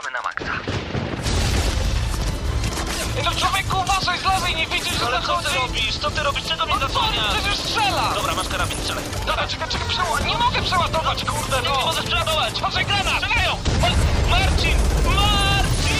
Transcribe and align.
gramy 0.00 0.10
na 0.12 0.22
maksa. 0.22 0.52
No 3.24 3.30
człowieku, 3.34 3.76
uważaj 3.80 4.18
z 4.18 4.24
lewej, 4.24 4.54
nie 4.56 4.66
widzisz, 4.66 4.98
że 4.98 5.06
Ale 5.06 5.20
co 5.20 5.26
zachodzi? 5.26 5.48
ty 5.48 5.54
robisz? 5.58 5.96
Co 5.98 6.10
ty 6.10 6.22
robisz? 6.22 6.44
Czego 6.44 6.66
mnie 6.66 6.74
No 6.74 6.80
co, 6.80 6.86
zasłaniasz? 6.88 7.34
przecież 7.34 7.56
strzela! 7.58 8.12
Dobra, 8.14 8.34
masz 8.34 8.48
karabin, 8.48 8.78
strzelaj. 8.78 9.04
Dobra, 9.26 9.46
czekaj, 9.46 9.68
czekaj, 9.68 9.88
przeładować. 9.88 10.24
Nie 10.24 10.38
mogę 10.38 10.62
przeładować, 10.62 11.24
kurde, 11.24 11.56
Nie, 11.56 11.62
nie 11.62 11.68
no! 11.74 11.86
możesz 11.86 12.04
przeładować! 12.06 12.58
Uważaj, 12.58 12.86
granat! 12.86 13.14
Strzelają! 13.22 13.52
Ma- 13.80 14.30
Marcin! 14.30 14.76
Marcin! 15.04 15.98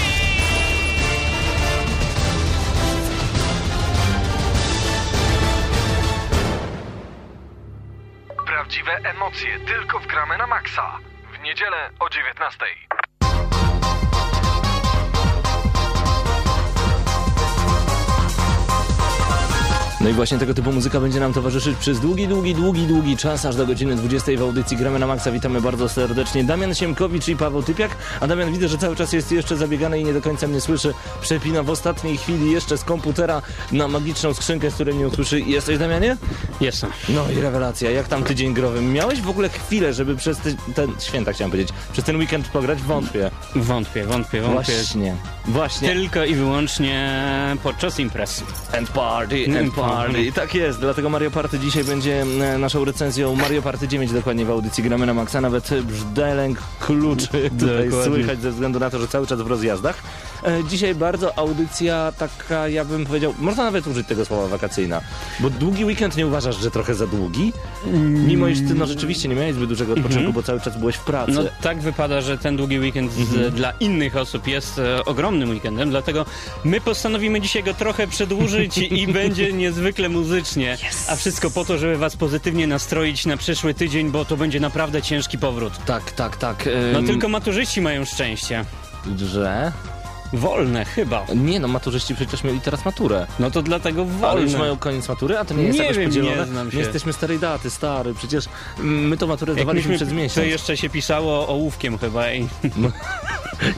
Prawdziwe 8.47 8.93
emocje 8.93 9.61
tylko 9.61 9.99
w 9.99 10.07
gramy 10.07 10.39
na 10.39 10.47
maksa. 10.47 10.99
W 11.33 11.41
niedzielę 11.43 11.91
o 12.01 12.09
19. 12.11 12.67
No 20.01 20.09
i 20.09 20.13
właśnie 20.13 20.39
tego 20.39 20.55
typu 20.55 20.73
muzyka 20.73 21.01
będzie 21.01 21.21
nam 21.21 21.33
towarzyszyć 21.33 21.77
przez 21.79 22.01
długi, 22.01 22.29
długi, 22.29 22.55
długi, 22.55 22.87
długi 22.87 23.17
czas, 23.17 23.45
aż 23.45 23.57
do 23.57 23.67
godziny 23.67 23.97
20 23.97 24.33
w 24.39 24.43
audycji 24.43 24.77
Gramy 24.77 24.99
na 24.99 25.07
Maxa. 25.07 25.31
Witamy 25.33 25.61
bardzo 25.61 25.89
serdecznie 25.89 26.45
Damian 26.45 26.75
Siemkowicz 26.75 27.29
i 27.29 27.37
Paweł 27.37 27.63
Typiak. 27.63 27.91
A 28.21 28.27
Damian 28.27 28.53
widzę, 28.53 28.69
że 28.69 28.79
cały 28.79 28.97
czas 28.97 29.13
jest 29.13 29.33
jeszcze 29.33 29.57
zabiegany 29.57 30.01
i 30.01 30.05
nie 30.05 30.13
do 30.13 30.23
końca 30.23 30.47
mnie 30.49 30.61
słyszy. 30.61 30.95
Przepina 31.21 31.63
w 31.63 31.71
ostatniej 31.71 32.17
chwili 32.17 32.51
jeszcze 32.53 32.79
z 32.79 32.85
komputera 32.85 33.43
na 33.73 33.89
magiczną 33.89 34.35
skrzynkę, 34.35 34.71
z 34.71 34.75
której 34.75 34.95
mnie 34.95 35.09
usłyszy. 35.09 35.41
Jesteś, 35.41 35.79
Damianie? 35.79 36.17
Jestem. 36.61 36.91
No 37.09 37.31
i 37.31 37.41
rewelacja. 37.41 37.91
Jak 37.91 38.09
tam 38.09 38.25
tydzień 38.25 38.55
growy? 38.55 38.83
Miałeś 38.83 39.21
w 39.21 39.29
ogóle 39.29 39.49
chwilę, 39.49 39.95
żeby 39.95 40.17
przez 40.17 40.39
ty, 40.39 40.57
ten... 40.75 40.93
Święta 41.01 41.33
chciałem 41.33 41.51
powiedzieć. 41.51 41.75
Przez 41.93 42.05
ten 42.05 42.17
weekend 42.17 42.49
pograć? 42.49 42.83
Wątpię. 42.83 43.31
Wątpię, 43.57 44.05
wątpię, 44.05 44.41
wątpię. 44.41 44.73
Właśnie. 44.73 45.17
Właśnie. 45.47 45.89
Tylko 45.89 46.25
i 46.25 46.35
wyłącznie 46.35 47.11
podczas 47.63 48.01
imprez. 48.01 48.43
And 48.79 48.91
party, 48.91 49.45
and 49.47 49.57
Mm, 49.57 49.71
party. 49.91 50.23
I 50.25 50.33
tak 50.33 50.55
jest, 50.55 50.81
dlatego 50.81 51.09
Mario 51.11 51.31
Party 51.31 51.59
dzisiaj 51.59 51.85
będzie 51.85 52.23
e, 52.23 52.59
naszą 52.59 52.85
recenzją 52.85 53.35
Mario 53.37 53.63
Party 53.63 53.89
9 53.89 54.13
dokładnie 54.13 54.45
w 54.45 54.51
audycji 54.51 54.85
Gramy 54.85 55.07
na 55.07 55.15
Maxa. 55.15 55.41
Nawet 55.41 55.71
brzdęk 55.83 56.59
kluczy 56.81 57.27
tutaj 57.29 57.51
Dokładnie. 57.89 58.05
słychać 58.05 58.41
ze 58.41 58.51
względu 58.51 58.79
na 58.79 58.91
to, 58.91 58.99
że 58.99 59.09
cały 59.09 59.27
czas 59.27 59.41
w 59.43 59.47
rozjazdach. 59.47 60.03
E, 60.45 60.65
Dzisiaj 60.65 60.95
bardzo 60.95 61.39
audycja 61.39 62.13
taka, 62.19 62.69
ja 62.69 62.85
bym 62.85 63.07
powiedział, 63.07 63.35
można 63.39 63.65
nawet 63.65 63.87
użyć 63.87 64.07
tego 64.07 64.25
słowa 64.25 64.49
wakacyjna, 64.49 65.01
bo 65.41 65.51
długi 65.51 65.85
weekend 65.85 66.17
nie 66.17 66.27
uważasz, 66.27 66.57
że 66.61 66.71
trochę 66.71 66.95
za 66.95 67.07
długi? 67.07 67.53
Mimo 68.27 68.49
iż 68.49 68.59
ty 68.59 68.75
no 68.75 68.87
rzeczywiście 68.87 69.29
nie 69.29 69.35
miałeś 69.35 69.55
zbyt 69.55 69.69
dużego 69.69 69.93
odpoczynku, 69.93 70.33
bo 70.33 70.43
cały 70.43 70.61
czas 70.61 70.79
byłeś 70.79 70.97
w 70.97 71.05
pracy. 71.05 71.33
No 71.33 71.43
tak 71.63 71.81
wypada, 71.81 72.21
że 72.21 72.39
ten 72.39 72.57
długi 72.57 72.79
weekend 72.79 73.13
z, 73.13 73.55
dla 73.55 73.71
innych 73.81 74.17
osób 74.17 74.47
jest 74.47 74.79
e, 74.79 75.05
ogromnym 75.05 75.51
weekendem, 75.51 75.91
dlatego 75.91 76.25
my 76.65 76.81
postanowimy 76.81 77.41
dzisiaj 77.41 77.63
go 77.63 77.75
trochę 77.75 78.07
przedłużyć 78.07 78.79
i 78.79 79.07
będzie 79.07 79.53
niezwykle 79.79 80.09
muzycznie. 80.09 80.79
A 81.09 81.17
wszystko 81.17 81.51
po 81.51 81.65
to, 81.65 81.79
żeby 81.79 81.97
was 81.97 82.17
pozytywnie 82.17 82.67
nastroić 82.67 83.27
na 83.27 83.37
przyszły 83.37 83.75
tydzień, 83.75 84.11
bo 84.11 84.25
to 84.25 84.37
będzie 84.37 84.61
naprawdę 84.61 85.03
ciężki 85.03 85.39
powrót. 85.39 85.73
Tak, 85.87 86.13
tak, 86.13 86.37
tak. 86.37 86.69
No 86.93 86.99
em, 86.99 87.07
tylko 87.07 87.29
maturzyści 87.29 87.81
mają 87.81 88.05
szczęście. 88.05 88.65
Że? 89.17 89.73
Wolne 90.33 90.85
chyba. 90.85 91.27
Nie 91.37 91.61
no, 91.61 91.69
maturzyści 91.69 92.15
przecież 92.15 92.45
mieli 92.45 92.61
teraz 92.61 92.85
maturę. 92.85 93.27
No 93.39 93.51
to 93.51 93.63
dlatego 93.63 94.07
Ale 94.23 94.41
już 94.41 94.51
wolne. 94.51 94.59
mają 94.59 94.77
koniec 94.77 95.09
matury, 95.09 95.39
a 95.39 95.45
to 95.45 95.55
nie 95.55 95.63
jest 95.63 95.79
Nie 95.79 95.83
jakoś 95.85 95.97
wiem, 95.99 96.09
podzielone. 96.09 96.37
nie 96.37 96.45
znam 96.47 96.71
się. 96.71 96.77
My 96.77 96.83
jesteśmy 96.83 97.13
starej 97.13 97.39
daty, 97.39 97.71
stary. 97.71 98.15
Przecież 98.15 98.45
my 98.79 99.17
to 99.17 99.27
maturę 99.27 99.51
Jak 99.53 99.59
zdawaliśmy 99.59 99.91
myśmy, 99.93 100.07
przez 100.07 100.17
miesiąc. 100.17 100.35
to 100.35 100.43
jeszcze 100.43 100.77
się 100.77 100.91
pisało 100.91 101.49
ołówkiem 101.49 101.99
chyba 101.99 102.33
i 102.33 102.49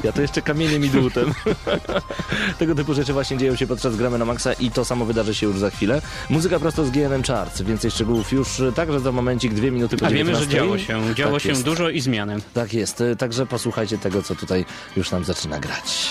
Ja 0.05 0.13
to 0.13 0.23
jeszcze 0.23 0.43
kamieniem 0.43 0.85
i 0.85 0.89
dłutem. 0.89 1.35
Tego 2.59 2.75
typu 2.75 2.95
rzeczy 2.95 3.13
właśnie 3.13 3.39
dzieją 3.39 3.57
się 3.57 3.67
podczas 3.67 3.97
gramy 3.97 4.19
na 4.19 4.25
maksa 4.25 4.53
i 4.53 4.71
to 4.71 4.85
samo 4.85 5.05
wydarzy 5.05 5.35
się 5.35 5.47
już 5.47 5.59
za 5.59 5.71
chwilę. 5.71 6.03
Muzyka 6.31 6.59
prosto 6.59 6.85
z 6.85 6.91
GNM 6.91 7.23
Charts. 7.23 7.63
Więcej 7.63 7.91
szczegółów 7.91 8.33
już 8.33 8.61
y, 8.61 8.73
także 8.73 9.01
za 9.01 9.13
momencik, 9.13 9.55
dwie 9.55 9.71
minuty 9.71 9.97
po 9.97 10.07
A 10.07 10.11
wiemy, 10.11 10.37
że 10.37 10.47
19. 10.47 10.57
działo 10.57 10.79
się, 11.09 11.15
działo 11.15 11.33
tak 11.33 11.43
się 11.43 11.49
jest. 11.49 11.65
dużo 11.65 11.89
i 11.91 12.01
zmiany. 12.01 12.37
Tak 12.55 12.75
jest. 12.75 13.01
Y, 13.01 13.17
Także 13.17 13.47
posłuchajcie 13.47 13.99
tego, 13.99 14.23
co 14.23 14.35
tutaj 14.35 14.65
już 14.97 15.11
nam 15.11 15.25
zaczyna 15.25 15.59
grać. 15.61 16.11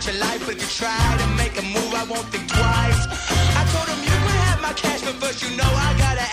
not 0.00 0.12
your 0.12 0.20
life. 0.20 0.46
But 0.46 0.56
if 0.56 0.62
you 0.62 0.86
try 0.86 1.16
to 1.18 1.26
make 1.36 1.58
a 1.58 1.62
move, 1.62 1.92
I 1.94 2.04
won't 2.08 2.26
think 2.32 2.48
twice. 2.48 3.00
I 3.56 3.62
told 3.72 3.88
him 3.88 4.00
you 4.04 4.16
could 4.24 4.40
have 4.48 4.60
my 4.60 4.72
cash, 4.72 5.02
but 5.02 5.14
first 5.16 5.42
you 5.42 5.56
know 5.56 5.64
I 5.64 5.94
gotta 5.98 6.29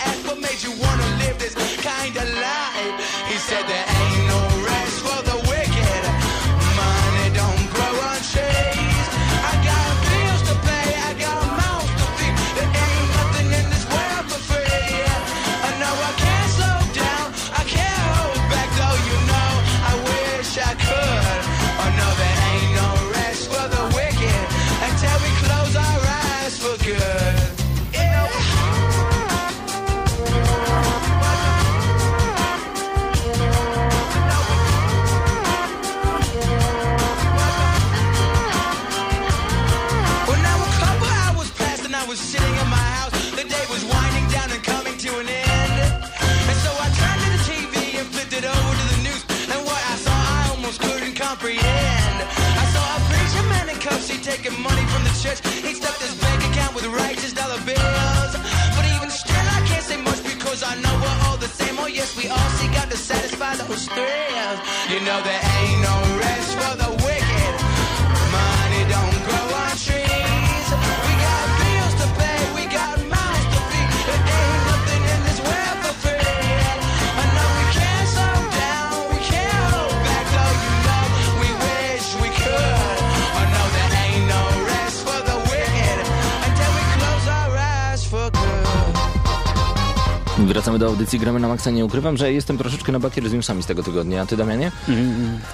audycji, 90.98 91.18
gramy 91.18 91.40
na 91.40 91.48
maksa. 91.48 91.70
Nie 91.70 91.84
ukrywam, 91.84 92.16
że 92.16 92.32
jestem 92.32 92.58
troszeczkę 92.58 92.92
na 92.92 92.98
bakier 92.98 93.28
z 93.28 93.32
newsami 93.32 93.62
z 93.62 93.66
tego 93.66 93.82
tygodnia. 93.82 94.22
A 94.22 94.26
ty, 94.26 94.36
Damianie? 94.36 94.72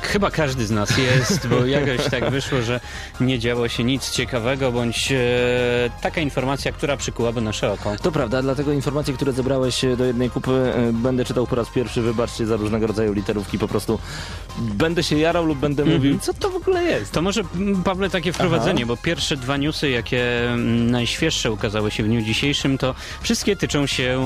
Chyba 0.02 0.30
każdy 0.30 0.66
z 0.66 0.70
nas 0.70 0.98
jest, 0.98 1.46
bo 1.48 1.66
jakoś 1.76 2.10
tak 2.10 2.30
wyszło, 2.30 2.62
że 2.62 2.80
nie 3.20 3.38
działo 3.38 3.68
się 3.68 3.84
nic 3.84 4.10
ciekawego, 4.10 4.72
bądź 4.72 5.12
e, 5.12 5.16
taka 6.00 6.20
informacja, 6.20 6.72
która 6.72 6.96
przykułaby 6.96 7.40
nasze 7.40 7.72
oko. 7.72 7.96
To 8.02 8.12
prawda, 8.12 8.42
dlatego 8.42 8.72
informacje, 8.72 9.14
które 9.14 9.32
zebrałeś 9.32 9.84
e, 9.84 9.96
do 9.96 10.04
jednej 10.04 10.30
kupy, 10.30 10.50
e, 10.50 10.92
będę 10.92 11.24
czytał 11.24 11.46
po 11.46 11.56
raz 11.56 11.68
pierwszy. 11.68 12.02
Wybaczcie 12.02 12.46
za 12.46 12.56
różnego 12.56 12.86
rodzaju 12.86 13.12
literówki. 13.12 13.58
Po 13.58 13.68
prostu 13.68 13.98
będę 14.58 15.02
się 15.02 15.18
jarał 15.18 15.46
lub 15.46 15.58
będę 15.58 15.84
mówił, 15.84 16.18
co 16.18 16.34
to 16.34 16.50
ogóle 16.68 16.82
jest. 16.84 17.12
To 17.12 17.22
może, 17.22 17.42
Pawle, 17.84 18.10
takie 18.10 18.32
wprowadzenie, 18.32 18.86
bo 18.86 18.96
pierwsze 18.96 19.36
dwa 19.36 19.56
newsy, 19.56 19.90
jakie 19.90 20.24
najświeższe 20.86 21.52
ukazały 21.52 21.90
się 21.90 22.02
w 22.02 22.06
dniu 22.06 22.22
dzisiejszym, 22.22 22.78
to 22.78 22.94
wszystkie 23.22 23.56
tyczą 23.56 23.86
się 23.86 24.20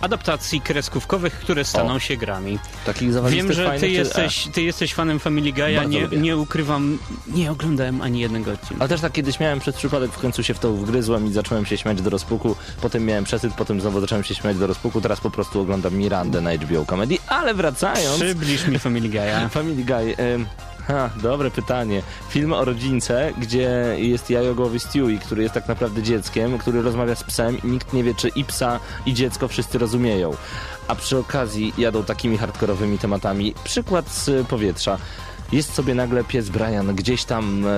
adaptacji 0.00 0.60
kreskówkowych, 0.60 1.32
które 1.32 1.64
staną 1.64 1.94
O. 1.94 1.98
się 1.98 2.16
grami. 2.16 2.58
Takich 2.86 3.10
Wiem, 3.30 3.52
że 3.52 3.64
fajnych, 3.66 3.80
ty 3.80 3.86
czy- 3.86 3.92
jesteś, 3.92 4.48
ty 4.52 4.62
jesteś 4.62 4.94
fanem 4.94 5.18
Family 5.18 5.52
Guy'a, 5.52 5.88
nie, 5.88 6.00
lubię. 6.00 6.16
nie 6.18 6.36
ukrywam, 6.36 6.98
nie 7.26 7.50
oglądałem 7.50 8.00
ani 8.02 8.20
jednego 8.20 8.52
odcinka. 8.52 8.76
Ale 8.78 8.88
też 8.88 9.00
tak 9.00 9.12
kiedyś 9.12 9.40
miałem 9.40 9.60
przez 9.60 9.76
przypadek, 9.76 10.10
w 10.12 10.18
końcu 10.18 10.42
się 10.42 10.54
w 10.54 10.58
to 10.58 10.72
wgryzłem 10.72 11.26
i 11.26 11.32
zacząłem 11.32 11.66
się 11.66 11.76
śmiać 11.76 12.02
do 12.02 12.10
rozpuku. 12.10 12.56
Potem 12.80 13.04
miałem 13.04 13.24
przesyt, 13.24 13.52
potem 13.54 13.80
znowu 13.80 14.00
zacząłem 14.00 14.24
się 14.24 14.34
śmiać 14.34 14.56
do 14.56 14.66
rozpuku. 14.66 15.00
Teraz 15.00 15.20
po 15.20 15.30
prostu 15.30 15.60
oglądam 15.60 15.94
Mirandę 15.94 16.40
na 16.40 16.52
HBO 16.54 16.84
Comedy. 16.86 17.18
Ale 17.28 17.54
wracając... 17.54 18.20
Przybliż 18.22 18.66
mi 18.66 18.78
Family 18.78 19.08
Guy'a. 19.08 19.48
Family 19.58 19.84
Guy. 19.84 20.16
ym, 20.34 20.46
Ha, 20.86 21.10
dobre 21.22 21.50
pytanie. 21.50 22.02
Film 22.28 22.52
o 22.52 22.64
rodzince, 22.64 23.32
gdzie 23.38 23.96
jest 23.98 24.30
jajogłowy 24.30 24.80
Stewie, 24.80 25.18
który 25.18 25.42
jest 25.42 25.54
tak 25.54 25.68
naprawdę 25.68 26.02
dzieckiem, 26.02 26.58
który 26.58 26.82
rozmawia 26.82 27.14
z 27.14 27.24
psem 27.24 27.62
i 27.64 27.66
nikt 27.66 27.92
nie 27.92 28.04
wie, 28.04 28.14
czy 28.14 28.28
i 28.28 28.44
psa, 28.44 28.80
i 29.06 29.14
dziecko 29.14 29.48
wszyscy 29.48 29.78
rozumieją. 29.78 30.36
A 30.88 30.94
przy 30.94 31.18
okazji 31.18 31.72
jadą 31.78 32.04
takimi 32.04 32.38
hardkorowymi 32.38 32.98
tematami. 32.98 33.54
Przykład 33.64 34.08
z 34.10 34.46
powietrza. 34.46 34.98
Jest 35.52 35.74
sobie 35.74 35.94
nagle 35.94 36.24
pies 36.24 36.48
Brian 36.48 36.94
gdzieś 36.94 37.24
tam 37.24 37.66
e, 37.66 37.68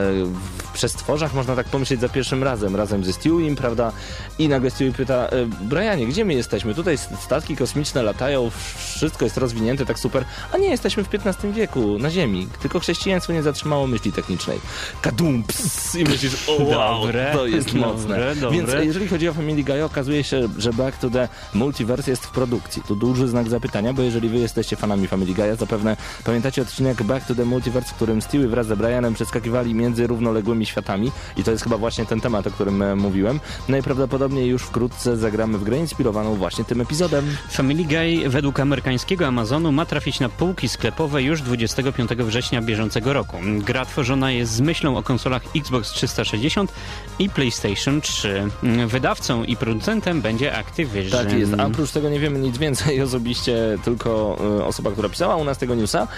w 0.58 0.72
przestworzach, 0.72 1.34
można 1.34 1.56
tak 1.56 1.66
pomyśleć 1.66 2.00
za 2.00 2.08
pierwszym 2.08 2.42
razem, 2.42 2.76
razem 2.76 3.04
ze 3.04 3.12
Stewiem, 3.12 3.56
prawda? 3.56 3.92
I 4.38 4.48
nagle 4.48 4.70
Stewie 4.70 4.92
pyta, 4.92 5.14
e, 5.14 5.46
Brianie, 5.46 6.06
gdzie 6.06 6.24
my 6.24 6.34
jesteśmy? 6.34 6.74
Tutaj 6.74 6.98
statki 6.98 7.56
kosmiczne 7.56 8.02
latają, 8.02 8.50
wszystko 8.76 9.24
jest 9.24 9.36
rozwinięte, 9.36 9.86
tak 9.86 9.98
super, 9.98 10.24
a 10.52 10.58
nie, 10.58 10.68
jesteśmy 10.68 11.04
w 11.04 11.08
XV 11.14 11.52
wieku, 11.52 11.98
na 11.98 12.10
Ziemi, 12.10 12.48
tylko 12.62 12.80
chrześcijaństwo 12.80 13.32
nie 13.32 13.42
zatrzymało 13.42 13.86
myśli 13.86 14.12
technicznej. 14.12 14.60
Kadum, 15.02 15.42
ps, 15.42 15.94
i 15.94 16.04
myślisz, 16.04 16.48
o 16.48 16.52
wow, 16.64 17.00
Dobre, 17.00 17.30
to 17.32 17.46
jest 17.46 17.66
dobre, 17.66 17.80
mocne. 17.80 18.34
dobre. 18.34 18.58
Więc 18.58 18.70
jeżeli 18.84 19.08
chodzi 19.08 19.28
o 19.28 19.34
Family 19.34 19.64
Guy, 19.64 19.84
okazuje 19.84 20.24
się, 20.24 20.48
że 20.58 20.72
Back 20.72 20.98
to 20.98 21.10
the 21.10 21.28
Multiverse 21.54 22.10
jest 22.10 22.26
w 22.26 22.30
produkcji. 22.30 22.82
Tu 22.82 22.96
duży 22.96 23.28
znak 23.28 23.48
zapytania, 23.48 23.92
bo 23.92 24.02
jeżeli 24.02 24.28
wy 24.28 24.38
jesteście 24.38 24.76
fanami 24.76 25.08
Family 25.08 25.32
Guy'a, 25.32 25.56
zapewne 25.56 25.96
pamiętacie 26.24 26.62
odcinek 26.62 27.02
Back 27.02 27.26
to 27.26 27.34
the 27.34 27.44
Multiverse, 27.44 27.63
w 27.70 27.94
którym 27.94 28.22
Stewie 28.22 28.48
wraz 28.48 28.66
z 28.66 28.78
Brianem 28.78 29.14
przeskakiwali 29.14 29.74
między 29.74 30.06
równoległymi 30.06 30.66
światami 30.66 31.12
i 31.36 31.44
to 31.44 31.50
jest 31.50 31.64
chyba 31.64 31.76
właśnie 31.76 32.06
ten 32.06 32.20
temat, 32.20 32.46
o 32.46 32.50
którym 32.50 32.82
e, 32.82 32.96
mówiłem. 32.96 33.40
Najprawdopodobniej 33.68 34.46
już 34.46 34.62
wkrótce 34.62 35.16
zagramy 35.16 35.58
w 35.58 35.64
grę 35.64 35.78
inspirowaną 35.78 36.34
właśnie 36.34 36.64
tym 36.64 36.80
epizodem. 36.80 37.36
Family 37.50 37.84
Guy 37.84 38.28
według 38.28 38.60
amerykańskiego 38.60 39.26
Amazonu 39.26 39.72
ma 39.72 39.86
trafić 39.86 40.20
na 40.20 40.28
półki 40.28 40.68
sklepowe 40.68 41.22
już 41.22 41.42
25 41.42 42.10
września 42.10 42.62
bieżącego 42.62 43.12
roku. 43.12 43.36
Gra 43.58 43.86
tworzona 43.86 44.30
jest 44.30 44.52
z 44.52 44.60
myślą 44.60 44.96
o 44.96 45.02
konsolach 45.02 45.42
Xbox 45.56 45.90
360 45.90 46.72
i 47.18 47.30
PlayStation 47.30 48.00
3. 48.00 48.48
Wydawcą 48.86 49.44
i 49.44 49.56
producentem 49.56 50.20
będzie 50.20 50.56
Activision. 50.56 51.24
Tak 51.24 51.38
jest, 51.38 51.52
a 51.58 51.66
oprócz 51.66 51.90
tego 51.90 52.08
nie 52.08 52.20
wiemy 52.20 52.38
nic 52.38 52.58
więcej 52.58 53.02
osobiście, 53.08 53.78
tylko 53.84 54.38
e, 54.60 54.64
osoba, 54.64 54.90
która 54.90 55.08
pisała 55.08 55.36
u 55.36 55.44
nas 55.44 55.58
tego 55.58 55.74
newsa. 55.74 56.08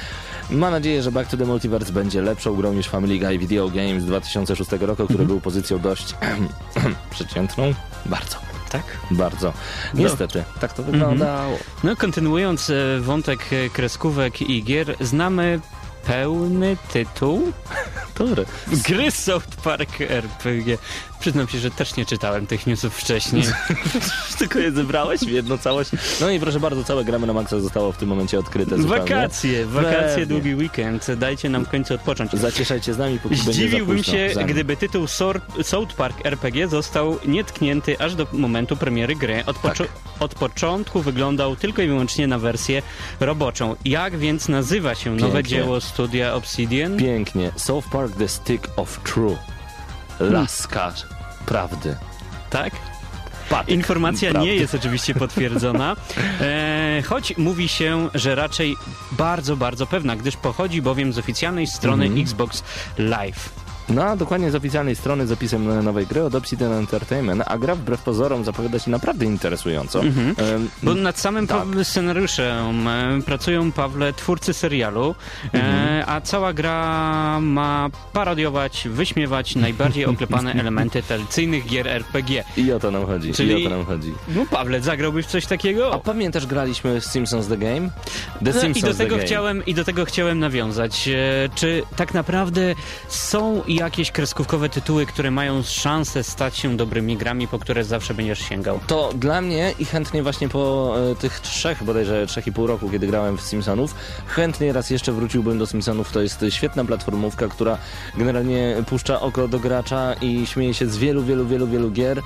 Ma 0.50 0.70
nadzieję, 0.70 1.02
że 1.02 1.12
Back 1.12 1.30
to 1.36 1.44
the 1.44 1.50
Multiverse 1.50 1.92
będzie 1.92 2.22
lepszą 2.22 2.56
grą 2.56 2.72
niż 2.72 2.88
Family 2.88 3.18
Guy 3.18 3.38
Video 3.38 3.68
Games 3.68 4.04
2006 4.04 4.70
roku, 4.80 5.04
który 5.04 5.24
był 5.26 5.40
pozycją 5.40 5.78
dość 5.78 6.14
przeciętną. 7.10 7.74
Bardzo. 8.06 8.36
Tak? 8.70 8.82
Bardzo. 9.10 9.52
Niestety, 9.94 10.44
tak 10.60 10.72
to 10.72 10.82
wyglądało. 10.82 11.58
No, 11.84 11.96
kontynuując 11.96 12.70
e, 12.70 13.00
wątek 13.00 13.40
e, 13.52 13.70
kreskówek 13.70 14.42
i 14.42 14.64
gier, 14.64 14.96
znamy 15.00 15.60
pełny 16.06 16.76
tytuł 16.92 17.52
Dobry. 18.18 18.44
gry 18.88 19.10
South 19.10 19.56
Park 19.64 20.00
RPG. 20.00 20.78
Przyznam 21.20 21.48
się, 21.48 21.58
że 21.58 21.70
też 21.70 21.96
nie 21.96 22.06
czytałem 22.06 22.46
tych 22.46 22.66
newsów 22.66 22.94
wcześniej. 22.96 23.42
Tylko 24.38 24.58
je 24.58 24.72
zebrałeś 24.72 25.20
w 25.20 25.28
jedną 25.30 25.58
całość. 25.58 25.90
No 26.20 26.30
i 26.30 26.40
proszę 26.40 26.60
bardzo, 26.60 26.84
całe 26.84 27.04
gramy 27.04 27.26
na 27.26 27.32
maksa 27.32 27.60
zostało 27.60 27.92
w 27.92 27.96
tym 27.96 28.08
momencie 28.08 28.38
odkryte 28.38 28.78
zupełnie. 28.78 29.00
Wakacje, 29.14 29.66
wakacje, 29.66 30.00
Pewnie. 30.08 30.26
długi 30.26 30.54
weekend. 30.54 31.06
Dajcie 31.16 31.48
nam 31.48 31.64
w 31.64 31.68
końcu 31.68 31.94
odpocząć. 31.94 32.32
Zacieszajcie 32.32 32.94
z 32.94 32.98
nami, 32.98 33.18
póki 33.18 33.36
Zdziwiłbym 33.36 34.04
się, 34.04 34.30
gdyby 34.46 34.76
tytuł 34.76 35.06
Sor- 35.06 35.40
South 35.62 35.94
Park 35.94 36.26
RPG 36.26 36.68
został 36.68 37.18
nietknięty 37.26 37.98
aż 38.00 38.14
do 38.14 38.26
momentu 38.32 38.76
premiery 38.76 39.16
gry. 39.16 39.42
Od, 39.46 39.62
Tak. 39.62 39.76
od 40.20 40.34
początku 40.34 41.02
wyglądał 41.02 41.56
tylko 41.56 41.82
i 41.82 41.86
wyłącznie 41.88 42.26
na 42.26 42.38
wersję 42.38 42.82
roboczą. 43.20 43.76
Jak 43.84 44.18
więc 44.18 44.48
nazywa 44.48 44.94
się 44.94 45.16
nowe 45.16 45.32
Pięknie. 45.32 45.50
dzieło 45.50 45.80
studia 45.80 46.34
Obsidian? 46.34 46.96
Pięknie. 46.96 47.50
South 47.56 47.88
Park 47.92 48.16
The 48.16 48.28
Stick 48.28 48.68
of 48.76 49.00
True. 49.04 49.36
Laska 50.20 50.92
prawdy. 51.46 51.96
tak? 52.50 52.72
Patyk 53.50 53.74
Informacja 53.74 54.30
prawdy. 54.30 54.48
nie 54.48 54.54
jest 54.56 54.74
oczywiście 54.74 55.14
potwierdzona, 55.14 55.96
e, 56.40 57.02
choć 57.06 57.36
mówi 57.36 57.68
się, 57.68 58.08
że 58.14 58.34
raczej 58.34 58.76
bardzo, 59.12 59.56
bardzo 59.56 59.86
pewna, 59.86 60.16
gdyż 60.16 60.36
pochodzi 60.36 60.82
bowiem 60.82 61.12
z 61.12 61.18
oficjalnej 61.18 61.66
strony 61.66 62.04
Mhm. 62.04 62.22
Xbox 62.22 62.62
Live. 62.98 63.65
No, 63.88 64.04
a 64.04 64.16
dokładnie 64.16 64.50
z 64.50 64.54
oficjalnej 64.54 64.96
strony 64.96 65.26
z 65.26 65.32
opisem 65.32 65.84
nowej 65.84 66.06
gry 66.06 66.22
od 66.24 66.34
Obsidian 66.34 66.72
Entertainment, 66.72 67.42
a 67.46 67.58
gra 67.58 67.74
wbrew 67.74 68.00
pozorom 68.02 68.44
zapowiada 68.44 68.78
się 68.78 68.90
naprawdę 68.90 69.24
interesująco. 69.24 70.00
Mhm. 70.00 70.34
Bo 70.82 70.94
nad 70.94 71.18
samym 71.18 71.46
Tak. 71.46 71.64
scenariuszem 71.82 72.88
e, 72.88 73.22
pracują, 73.26 73.72
Pawle, 73.72 74.12
twórcy 74.12 74.52
serialu, 74.54 75.14
e, 75.54 75.58
Mhm. 75.58 76.04
a 76.16 76.20
cała 76.20 76.52
gra 76.52 77.40
ma 77.40 77.88
parodiować, 78.12 78.88
wyśmiewać 78.90 79.56
najbardziej 79.56 80.06
oklepane 80.14 80.52
elementy 80.52 81.02
tradycyjnych 81.02 81.66
gier 81.66 81.88
RPG. 81.88 82.44
I 82.56 82.72
o 82.72 82.78
to 82.80 82.90
nam 82.90 83.06
chodzi, 83.06 83.32
Czyli- 83.32 83.62
i 83.62 83.66
o 83.66 83.70
to 83.70 83.76
nam 83.76 83.86
chodzi. 83.86 84.12
No 84.28 84.46
Pawle, 84.50 84.80
zagrałbyś 84.80 85.26
w 85.26 85.28
coś 85.28 85.44
A 85.44 85.48
takiego? 85.48 86.00
pamiętasz, 86.04 86.46
graliśmy 86.46 87.00
Simpsons 87.00 87.48
The 87.48 87.56
Game? 87.56 87.88
The 88.44 88.52
No, 88.52 88.60
Simpsons 88.60 88.76
I 88.76 88.80
do, 88.82 88.88
The 88.88 88.94
tego 88.98 89.16
Game. 89.16 89.26
chciałem, 89.26 89.66
I 89.66 89.74
do 89.74 89.84
tego 89.84 90.04
chciałem 90.04 90.38
nawiązać. 90.38 91.08
E, 91.08 91.14
czy 91.54 91.82
tak 91.96 92.14
naprawdę 92.14 92.74
są 93.08 93.62
jakieś 93.76 94.10
kreskówkowe 94.10 94.68
tytuły, 94.68 95.06
które 95.06 95.30
mają 95.30 95.62
szansę 95.62 96.24
stać 96.24 96.58
się 96.58 96.76
dobrymi 96.76 97.16
grami, 97.16 97.48
po 97.48 97.58
które 97.58 97.84
zawsze 97.84 98.14
będziesz 98.14 98.38
sięgał? 98.38 98.80
To 98.86 99.12
dla 99.14 99.40
mnie 99.40 99.74
i 99.78 99.84
chętnie 99.84 100.22
właśnie 100.22 100.48
po 100.48 100.94
e, 101.10 101.14
tych 101.14 101.40
trzech, 101.40 101.84
bodajże 101.84 102.26
trzech 102.26 102.46
i 102.46 102.52
pół 102.52 102.66
roku, 102.66 102.90
kiedy 102.90 103.06
grałem 103.06 103.38
w 103.38 103.40
Simpsonów, 103.40 103.94
chętnie 104.26 104.72
raz 104.72 104.90
jeszcze 104.90 105.12
wróciłbym 105.12 105.58
do 105.58 105.66
Simpsonów. 105.66 106.12
To 106.12 106.22
jest 106.22 106.44
świetna 106.48 106.84
platformówka, 106.84 107.48
która 107.48 107.78
generalnie 108.16 108.76
puszcza 108.86 109.20
oko 109.20 109.48
do 109.48 109.58
gracza 109.58 110.14
i 110.20 110.46
śmieje 110.46 110.74
się 110.74 110.86
z 110.86 110.96
wielu, 110.96 111.24
wielu, 111.24 111.46
wielu, 111.46 111.66
wielu 111.66 111.90
gier. 111.90 112.22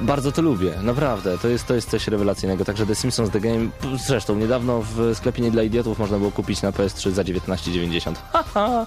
Bardzo 0.00 0.32
to 0.32 0.42
lubię, 0.42 0.72
naprawdę. 0.82 1.38
To 1.38 1.48
jest, 1.48 1.66
to 1.66 1.74
jest 1.74 1.90
coś 1.90 2.08
rewelacyjnego. 2.08 2.64
Także 2.64 2.86
The 2.86 2.94
Simpsons 2.94 3.30
The 3.30 3.40
Game, 3.40 3.68
zresztą 4.06 4.36
niedawno 4.36 4.82
w 4.82 5.14
sklepie 5.14 5.42
nie 5.42 5.50
dla 5.50 5.62
idiotów 5.62 5.98
można 5.98 6.18
było 6.18 6.30
kupić 6.30 6.62
na 6.62 6.70
PS3 6.70 7.10
za 7.10 7.22
19,90. 7.22 8.14
Haha! 8.32 8.86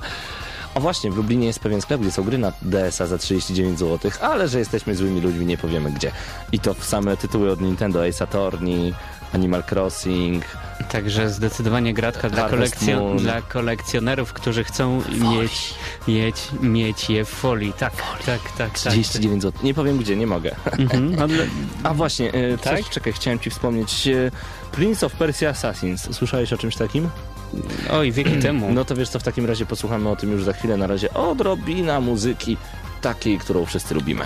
A 0.75 0.79
właśnie, 0.79 1.11
w 1.11 1.15
Lublinie 1.17 1.47
jest 1.47 1.59
pewien 1.59 1.81
sklep, 1.81 2.01
gdzie 2.01 2.11
są 2.11 2.23
gry 2.23 2.37
na 2.37 2.51
DS-a 2.61 3.05
za 3.07 3.17
39 3.17 3.79
zł, 3.79 4.11
ale 4.21 4.47
że 4.47 4.59
jesteśmy 4.59 4.95
złymi 4.95 5.21
ludźmi, 5.21 5.45
nie 5.45 5.57
powiemy 5.57 5.91
gdzie. 5.91 6.11
I 6.51 6.59
to 6.59 6.73
same 6.73 7.17
tytuły 7.17 7.51
od 7.51 7.61
Nintendo, 7.61 8.05
Ace 8.05 8.23
Attorney, 8.23 8.93
Animal 9.33 9.63
Crossing, 9.71 10.43
Także 10.91 11.29
zdecydowanie 11.29 11.93
gratka 11.93 12.29
dla, 12.29 12.41
Harvest 12.49 12.75
kolekcjo- 12.75 12.99
Moon. 12.99 13.17
dla 13.17 13.41
kolekcjonerów, 13.41 14.33
którzy 14.33 14.63
chcą 14.63 15.01
mieć, 15.19 15.73
mieć, 16.07 16.35
mieć 16.61 17.09
je 17.09 17.25
w 17.25 17.29
folii. 17.29 17.73
Tak, 17.73 17.93
tak, 18.25 18.41
tak, 18.57 18.79
tak. 18.79 18.91
39 18.93 19.41
zł. 19.41 19.61
Nie 19.63 19.73
powiem 19.73 19.97
gdzie, 19.97 20.15
nie 20.15 20.27
mogę. 20.27 20.55
Mhm. 20.79 21.15
No, 21.15 21.27
dla- 21.27 21.43
A 21.83 21.93
właśnie, 21.93 22.33
e, 22.33 22.57
Tak? 22.57 22.77
coś, 22.79 22.89
czekaj, 22.89 23.13
chciałem 23.13 23.39
ci 23.39 23.49
wspomnieć. 23.49 24.07
e, 24.07 24.31
Prince 24.71 25.03
of 25.03 25.13
Persia 25.13 25.49
Assassins. 25.49 26.15
Słyszałeś 26.15 26.53
o 26.53 26.57
czymś 26.57 26.75
takim? 26.75 27.09
Oj, 27.91 28.11
wieki 28.11 28.37
temu. 28.47 28.73
No 28.73 28.85
to 28.85 28.95
wiesz 28.95 29.09
co, 29.09 29.19
w 29.19 29.23
takim 29.23 29.45
razie 29.45 29.65
posłuchamy 29.65 30.09
o 30.09 30.15
tym 30.15 30.31
już 30.31 30.43
za 30.43 30.53
chwilę. 30.53 30.77
Na 30.77 30.87
razie 30.87 31.13
odrobina 31.13 32.01
muzyki 32.01 32.57
takiej, 33.01 33.37
którą 33.37 33.65
wszyscy 33.65 33.95
lubimy. 33.95 34.25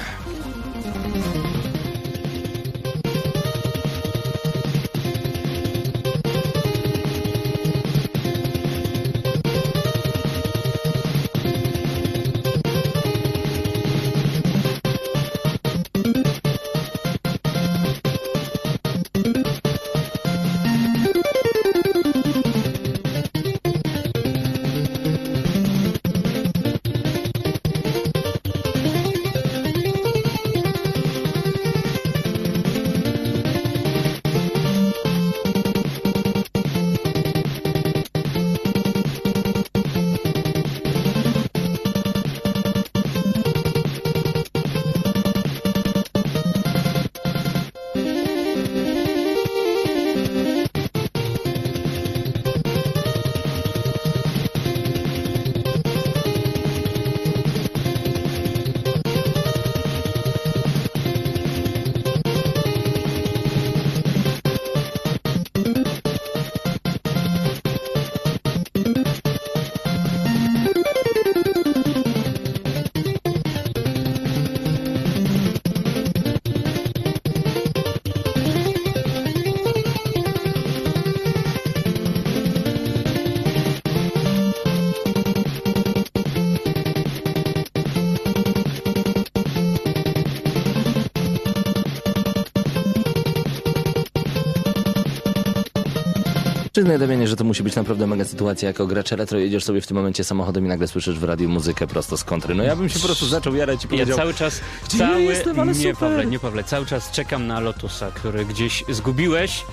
Przyznaj 96.78 97.00
Damianie, 97.00 97.28
że 97.28 97.36
to 97.36 97.44
musi 97.44 97.64
być 97.64 97.76
naprawdę 97.76 98.08
mega 98.08 98.26
sytuacja, 98.26 98.68
jako 98.68 98.88
gracz 98.88 99.12
retro 99.12 99.40
jedziesz 99.40 99.64
sobie 99.64 99.82
w 99.82 99.88
tym 99.88 99.98
momencie 99.98 100.24
samochodem 100.24 100.66
i 100.66 100.68
nagle 100.68 100.88
słyszysz 100.88 101.20
w 101.20 101.24
radiu 101.24 101.50
muzykę 101.50 101.88
prosto 101.88 102.18
z 102.18 102.24
kontry. 102.24 102.56
No 102.56 102.64
ja 102.64 102.76
bym 102.76 102.90
się 102.90 103.00
po 103.00 103.06
prostu 103.06 103.26
zaczął 103.26 103.56
jarać 103.56 103.84
i 103.84 103.84
Ja 103.84 103.90
powiedział... 103.90 104.18
cały 104.18 104.34
czas, 104.34 104.62
Gdzie 104.86 104.98
ja 104.98 105.10
cały, 105.10 105.22
jestem, 105.22 105.60
ale 105.60 105.72
nie 105.72 105.94
super. 105.94 105.96
Pawle, 105.96 106.26
nie 106.26 106.40
Pawle, 106.40 106.64
cały 106.64 106.86
czas 106.86 107.12
czekam 107.12 107.48
na 107.48 107.60
Lotusa, 107.60 108.12
który 108.12 108.46
gdzieś 108.46 108.84
zgubiłeś, 108.90 109.66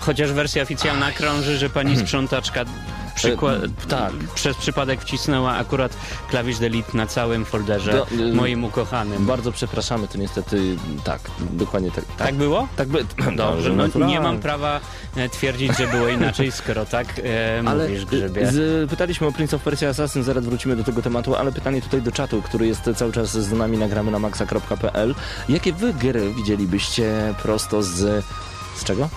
chociaż 0.00 0.32
wersja 0.32 0.62
oficjalna 0.62 1.12
krąży, 1.12 1.58
że 1.58 1.70
pani 1.70 1.96
sprzątaczka 1.96 2.64
przykła- 3.28 3.52
E, 3.52 3.68
tak. 3.88 4.12
przez 4.34 4.56
przypadek 4.56 5.00
wcisnęła 5.00 5.52
akurat 5.56 5.96
klawisz 6.30 6.58
delete 6.58 6.96
na 6.98 7.06
całym 7.06 7.44
folderze 7.44 7.92
Do- 7.92 8.06
y- 8.24 8.32
moim 8.34 8.64
ukochanym. 8.64 9.26
Bardzo 9.26 9.52
przepraszamy, 9.52 10.08
to 10.08 10.18
niestety 10.18 10.76
tak, 11.04 11.20
dokładnie 11.52 11.90
tak. 11.90 12.04
tak 12.18 12.34
było? 12.34 12.68
Tak 12.76 12.88
by... 12.88 13.04
Dobrze, 13.36 13.70
no, 13.70 13.76
naturalnie. 13.76 14.14
nie 14.14 14.20
mam 14.20 14.38
prawa 14.38 14.80
e, 15.16 15.28
twierdzić, 15.28 15.76
że 15.78 15.86
było 15.86 16.08
inaczej, 16.08 16.52
skoro 16.62 16.84
tak 16.86 17.06
e, 17.24 17.62
Ale 17.66 17.88
mówisz, 17.88 18.04
Grzybie. 18.04 18.46
z, 18.52 18.90
pytaliśmy 18.90 19.26
o 19.26 19.32
Prince 19.32 19.54
of 19.54 19.62
Persia 19.62 19.88
Assassin, 19.88 20.22
zaraz 20.22 20.44
wrócimy 20.44 20.76
do 20.76 20.84
tego 20.84 21.02
tematu, 21.02 21.34
ale 21.36 21.52
pytanie 21.52 21.82
tutaj 21.82 22.02
do 22.02 22.12
czatu, 22.12 22.42
który 22.42 22.66
jest 22.66 22.90
cały 22.96 23.12
czas 23.12 23.30
z 23.32 23.52
nami, 23.52 23.78
nagramy 23.78 24.10
na 24.10 24.18
maxa.pl. 24.18 25.14
Jakie 25.48 25.72
wy 25.72 25.94
gry 25.94 26.34
widzielibyście 26.34 27.34
prosto 27.42 27.82
z... 27.82 28.24
z 28.76 28.84
czego? 28.84 29.08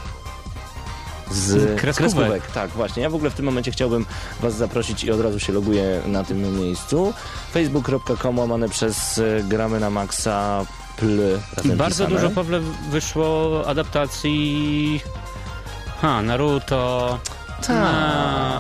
Z 1.34 1.80
Kreskówek. 1.82 2.48
Tak, 2.52 2.70
właśnie. 2.70 3.04
Ja 3.04 3.10
w 3.10 3.16
ogóle 3.16 3.30
w 3.30 3.34
tym 3.34 3.46
momencie 3.46 3.72
chciałbym 3.72 4.06
was 4.42 4.56
zaprosić 4.56 5.04
i 5.04 5.12
od 5.12 5.22
razu 5.22 5.40
się 5.40 5.54
loguję 5.54 6.02
na 6.06 6.24
tym 6.24 6.60
miejscu. 6.60 7.14
facebook.com 7.52 8.40
łamane 8.40 8.70
przez 8.70 9.18
e, 9.18 9.44
gramy 9.44 9.80
na 9.80 9.90
maxa 9.90 10.66
pl 10.98 11.40
Bardzo 11.76 12.06
pisane. 12.06 12.22
dużo, 12.22 12.36
Pawle, 12.36 12.60
wyszło 12.90 13.64
adaptacji... 13.68 15.02
Ha, 16.02 16.22
Naruto... 16.22 17.20
Tak, 17.62 17.70
No, 17.70 17.88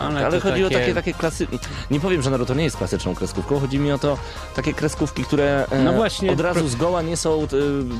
ale 0.07 0.25
ale, 0.25 0.39
chodzi 0.39 0.63
o 0.63 0.67
takie- 0.69 0.79
takie, 0.79 0.93
takie 0.93 1.13
klasy... 1.13 1.47
Nie 1.91 1.99
powiem, 1.99 2.21
że 2.21 2.29
Naruto 2.29 2.53
nie 2.53 2.63
jest 2.63 2.77
klasyczną 2.77 3.15
kreskówką, 3.15 3.59
chodzi 3.59 3.79
mi 3.79 3.91
o 3.91 3.97
to 3.97 4.17
takie 4.55 4.73
kreskówki, 4.73 5.23
które 5.23 5.65
e, 5.71 5.83
No 5.83 5.93
właśnie, 5.93 6.31
od 6.31 6.39
razu 6.39 6.67
zgoła 6.67 7.01
nie 7.01 7.17
są 7.17 7.43
e, 7.43 7.47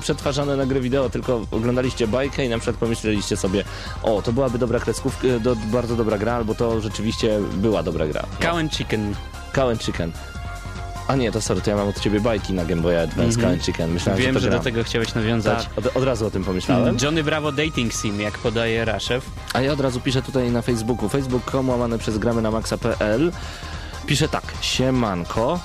przetwarzane 0.02 0.58
na 0.58 0.66
gry 0.66 0.82
wideo, 0.82 1.10
tylko 1.10 1.42
oglądaliście 1.52 2.08
bajkę 2.08 2.46
i 2.46 2.50
na 2.50 2.58
przykład 2.58 2.76
pomyśleliście 2.78 3.38
sobie 3.38 3.64
o, 4.04 4.22
to 4.22 4.34
byłaby 4.34 4.58
dobra 4.58 4.80
kreskówka, 4.80 5.28
e, 5.28 5.40
do, 5.40 5.56
bardzo 5.56 5.96
dobra 5.96 6.18
gra, 6.18 6.34
albo 6.34 6.56
to 6.56 6.82
rzeczywiście 6.82 7.40
była 7.54 7.84
dobra 7.84 8.08
gra. 8.08 8.24
Cow 8.42 8.56
and 8.56 8.74
Chicken. 8.76 9.16
Cow 9.54 9.70
and 9.70 9.84
Chicken. 9.84 10.12
A 11.08 11.16
nie, 11.16 11.32
to 11.32 11.42
sorry, 11.42 11.62
to 11.62 11.70
ja 11.70 11.76
mam 11.76 11.88
od 11.88 12.00
ciebie 12.00 12.20
bajki 12.20 12.54
na 12.54 12.66
Game 12.66 12.82
Boy 12.82 13.00
Advance, 13.00 13.36
Mhm. 13.36 13.42
Cow 13.42 13.52
and 13.54 13.64
Chicken. 13.66 13.92
Myślałem, 13.92 14.22
Wiem, 14.22 14.34
że 14.34 14.40
że 14.40 14.50
do 14.50 14.60
tego 14.60 14.84
chciałeś 14.84 15.14
nawiązać. 15.16 15.66
Tak, 15.66 15.78
od, 15.86 15.98
od 15.98 16.04
razu 16.04 16.26
o 16.28 16.32
tym 16.32 16.44
pomyślałem. 16.44 16.98
Johnny 17.02 17.24
Bravo 17.24 17.52
Dating 17.52 17.94
Sim, 17.94 18.22
jak 18.22 18.38
podaje 18.38 18.86
Raszew. 18.86 19.26
A 19.54 19.62
ja 19.62 19.72
od 19.74 19.80
razu 19.80 20.00
piszę 20.00 20.22
tutaj 20.22 20.52
na 20.52 20.62
Facebooku, 20.62 21.10
facebook.com 21.10 21.70
łamane 21.70 21.98
przez 21.98 22.18
gramy 22.18 22.42
na 22.42 22.52
maxa.pl. 22.52 23.32
Piszę 24.06 24.28
tak, 24.28 24.44
siemanko, 24.62 25.60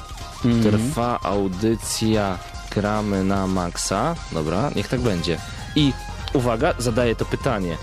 trwa 0.63 1.21
audycja 1.23 2.39
gramy 2.75 3.25
na 3.25 3.47
maxa. 3.47 4.15
Dobra, 4.33 4.71
niech 4.77 4.89
tak 4.89 5.01
będzie. 5.01 5.39
I 5.77 5.93
uwaga, 6.33 6.75
zadaję 6.79 7.17
to 7.17 7.25
pytanie. 7.25 7.77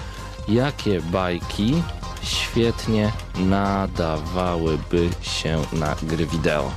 Jakie 0.48 1.02
bajki 1.02 1.84
świetnie 2.24 3.12
nadawałyby 3.36 5.10
się 5.22 5.62
na 5.74 5.96
gry 6.04 6.26
wideo? 6.26 6.72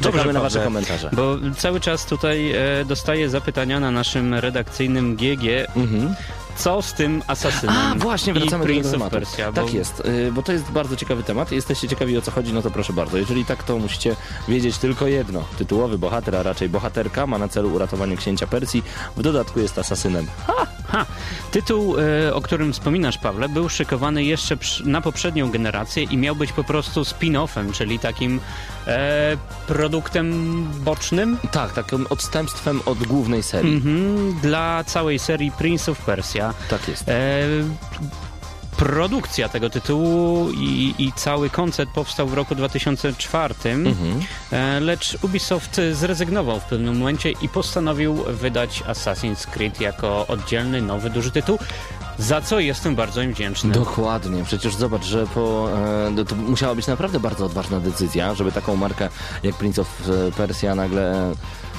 Czekamy 0.00 0.16
Dobrze, 0.16 0.32
na 0.32 0.40
wasze 0.40 0.64
komentarze. 0.64 1.10
Bo 1.12 1.36
cały 1.58 1.80
czas 1.80 2.06
tutaj 2.06 2.52
e, 2.52 2.84
dostaję 2.84 3.28
zapytania 3.30 3.80
na 3.80 3.90
naszym 3.90 4.34
redakcyjnym 4.34 5.16
GG, 5.16 5.44
Mhm. 5.76 6.14
co 6.56 6.82
z 6.82 6.92
tym 6.94 7.22
asasynem 7.26 7.76
A, 7.76 7.94
właśnie, 7.98 8.34
wracamy 8.34 8.66
do 8.66 8.74
tego 8.74 8.90
tematu. 8.90 9.10
Persia. 9.10 9.52
Tak 9.52 9.64
bo 9.64 9.70
jest, 9.70 10.00
y, 10.00 10.32
bo 10.32 10.42
to 10.42 10.52
jest 10.52 10.70
bardzo 10.70 10.96
ciekawy 10.96 11.22
temat. 11.22 11.52
Jesteście 11.52 11.88
ciekawi 11.88 12.18
o 12.18 12.22
co 12.22 12.30
chodzi, 12.30 12.52
no 12.52 12.62
to 12.62 12.70
proszę 12.70 12.92
bardzo. 12.92 13.18
Jeżeli 13.18 13.44
tak, 13.44 13.62
to 13.62 13.78
musicie 13.78 14.16
wiedzieć 14.48 14.78
tylko 14.78 15.06
jedno. 15.06 15.44
Tytułowy 15.58 15.98
bohater, 15.98 16.36
a 16.36 16.42
raczej 16.42 16.68
bohaterka 16.68 17.26
ma 17.26 17.38
na 17.38 17.48
celu 17.48 17.72
uratowanie 17.74 18.16
księcia 18.16 18.46
Persji. 18.46 18.82
W 19.16 19.22
dodatku 19.22 19.60
jest 19.60 19.78
asasynem. 19.78 20.26
Ha, 20.88 21.06
tytuł, 21.50 21.96
e, 21.98 22.34
o 22.34 22.40
którym 22.40 22.72
wspominasz, 22.72 23.18
Pawle, 23.18 23.48
był 23.48 23.68
szykowany 23.68 24.24
jeszcze 24.24 24.56
na 24.84 25.00
poprzednią 25.00 25.50
generację 25.50 26.02
i 26.02 26.16
miał 26.16 26.36
być 26.36 26.52
po 26.52 26.64
prostu 26.64 27.02
spin-offem, 27.02 27.72
czyli 27.72 27.98
takim 27.98 28.40
e, 28.86 29.36
produktem 29.66 30.32
bocznym 30.84 31.38
Tak, 31.52 31.72
takim 31.72 32.06
odstępstwem 32.10 32.80
od 32.86 32.98
głównej 32.98 33.42
serii. 33.42 33.74
mhm, 33.74 34.38
dla 34.42 34.84
całej 34.84 35.18
serii 35.18 35.50
Prince 35.52 35.88
of 35.88 35.98
Persia. 35.98 36.54
Tak 36.70 36.88
jest. 36.88 37.08
E, 37.08 37.42
produkcja 38.76 39.48
tego 39.48 39.70
tytułu 39.70 40.50
i, 40.50 40.94
i 40.98 41.12
cały 41.12 41.50
koncept 41.50 41.92
powstał 41.92 42.26
w 42.28 42.34
roku 42.34 42.54
2004, 42.54 43.54
Mhm. 43.64 43.94
e, 44.52 44.80
lecz 44.80 45.18
Ubisoft 45.22 45.80
zrezygnował 45.92 46.60
w 46.60 46.64
pewnym 46.64 46.98
momencie 46.98 47.30
i 47.30 47.48
postanowił 47.48 48.14
wydać 48.14 48.82
Assassin's 48.82 49.46
Creed 49.46 49.80
jako 49.80 50.26
oddzielny, 50.26 50.82
nowy, 50.82 51.10
duży 51.10 51.30
tytuł, 51.30 51.58
za 52.18 52.40
co 52.40 52.60
jestem 52.60 52.94
bardzo 52.94 53.22
im 53.22 53.32
wdzięczny. 53.32 53.72
Dokładnie, 53.72 54.44
przecież 54.44 54.74
zobacz, 54.74 55.04
że 55.04 55.26
po, 55.26 55.68
e, 56.18 56.24
to 56.24 56.36
musiała 56.36 56.74
być 56.74 56.86
naprawdę 56.86 57.20
bardzo 57.20 57.46
odważna 57.46 57.80
decyzja, 57.80 58.34
żeby 58.34 58.52
taką 58.52 58.76
markę 58.76 59.08
jak 59.42 59.54
Prince 59.54 59.78
of 59.78 59.88
e, 60.28 60.32
Persia 60.32 60.74
nagle, 60.74 61.30
e, 61.30 61.34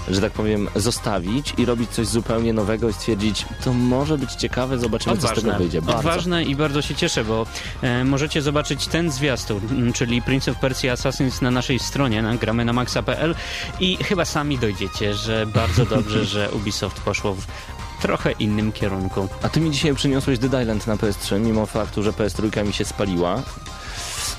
że 0.07 0.21
tak 0.21 0.31
powiem, 0.31 0.67
zostawić 0.75 1.53
i 1.57 1.65
robić 1.65 1.89
coś 1.89 2.07
zupełnie 2.07 2.53
nowego 2.53 2.89
i 2.89 2.93
stwierdzić, 2.93 3.45
to 3.63 3.73
może 3.73 4.17
być 4.17 4.33
ciekawe, 4.33 4.79
zobaczymy 4.79 5.17
co 5.17 5.27
z 5.27 5.33
tego 5.33 5.53
wyjdzie. 5.53 5.81
Bardzo. 5.81 5.99
Odważne 5.99 6.43
i 6.43 6.55
bardzo 6.55 6.81
się 6.81 6.95
cieszę, 6.95 7.23
bo 7.23 7.45
e, 7.81 8.03
możecie 8.03 8.41
zobaczyć 8.41 8.87
ten 8.87 9.11
zwiastun, 9.11 9.93
czyli 9.93 10.21
Prince 10.21 10.47
of 10.47 10.59
Persia 10.59 10.91
Assassins 10.91 11.41
na 11.41 11.51
naszej 11.51 11.79
stronie, 11.79 12.21
na 12.21 12.35
gramy 12.35 12.65
na 12.65 12.73
maxa.pl 12.73 13.35
i 13.79 13.97
chyba 13.97 14.25
sami 14.25 14.57
dojdziecie, 14.57 15.13
że 15.13 15.45
bardzo 15.45 15.85
dobrze, 15.85 16.25
że 16.33 16.51
Ubisoft 16.51 16.99
poszło 16.99 17.33
w 17.33 17.47
trochę 18.01 18.31
innym 18.31 18.71
kierunku. 18.71 19.27
A 19.41 19.49
ty 19.49 19.59
mi 19.59 19.71
dzisiaj 19.71 19.95
przyniosłeś 19.95 20.39
Dead 20.39 20.61
Island 20.61 20.87
na 20.87 20.95
PS3, 20.95 21.39
mimo 21.39 21.65
faktu, 21.65 22.03
że 22.03 22.11
PS3 22.11 22.65
mi 22.67 22.73
się 22.73 22.85
spaliła. 22.85 23.41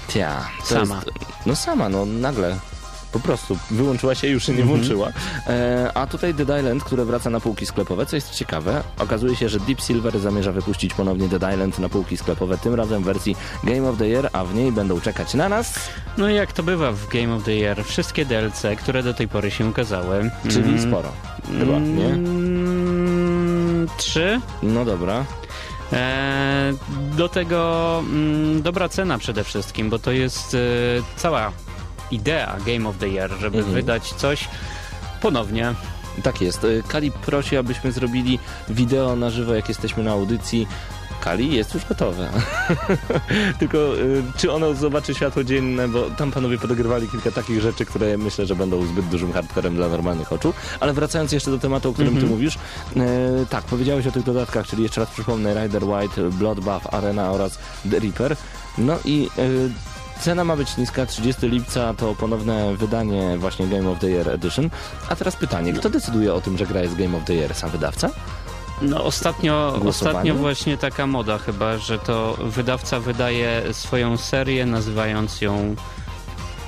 Tia, 0.08 0.44
Sama. 0.64 0.94
Jest, 0.94 1.06
no 1.46 1.56
sama, 1.56 1.88
no 1.88 2.06
nagle. 2.06 2.56
Po 3.12 3.20
prostu 3.20 3.58
wyłączyła 3.70 4.14
się 4.14 4.26
i 4.28 4.30
już 4.30 4.46
się 4.46 4.52
nie 4.52 4.64
włączyła. 4.64 5.08
E, 5.46 5.90
a 5.94 6.06
tutaj 6.06 6.34
Dead 6.34 6.58
Island, 6.60 6.84
które 6.84 7.04
wraca 7.04 7.30
na 7.30 7.40
półki 7.40 7.66
sklepowe, 7.66 8.06
co 8.06 8.16
jest 8.16 8.30
ciekawe, 8.30 8.82
okazuje 8.98 9.36
się, 9.36 9.48
że 9.48 9.60
Deep 9.60 9.80
Silver 9.80 10.18
zamierza 10.20 10.52
wypuścić 10.52 10.94
ponownie 10.94 11.28
Dead 11.28 11.52
Island 11.52 11.78
na 11.78 11.88
półki 11.88 12.16
sklepowe, 12.16 12.58
tym 12.58 12.74
razem 12.74 13.02
w 13.02 13.06
wersji 13.06 13.36
Game 13.64 13.88
of 13.90 13.98
the 13.98 14.08
Year, 14.08 14.28
a 14.32 14.44
w 14.44 14.54
niej 14.54 14.72
będą 14.72 15.00
czekać 15.00 15.34
na 15.34 15.48
nas, 15.48 15.74
No 16.18 16.28
i 16.30 16.34
jak 16.34 16.52
to 16.52 16.62
bywa 16.62 16.92
w 16.92 17.08
Game 17.08 17.34
of 17.34 17.44
the 17.44 17.52
Year, 17.52 17.84
wszystkie 17.84 18.24
DLC, 18.24 18.62
które 18.78 19.02
do 19.02 19.14
tej 19.14 19.28
pory 19.28 19.50
się 19.50 19.66
ukazały. 19.66 20.30
czyli 20.50 20.68
mm, 20.68 20.82
sporo. 20.90 21.08
Chyba, 21.58 21.78
nie? 21.78 22.16
Mm, 23.88 23.98
Trzy. 23.98 24.40
No 24.62 24.84
dobra. 24.84 25.24
E, 25.92 26.72
do 27.16 27.28
tego 27.28 27.98
mm, 28.08 28.62
dobra 28.62 28.88
cena 28.88 29.18
przede 29.18 29.44
wszystkim, 29.44 29.90
bo 29.90 29.98
to 29.98 30.12
jest 30.12 30.54
e, 30.54 30.58
cała 31.16 31.52
idea 32.10 32.56
Game 32.66 32.88
of 32.88 32.96
the 32.98 33.08
Year, 33.08 33.30
żeby 33.40 33.58
Mhm. 33.58 33.74
wydać 33.74 34.12
coś 34.12 34.48
ponownie. 35.22 35.74
Tak 36.22 36.40
jest. 36.40 36.64
E, 36.64 36.68
Kali 36.88 37.10
prosi, 37.10 37.56
abyśmy 37.56 37.92
zrobili 37.92 38.38
wideo 38.68 39.16
na 39.16 39.30
żywo, 39.30 39.54
jak 39.54 39.68
jesteśmy 39.68 40.02
na 40.02 40.10
audycji. 40.12 40.66
Kali 41.20 41.54
jest 41.54 41.74
już 41.74 41.84
gotowe. 41.84 42.30
Tylko 43.60 43.98
y, 43.98 44.22
czy 44.36 44.52
ono 44.52 44.74
zobaczy 44.74 45.14
światło 45.14 45.44
dzienne, 45.44 45.88
bo 45.88 46.10
tam 46.10 46.30
panowie 46.30 46.58
podogrywali 46.58 47.08
kilka 47.08 47.30
takich 47.30 47.60
rzeczy, 47.60 47.84
które 47.84 48.18
myślę, 48.18 48.46
że 48.46 48.56
będą 48.56 48.86
zbyt 48.86 49.06
dużym 49.08 49.32
hardcorem 49.32 49.74
dla 49.74 49.88
normalnych 49.88 50.32
oczu. 50.32 50.54
Ale 50.80 50.92
wracając 50.92 51.32
jeszcze 51.32 51.50
do 51.50 51.58
tematu, 51.58 51.90
o 51.90 51.92
którym 51.92 52.20
ty 52.20 52.26
mówisz. 52.26 52.54
y, 52.96 53.00
tak, 53.50 53.64
powiedziałeś 53.64 54.06
o 54.06 54.12
tych 54.12 54.22
dodatkach, 54.22 54.66
czyli 54.66 54.82
jeszcze 54.82 55.00
raz 55.00 55.10
przypomnę 55.10 55.62
Rider 55.62 55.84
White, 55.84 56.30
Bloodbath, 56.30 56.94
Arena 56.94 57.30
oraz 57.30 57.58
The 57.90 57.98
Reaper. 57.98 58.36
No 58.78 58.98
i 59.04 59.30
y, 59.38 59.70
Cena 60.20 60.44
ma 60.44 60.56
być 60.56 60.76
niska, 60.76 61.06
30 61.06 61.48
lipca 61.48 61.94
to 61.94 62.14
ponowne 62.14 62.76
wydanie 62.76 63.38
właśnie 63.38 63.66
Game 63.66 63.90
of 63.90 63.98
the 63.98 64.10
Year 64.10 64.28
Edition. 64.28 64.70
A 65.08 65.16
teraz 65.16 65.36
pytanie, 65.36 65.72
kto 65.72 65.90
decyduje 65.90 66.34
o 66.34 66.40
tym, 66.40 66.58
że 66.58 66.66
gra 66.66 66.80
jest 66.80 66.96
Game 66.96 67.16
of 67.16 67.24
the 67.24 67.34
Year? 67.34 67.54
Sam 67.54 67.70
wydawca? 67.70 68.10
No 68.82 69.04
ostatnio, 69.04 69.80
ostatnio 69.86 70.34
właśnie 70.34 70.78
taka 70.78 71.06
moda 71.06 71.38
chyba, 71.38 71.78
że 71.78 71.98
to 71.98 72.36
wydawca 72.40 73.00
wydaje 73.00 73.62
swoją 73.72 74.16
serię, 74.16 74.66
nazywając 74.66 75.40
ją 75.40 75.74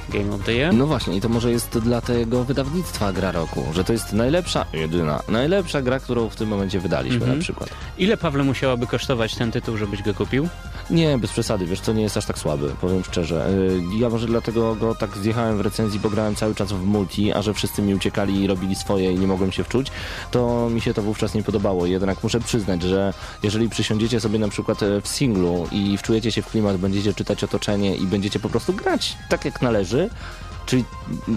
Game 0.09 0.35
of 0.35 0.45
the 0.45 0.53
Year. 0.53 0.75
No 0.75 0.87
właśnie, 0.87 1.17
i 1.17 1.21
to 1.21 1.29
może 1.29 1.51
jest 1.51 1.79
dla 1.79 2.01
tego 2.01 2.45
wydawnictwa 2.45 3.13
gra 3.13 3.33
roku, 3.33 3.65
że 3.75 3.85
to 3.85 3.93
jest 3.93 4.13
najlepsza, 4.13 4.67
jedyna, 4.73 5.23
najlepsza 5.29 5.83
gra, 5.83 6.01
którą 6.01 6.29
w 6.29 6.37
tym 6.37 6.49
momencie 6.49 6.81
wydaliśmy 6.81 7.17
Mhm. 7.17 7.39
na 7.39 7.43
przykład. 7.43 7.69
Ile, 7.99 8.17
Pawle, 8.17 8.45
musiałaby 8.45 8.87
kosztować 8.87 9.35
ten 9.35 9.53
tytuł, 9.53 9.77
żebyś 9.77 10.03
go 10.03 10.15
kupił? 10.15 10.49
Nie, 10.91 11.19
bez 11.19 11.31
przesady, 11.31 11.67
wiesz, 11.67 11.81
to 11.81 11.93
nie 11.93 12.03
jest 12.03 12.17
aż 12.17 12.25
tak 12.27 12.39
słaby, 12.39 12.73
powiem 12.81 13.05
szczerze. 13.05 13.49
Y, 13.51 13.83
Ja 13.99 14.09
może 14.09 14.27
dlatego 14.27 14.75
go 14.75 14.95
tak 14.95 15.17
zjechałem 15.17 15.57
w 15.59 15.61
recenzji, 15.61 16.01
bo 16.01 16.11
grałem 16.11 16.37
cały 16.37 16.55
czas 16.55 16.73
w 16.73 16.85
multi, 16.85 17.33
a 17.33 17.43
że 17.43 17.55
wszyscy 17.55 17.83
mi 17.83 17.95
uciekali 17.95 18.41
i 18.43 18.47
robili 18.47 18.75
swoje 18.75 19.13
i 19.13 19.19
nie 19.19 19.27
mogłem 19.27 19.53
się 19.53 19.65
wczuć, 19.65 19.91
to 20.31 20.69
mi 20.71 20.81
się 20.81 20.95
to 20.95 21.03
wówczas 21.03 21.35
nie 21.35 21.43
podobało. 21.43 21.87
Jednak 21.87 22.23
muszę 22.23 22.41
przyznać, 22.41 22.83
że 22.83 23.15
jeżeli 23.43 23.69
przysiądziecie 23.69 24.21
sobie 24.21 24.39
na 24.39 24.49
przykład 24.49 24.83
e, 24.83 25.01
w 25.01 25.09
singlu 25.09 25.67
i 25.73 25.99
wczujecie 25.99 26.33
się 26.33 26.43
w 26.43 26.47
klimat, 26.51 26.77
będziecie 26.77 27.15
czytać 27.15 27.45
otoczenie 27.45 27.97
i 27.97 28.07
będziecie 28.07 28.39
po 28.41 28.49
prostu 28.49 28.73
grać 28.73 29.17
tak 29.29 29.45
jak 29.45 29.63
należy, 29.63 30.11
Czyli 30.71 30.85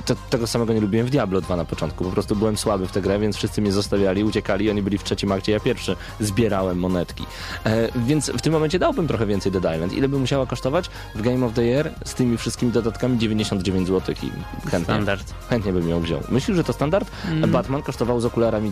to, 0.06 0.16
tego 0.30 0.48
samego 0.48 0.74
nie 0.74 0.82
lubiłem 0.82 1.08
w 1.08 1.10
Diablo 1.10 1.42
2 1.42 1.56
na 1.56 1.66
początku. 1.66 2.04
Po 2.04 2.10
prostu 2.10 2.36
byłem 2.36 2.58
słaby 2.58 2.88
w 2.88 2.92
tę 2.92 3.02
grę, 3.02 3.20
więc 3.20 3.36
wszyscy 3.36 3.62
mnie 3.62 3.72
zostawiali, 3.72 4.24
uciekali, 4.24 4.70
oni 4.70 4.82
byli 4.82 4.98
w 4.98 5.04
trzecim 5.04 5.32
akcie, 5.32 5.52
ja 5.52 5.60
pierwszy 5.60 5.96
zbierałem 6.20 6.80
monetki. 6.80 7.26
E, 7.66 7.90
więc 7.96 8.30
w 8.30 8.42
tym 8.42 8.54
momencie 8.54 8.80
dałbym 8.80 9.08
trochę 9.08 9.26
więcej 9.26 9.52
Dead 9.52 9.76
Island. 9.76 9.94
Ile 9.94 10.10
by 10.10 10.20
musiała 10.20 10.46
kosztować 10.46 10.90
w 11.16 11.22
Game 11.22 11.46
of 11.46 11.54
the 11.54 11.64
Year 11.64 11.92
z 12.06 12.14
tymi 12.14 12.38
wszystkimi 12.38 12.72
dodatkami? 12.72 13.18
99 13.18 13.88
zł 13.88 14.16
i 14.24 14.30
chętnie, 14.70 14.86
Standard. 14.86 15.34
chętnie 15.50 15.74
bym 15.74 15.90
ją 15.90 16.02
wziął. 16.02 16.20
Myślisz, 16.30 16.58
że 16.58 16.64
to 16.64 16.74
standard? 16.74 17.12
Batman 17.48 17.82
kosztował 17.82 18.20
z 18.22 18.26
okularami 18.26 18.72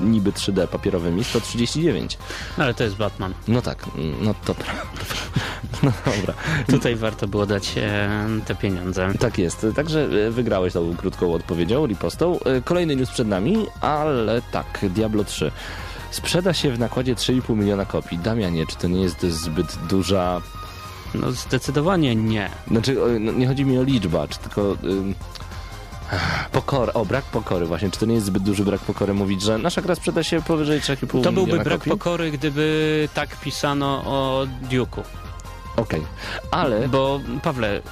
niby 0.00 0.32
3D 0.32 0.66
papierowymi 0.68 1.24
139. 1.24 2.18
No, 2.58 2.64
Ale 2.64 2.74
to 2.74 2.84
jest 2.84 2.96
Batman. 2.96 3.34
No 3.48 3.62
tak, 3.62 3.86
no 4.20 4.34
to 4.44 4.54
prawda. 4.54 4.82
No 5.82 5.92
dobra. 6.06 6.34
Tutaj 6.66 6.96
warto 6.96 7.28
było 7.28 7.46
dać 7.46 7.72
e, 7.76 8.08
te 8.46 8.54
pieniądze. 8.54 9.12
Tak 9.20 9.38
jest. 9.38 9.66
Także 9.76 10.08
e, 10.26 10.30
wygrałeś 10.30 10.72
tą 10.72 10.96
krótką 10.96 11.32
odpowiedzią, 11.34 11.86
ripostą. 11.86 12.38
E, 12.40 12.60
Kolejny 12.62 12.96
news 12.96 13.10
przed 13.10 13.28
nami, 13.28 13.66
ale 13.80 14.42
tak, 14.52 14.80
Diablo 14.82 15.24
3. 15.24 15.50
Sprzeda 16.10 16.52
się 16.54 16.70
w 16.70 16.78
nakładzie 16.78 17.14
3,5 17.14 17.56
miliona 17.56 17.84
kopii. 17.84 18.18
Damianie, 18.18 18.66
czy 18.66 18.76
to 18.76 18.88
nie 18.88 19.02
jest 19.02 19.22
zbyt 19.22 19.76
duża... 19.88 20.40
No 21.14 21.32
zdecydowanie 21.32 22.16
nie. 22.16 22.50
Znaczy, 22.68 22.96
no, 23.20 23.32
nie 23.32 23.46
chodzi 23.46 23.64
mi 23.64 23.78
o 23.78 23.82
liczbę, 23.82 24.28
czy 24.28 24.38
tylko... 24.38 24.76
Ym... 26.14 26.20
Pokora, 26.52 26.92
o 26.92 27.04
brak 27.04 27.24
pokory 27.24 27.66
właśnie, 27.66 27.90
czy 27.90 28.00
to 28.00 28.06
nie 28.06 28.14
jest 28.14 28.26
zbyt 28.26 28.42
duży 28.42 28.64
brak 28.64 28.80
pokory 28.80 29.14
mówić, 29.14 29.42
że 29.42 29.58
nasza 29.58 29.82
gra 29.82 29.94
sprzeda 29.94 30.22
się 30.22 30.42
powyżej 30.42 30.80
3,5 30.80 31.02
miliona 31.04 31.24
To 31.24 31.32
byłby 31.32 31.58
brak 31.64 31.78
kopii? 31.78 31.90
pokory, 31.92 32.30
gdyby 32.30 33.08
tak 33.14 33.36
pisano 33.40 34.02
o 34.06 34.46
Duke'u. 34.70 35.02
Okej, 35.76 36.02
ale... 36.50 36.88
Bo 36.88 37.20
Pawle, 37.42 37.82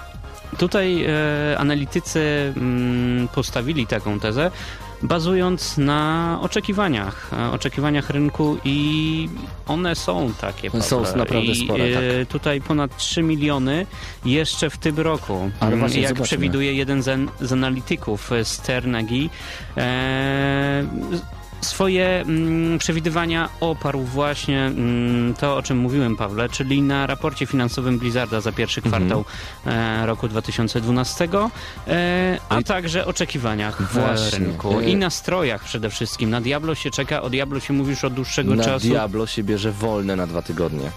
tutaj 0.58 1.04
e, 1.04 1.58
analitycy 1.58 2.52
mm, 2.56 3.28
postawili 3.28 3.86
taką 3.86 4.20
tezę, 4.20 4.50
bazując 5.02 5.78
na 5.78 6.38
oczekiwaniach, 6.42 7.30
e, 7.32 7.50
oczekiwaniach 7.50 8.10
rynku 8.10 8.56
i 8.64 9.28
one 9.66 9.94
są 9.94 10.32
takie. 10.40 10.70
Są 10.82 11.02
naprawdę 11.16 11.50
I, 11.52 11.64
spore, 11.64 11.94
tak. 11.94 12.02
e, 12.22 12.26
Tutaj 12.26 12.60
ponad 12.60 12.96
3 12.96 13.22
miliony 13.22 13.86
jeszcze 14.24 14.70
w 14.70 14.78
tym 14.78 14.98
roku. 15.00 15.50
Ale 15.60 15.68
Mm, 15.68 15.80
właśnie 15.80 16.00
Jak 16.00 16.08
zobaczmy. 16.08 16.24
przewiduje 16.24 16.74
jeden 16.74 17.02
z, 17.02 17.30
z 17.40 17.52
analityków, 17.52 18.32
e, 18.32 18.44
Sternagi, 18.44 19.30
e, 19.76 20.84
swoje 21.62 22.20
mm, 22.20 22.78
przewidywania 22.78 23.48
oparł 23.60 24.00
właśnie 24.00 24.60
mm, 24.66 25.34
to, 25.34 25.56
o 25.56 25.62
czym 25.62 25.78
mówiłem, 25.78 26.16
Pawle, 26.16 26.48
czyli 26.48 26.82
na 26.82 27.06
raporcie 27.06 27.46
finansowym 27.46 27.98
Blizzarda 27.98 28.40
za 28.40 28.52
pierwszy 28.52 28.80
Mhm. 28.84 29.02
kwartał 29.02 29.24
e, 29.66 30.06
roku 30.06 30.28
2012, 30.28 31.28
e, 31.88 32.38
a 32.48 32.60
i- 32.60 32.64
także 32.64 33.06
oczekiwaniach 33.06 33.82
w 33.82 33.92
Właśnie. 33.94 34.38
rynku 34.38 34.80
E, 34.80 34.84
i 34.84 34.96
nastrojach 34.96 35.64
przede 35.64 35.90
wszystkim. 35.90 36.30
Na 36.30 36.40
Diablo 36.40 36.74
się 36.74 36.90
czeka, 36.90 37.22
o 37.22 37.30
Diablo 37.30 37.60
się 37.60 37.72
mówi 37.72 37.90
już 37.90 38.04
od 38.04 38.14
dłuższego 38.14 38.54
na 38.54 38.64
czasu. 38.64 38.86
Diablo 38.88 39.26
się 39.26 39.42
bierze 39.44 39.72
wolne 39.72 40.16
na 40.16 40.26
dwa 40.26 40.42
tygodnie. 40.42 40.90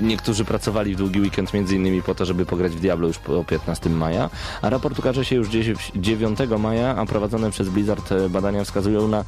Niektórzy 0.00 0.44
pracowali 0.44 0.94
w 0.94 0.98
długi 0.98 1.20
weekend 1.20 1.54
między 1.54 1.76
innymi 1.76 2.02
po 2.02 2.14
to, 2.14 2.24
żeby 2.24 2.46
pograć 2.46 2.72
w 2.72 2.80
Diablo 2.80 3.08
już 3.08 3.18
po 3.18 3.44
15 3.44 3.90
maja, 3.90 4.30
a 4.62 4.70
raport 4.70 4.98
ukaże 4.98 5.24
się 5.24 5.36
już 5.36 5.48
10 5.48 5.92
9 5.96 6.38
maja, 6.58 6.96
a 6.96 7.06
prowadzone 7.06 7.50
przez 7.50 7.68
Blizzard 7.68 8.12
e, 8.12 8.28
badania 8.28 8.64
wskazują 8.64 9.08
na 9.08 9.24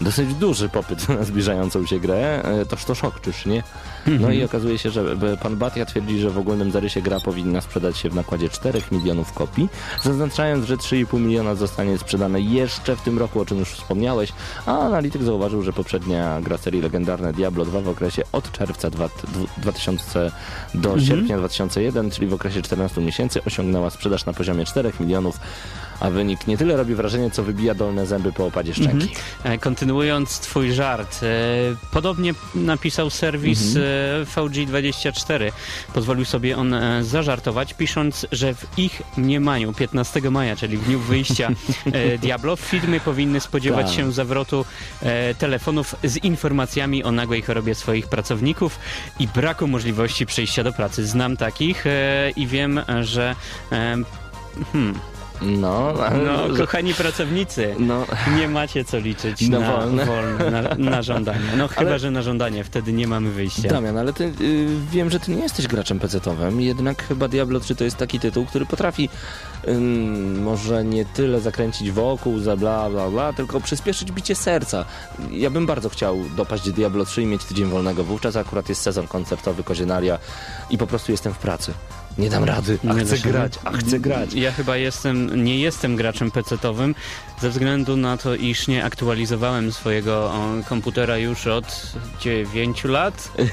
dosyć 0.00 0.34
duży 0.34 0.68
popyt 0.68 1.08
na 1.08 1.24
zbliżającą 1.24 1.86
się 1.86 2.00
grę. 2.00 2.42
E, 2.42 2.66
Toż 2.66 2.84
to 2.84 2.94
szok, 2.94 3.20
czyż 3.20 3.46
nie? 3.46 3.62
No 4.20 4.30
i 4.32 4.44
okazuje 4.44 4.78
się, 4.78 4.90
że 4.90 5.04
pan 5.42 5.56
Batia 5.56 5.84
twierdzi, 5.86 6.18
że 6.18 6.30
w 6.30 6.38
ogólnym 6.38 6.70
zarysie 6.70 7.02
gra 7.02 7.20
powinna 7.20 7.60
sprzedać 7.60 7.98
się 7.98 8.10
w 8.10 8.14
nakładzie 8.14 8.48
4 8.48 8.80
milionów 8.92 9.32
kopii, 9.32 9.68
zaznaczając, 10.02 10.66
że 10.66 10.76
3,5 10.76 11.20
miliona 11.20 11.54
zostanie 11.54 11.98
sprzedane 11.98 12.40
jeszcze 12.40 12.96
w 12.96 13.00
tym 13.00 13.18
roku, 13.18 13.40
o 13.40 13.46
czym 13.46 13.58
już 13.58 13.68
wspomniałeś, 13.68 14.32
a 14.66 14.78
analityk 14.78 15.22
zauważył, 15.22 15.62
że 15.62 15.72
poprzednia 15.72 16.40
gra 16.40 16.58
serii 16.58 16.82
legendarne 16.82 17.32
Diablo 17.32 17.64
2 17.64 17.80
w 17.80 17.88
okresie 17.88 18.22
od 18.32 18.52
czerwca 18.52 18.90
dwa- 18.90 19.08
dwu- 19.32 19.46
2000 19.58 20.30
do 20.74 21.00
sierpnia 21.00 21.38
2001, 21.38 22.10
czyli 22.10 22.26
w 22.26 22.34
okresie 22.34 22.62
14 22.62 23.00
miesięcy 23.00 23.44
osiągnęła 23.44 23.90
sprzedaż 23.90 24.26
na 24.26 24.32
poziomie 24.32 24.64
4 24.64 24.92
milionów, 25.00 25.40
a 26.00 26.10
wynik 26.10 26.46
nie 26.46 26.56
tyle 26.58 26.76
robi 26.76 26.94
wrażenie, 26.94 27.30
co 27.30 27.42
wybija 27.42 27.74
dolne 27.74 28.06
zęby 28.06 28.32
po 28.32 28.46
opadzie 28.46 28.74
szczęki. 28.74 29.08
E, 29.44 29.58
Kontynuując 29.58 30.38
twój 30.40 30.72
żart, 30.72 31.20
e, 31.22 31.26
podobnie 31.90 32.34
napisał 32.54 33.10
serwis 33.10 33.76
Mhm. 33.76 33.86
E, 33.96 34.24
VG24. 34.24 35.52
Pozwolił 35.94 36.24
sobie 36.24 36.56
on 36.56 36.74
e, 36.74 37.04
zażartować, 37.04 37.74
pisząc, 37.74 38.26
że 38.32 38.54
w 38.54 38.78
ich 38.78 39.02
mniemaniu 39.16 39.72
15 39.72 40.20
maja, 40.30 40.56
czyli 40.56 40.76
w 40.76 40.84
dniu 40.84 40.98
wyjścia 40.98 41.50
e, 41.92 42.18
Diablo, 42.24 42.56
firmy 42.56 43.00
powinny 43.00 43.40
spodziewać 43.40 43.86
Tak. 43.86 43.96
się 43.96 44.12
zawrotu 44.12 44.64
e, 45.02 45.34
telefonów 45.34 45.96
z 46.04 46.16
informacjami 46.16 47.04
o 47.04 47.12
nagłej 47.12 47.42
chorobie 47.42 47.74
swoich 47.74 48.08
pracowników 48.08 48.78
i 49.20 49.28
braku 49.28 49.66
możliwości 49.66 50.26
przejścia 50.26 50.64
do 50.64 50.72
pracy. 50.72 51.06
Znam 51.06 51.36
takich 51.36 51.84
i 52.36 52.46
wiem, 52.46 52.80
że 53.00 53.36
hmm, 53.70 54.98
No, 55.42 55.94
ale- 56.08 56.24
no, 56.24 56.56
kochani 56.56 56.94
pracownicy, 56.94 57.74
no, 57.78 58.06
nie 58.36 58.48
macie 58.48 58.84
co 58.84 58.98
liczyć 58.98 59.48
Na 59.48 59.60
na, 59.60 59.72
wolne. 59.76 60.04
wolne, 60.04 60.50
na, 60.50 60.90
na 60.90 61.02
żądanie. 61.02 61.40
No 61.56 61.68
chyba, 61.68 61.80
Ale- 61.80 61.98
że 61.98 62.10
na 62.10 62.22
żądanie, 62.22 62.64
wtedy 62.64 62.92
nie 62.92 63.06
mamy 63.06 63.30
wyjścia. 63.30 63.68
Damian, 63.68 63.98
ale 63.98 64.12
ty 64.12 64.24
y, 64.40 64.68
wiem, 64.92 65.10
że 65.10 65.20
ty 65.20 65.30
nie 65.30 65.42
jesteś 65.42 65.66
graczem 65.66 65.98
PC-owym, 66.00 66.60
jednak 66.60 67.02
chyba 67.08 67.28
Diablo 67.28 67.60
3 67.60 67.76
to 67.76 67.84
jest 67.84 67.96
taki 67.96 68.20
tytuł, 68.20 68.46
który 68.46 68.66
potrafi 68.66 69.08
ym, 69.68 70.42
może 70.42 70.84
nie 70.84 71.04
tyle 71.04 71.40
zakręcić 71.40 71.90
wokół, 71.90 72.38
za 72.38 72.56
bla 72.56 72.90
bla 72.90 73.10
bla, 73.10 73.32
tylko 73.32 73.60
przyspieszyć 73.60 74.12
bicie 74.12 74.34
serca. 74.34 74.84
Ja 75.30 75.50
bym 75.50 75.66
bardzo 75.66 75.88
chciał 75.88 76.18
dopaść 76.36 76.70
Diablo 76.70 77.04
3 77.04 77.22
i 77.22 77.26
mieć 77.26 77.44
tydzień 77.44 77.66
wolnego. 77.66 78.04
Wówczas 78.04 78.36
akurat 78.36 78.68
jest 78.68 78.82
sezon 78.82 79.06
koncertowy 79.06 79.64
Kozienaria 79.64 80.18
i 80.70 80.78
po 80.78 80.86
prostu 80.86 81.12
jestem 81.12 81.34
w 81.34 81.38
pracy. 81.38 81.72
Nie 82.18 82.30
dam 82.30 82.44
rady, 82.44 82.78
a 82.88 82.92
Nie 82.92 83.04
chcę 83.04 83.18
grać, 83.18 83.58
a 83.64 83.72
chcę 83.72 84.00
grać. 84.00 84.34
Ja 84.34 84.52
chyba 84.52 84.76
jestem, 84.76 85.44
nie 85.44 85.58
jestem 85.58 85.96
graczem 85.96 86.30
PC-owym 86.30 86.94
ze 87.40 87.50
względu 87.50 87.96
na 87.96 88.16
to, 88.16 88.34
iż 88.34 88.68
nie 88.68 88.84
aktualizowałem 88.84 89.72
swojego 89.72 90.32
komputera 90.68 91.18
już 91.18 91.46
od 91.46 91.92
9 92.20 92.84
lat. 92.84 93.28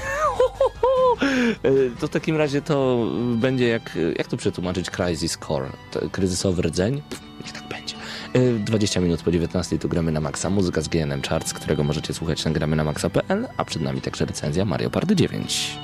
To 2.00 2.06
w 2.06 2.10
takim 2.10 2.36
razie 2.36 2.62
to 2.62 3.06
będzie 3.36 3.68
jak, 3.68 3.98
jak 4.18 4.26
to 4.26 4.36
przetłumaczyć 4.36 4.90
Crisis 4.90 5.38
Core, 5.46 5.70
kryzysowy 6.12 6.62
rdzeń? 6.62 7.02
Niech 7.44 7.52
tak 7.52 7.68
będzie. 7.68 7.94
Y, 8.36 8.58
20 8.58 9.00
minut 9.00 9.22
po 9.22 9.32
19 9.32 9.78
tu 9.78 9.88
gramy 9.88 10.12
na 10.12 10.20
Maxa, 10.20 10.50
muzyka 10.50 10.80
z 10.80 10.88
GNM 10.88 11.22
Charts, 11.22 11.52
którego 11.52 11.84
możecie 11.84 12.14
słuchać 12.14 12.44
na 12.44 12.50
gramy 12.50 12.76
na 12.76 12.84
maxa.pl, 12.84 13.48
a 13.56 13.64
przed 13.64 13.82
nami 13.82 14.00
także 14.00 14.24
recenzja 14.24 14.64
Mario 14.64 14.90
Party 14.90 15.16
9. 15.16 15.78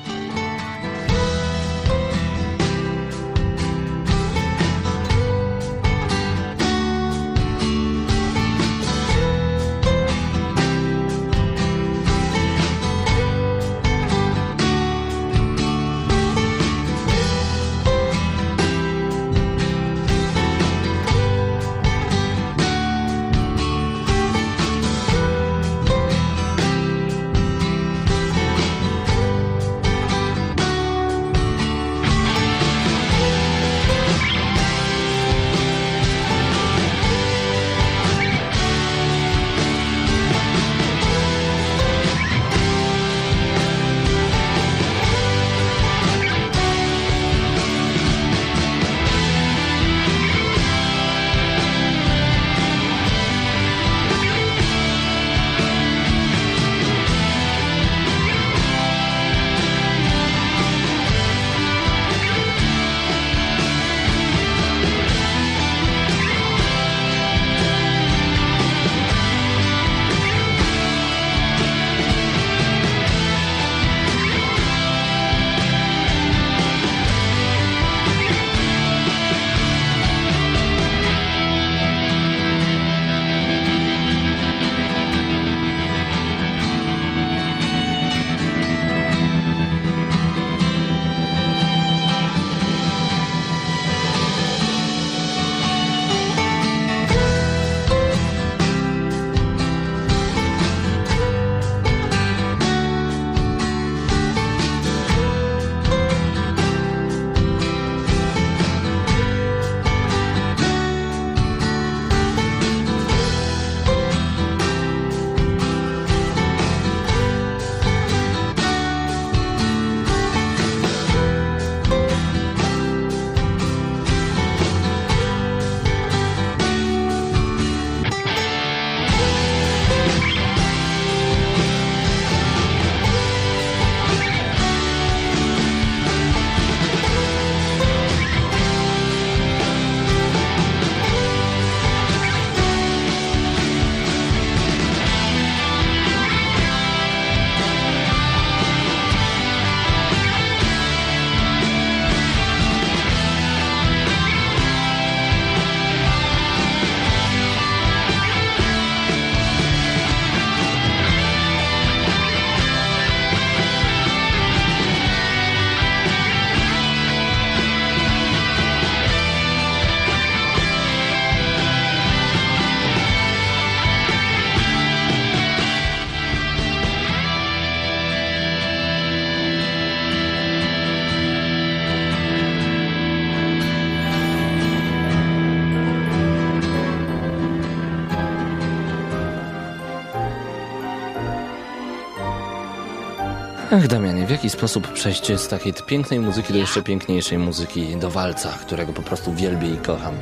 Ach, 193.73 193.89
Damianie, 193.89 194.27
w 194.27 194.31
jaki 194.31 194.51
sposób 194.51 194.93
przejść 194.93 195.33
z 195.37 195.49
takiej 195.49 195.73
pięknej 195.87 196.21
muzyki 196.21 196.53
do 196.53 196.59
jeszcze 196.59 196.83
piękniejszej 196.83 197.39
muzyki, 197.39 197.97
do 197.97 198.11
walca, 198.11 198.49
którego 198.49 198.93
po 198.93 199.03
prostu 199.03 199.35
wielbię 199.35 199.69
i 199.69 199.77
kocham. 199.77 200.15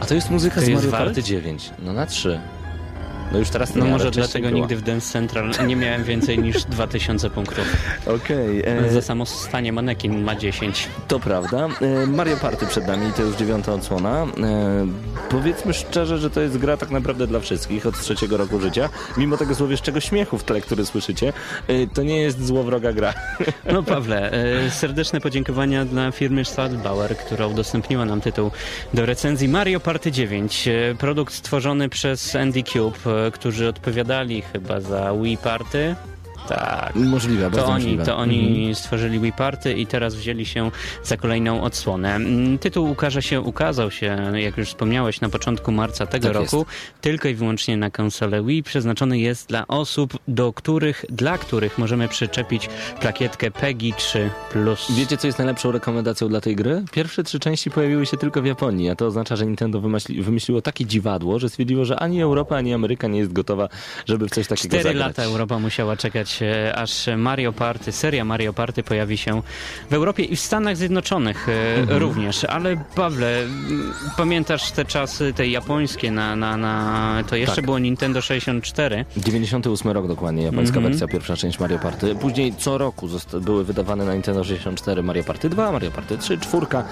A 0.00 0.06
to 0.06 0.14
jest 0.14 0.30
muzyka 0.30 0.54
To 0.54 0.66
z 0.66 0.68
Mario? 0.68 0.90
Party 0.90 1.22
9. 1.22 1.70
No 1.78 1.92
na 1.92 2.06
3. 2.06 2.40
No 3.34 3.40
już 3.40 3.48
teraz 3.50 3.74
No 3.74 3.84
może 3.84 4.10
dlatego 4.10 4.48
była. 4.48 4.60
nigdy 4.60 4.76
w 4.76 4.82
Dance 4.82 5.12
Central 5.12 5.50
nie 5.66 5.76
miałem 5.76 6.04
więcej 6.04 6.38
niż 6.38 6.64
2000 6.64 7.30
punktów. 7.30 7.64
Okej, 8.16 8.62
e, 8.66 8.90
Za 8.90 9.02
samo 9.02 9.26
stanie 9.26 9.72
manekin 9.72 10.22
ma 10.24 10.34
10. 10.36 10.88
to 11.08 11.20
prawda. 11.20 11.68
E, 11.80 12.06
Mario 12.06 12.36
Party 12.36 12.66
przed 12.66 12.86
nami, 12.86 13.12
to 13.16 13.22
już 13.22 13.36
dziewiąta 13.36 13.72
odsłona. 13.72 14.22
E, 14.22 14.26
powiedzmy 15.30 15.74
szczerze, 15.74 16.18
że 16.18 16.30
to 16.30 16.40
jest 16.40 16.58
gra 16.58 16.76
tak 16.76 16.90
naprawdę 16.90 17.26
dla 17.26 17.40
wszystkich 17.40 17.86
od 17.86 18.00
trzeciego 18.00 18.36
roku 18.36 18.60
życia. 18.60 18.88
Mimo 19.16 19.36
tego 19.36 19.54
złowieszczego 19.54 20.00
śmiechu 20.00 20.38
w 20.38 20.44
tle, 20.44 20.60
który 20.60 20.86
słyszycie, 20.86 21.32
e, 21.68 21.86
to 21.86 22.02
nie 22.02 22.20
jest 22.20 22.46
złowroga 22.46 22.92
gra. 22.92 23.14
No 23.72 23.82
Pawle, 23.82 24.32
e, 24.66 24.70
serdeczne 24.70 25.20
podziękowania 25.20 25.84
dla 25.84 26.10
firmy 26.10 26.44
Stadbauer, 26.44 27.16
która 27.16 27.46
udostępniła 27.46 28.04
nam 28.04 28.20
tytuł 28.20 28.50
do 28.94 29.06
recenzji 29.06 29.48
Mario 29.48 29.80
Party 29.80 30.12
9. 30.12 30.68
E, 30.68 30.94
Produkt 30.98 31.34
stworzony 31.34 31.88
przez 31.88 32.36
Andy 32.36 32.62
Cube, 32.62 32.98
którzy 33.30 33.68
odpowiadali 33.68 34.42
chyba 34.42 34.80
za 34.80 35.12
Wii 35.22 35.36
Party. 35.36 35.96
Tak. 36.48 36.92
Możliwe, 36.94 37.44
To 37.44 37.50
bardzo 37.50 37.66
oni, 37.72 37.84
możliwe. 37.84 38.04
to 38.04 38.16
oni 38.16 38.48
Mhm. 38.48 38.74
stworzyli 38.74 39.20
Wii 39.20 39.32
Party 39.32 39.72
i 39.74 39.86
teraz 39.86 40.14
wzięli 40.14 40.46
się 40.46 40.70
za 41.04 41.16
kolejną 41.16 41.62
odsłonę. 41.62 42.14
Mm, 42.14 42.58
Tytuł 42.58 42.90
ukaże 42.90 43.22
się, 43.22 43.40
ukazał 43.40 43.90
się, 43.90 44.16
jak 44.34 44.58
już 44.58 44.68
wspomniałeś, 44.68 45.20
na 45.20 45.28
początku 45.28 45.72
marca 45.72 46.06
tego 46.06 46.28
Tak 46.28 46.36
roku, 46.36 46.66
tylko 47.00 47.28
i 47.28 47.34
wyłącznie 47.34 47.76
na 47.76 47.90
konsolę 47.90 48.42
Wii. 48.44 48.62
Przeznaczony 48.62 49.18
jest 49.18 49.48
dla 49.48 49.66
osób, 49.66 50.18
do 50.28 50.52
których, 50.52 51.04
dla 51.08 51.38
których 51.38 51.78
możemy 51.78 52.08
przyczepić 52.08 52.68
plakietkę 53.00 53.50
PEGI 53.50 53.92
3+. 53.94 54.30
Wiecie, 54.96 55.16
co 55.16 55.26
jest 55.26 55.38
najlepszą 55.38 55.72
rekomendacją 55.72 56.28
dla 56.28 56.40
tej 56.40 56.56
gry? 56.56 56.84
Pierwsze 56.92 57.22
trzy 57.24 57.40
części 57.40 57.70
pojawiły 57.70 58.06
się 58.06 58.16
tylko 58.16 58.42
w 58.42 58.46
Japonii, 58.46 58.90
a 58.90 58.94
to 58.96 59.06
oznacza, 59.06 59.36
że 59.36 59.46
Nintendo 59.46 59.80
wymyśli, 59.80 60.22
wymyśliło 60.22 60.62
takie 60.62 60.86
dziwadło, 60.86 61.38
że 61.38 61.48
stwierdziło, 61.48 61.84
że 61.84 61.96
ani 62.00 62.22
Europa, 62.22 62.56
ani 62.56 62.74
Ameryka 62.74 63.08
nie 63.08 63.18
jest 63.18 63.32
gotowa, 63.32 63.68
żeby 64.06 64.28
w 64.28 64.30
coś 64.30 64.46
takiego 64.46 64.68
Cztery 64.68 64.82
zagrać. 64.84 65.06
lata 65.06 65.22
Europa 65.22 65.58
musiała 65.58 65.96
czekać, 65.96 66.33
e, 66.42 66.76
aż 66.76 67.06
Mario 67.16 67.52
Party, 67.52 67.92
seria 67.92 68.24
Mario 68.24 68.52
Party 68.52 68.82
pojawi 68.82 69.18
się 69.18 69.42
w 69.90 69.94
Europie 69.94 70.22
i 70.24 70.36
w 70.36 70.40
Stanach 70.40 70.76
Zjednoczonych 70.76 71.48
e, 71.48 71.54
Mhm. 71.80 71.98
również. 71.98 72.44
Ale 72.44 72.76
Pawle, 72.94 73.42
pamiętasz 74.16 74.70
te 74.70 74.84
czasy, 74.84 75.32
te 75.32 75.48
japońskie 75.48 76.10
na, 76.10 76.36
na, 76.36 76.56
na 76.56 77.24
to 77.30 77.36
jeszcze 77.36 77.56
Tak. 77.56 77.64
było 77.64 77.78
Nintendo 77.78 78.20
64. 78.22 79.04
98 79.16 79.90
rok 79.90 80.08
dokładnie, 80.08 80.42
japońska 80.42 80.76
Mhm. 80.76 80.92
wersja, 80.92 81.08
pierwsza 81.08 81.36
część 81.36 81.58
Mario 81.60 81.78
Party. 81.78 82.14
Później 82.14 82.54
co 82.58 82.78
roku 82.78 83.08
były 83.40 83.64
wydawane 83.64 84.04
na 84.04 84.12
Nintendo 84.14 84.44
64 84.44 85.02
Mario 85.02 85.24
Party 85.24 85.48
2, 85.48 85.72
Mario 85.72 85.90
Party 85.90 86.18
3, 86.18 86.38
czwórka 86.38 86.84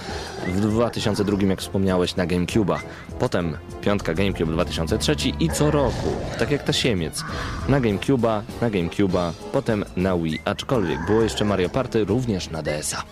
w 0.47 0.61
2002, 0.61 1.47
jak 1.49 1.61
wspomniałeś, 1.61 2.17
na 2.17 2.27
GameCube'a. 2.27 2.79
Potem 3.19 3.57
piątka 3.81 4.15
GameCube 4.15 4.53
2003 4.53 5.15
i 5.41 5.49
co 5.51 5.71
roku, 5.71 6.17
tak 6.39 6.51
jak 6.51 6.63
tasiemiec, 6.65 7.25
na 7.69 7.81
GameCube'a, 7.81 8.41
na 8.61 8.71
GameCube'a, 8.71 9.32
potem 9.53 9.85
na 9.97 10.17
Wii. 10.17 10.41
Aczkolwiek 10.45 11.07
było 11.07 11.23
jeszcze 11.23 11.45
Mario 11.45 11.69
Party 11.69 12.05
również 12.05 12.51
na 12.51 12.63
DS-a. 12.63 13.03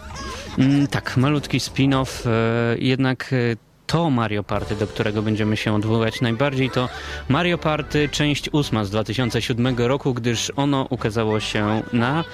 Mm, 0.59 0.87
tak, 0.87 1.16
malutki 1.16 1.59
spin-off, 1.59 2.26
e, 2.26 2.78
jednak 2.78 3.33
e, 3.33 3.56
to 3.90 4.11
Mario 4.11 4.42
Party, 4.42 4.76
do 4.76 4.87
którego 4.87 5.22
będziemy 5.22 5.56
się 5.56 5.74
odwoływać 5.74 6.20
najbardziej, 6.20 6.70
to 6.70 6.88
Mario 7.28 7.59
Party 7.59 8.09
część 8.09 8.48
ósma 8.52 8.85
z 8.85 8.90
2007 8.90 9.78
roku, 9.78 10.14
gdyż 10.14 10.52
ono 10.56 10.87
ukazało 10.90 11.40
się 11.40 11.83
na 11.92 12.24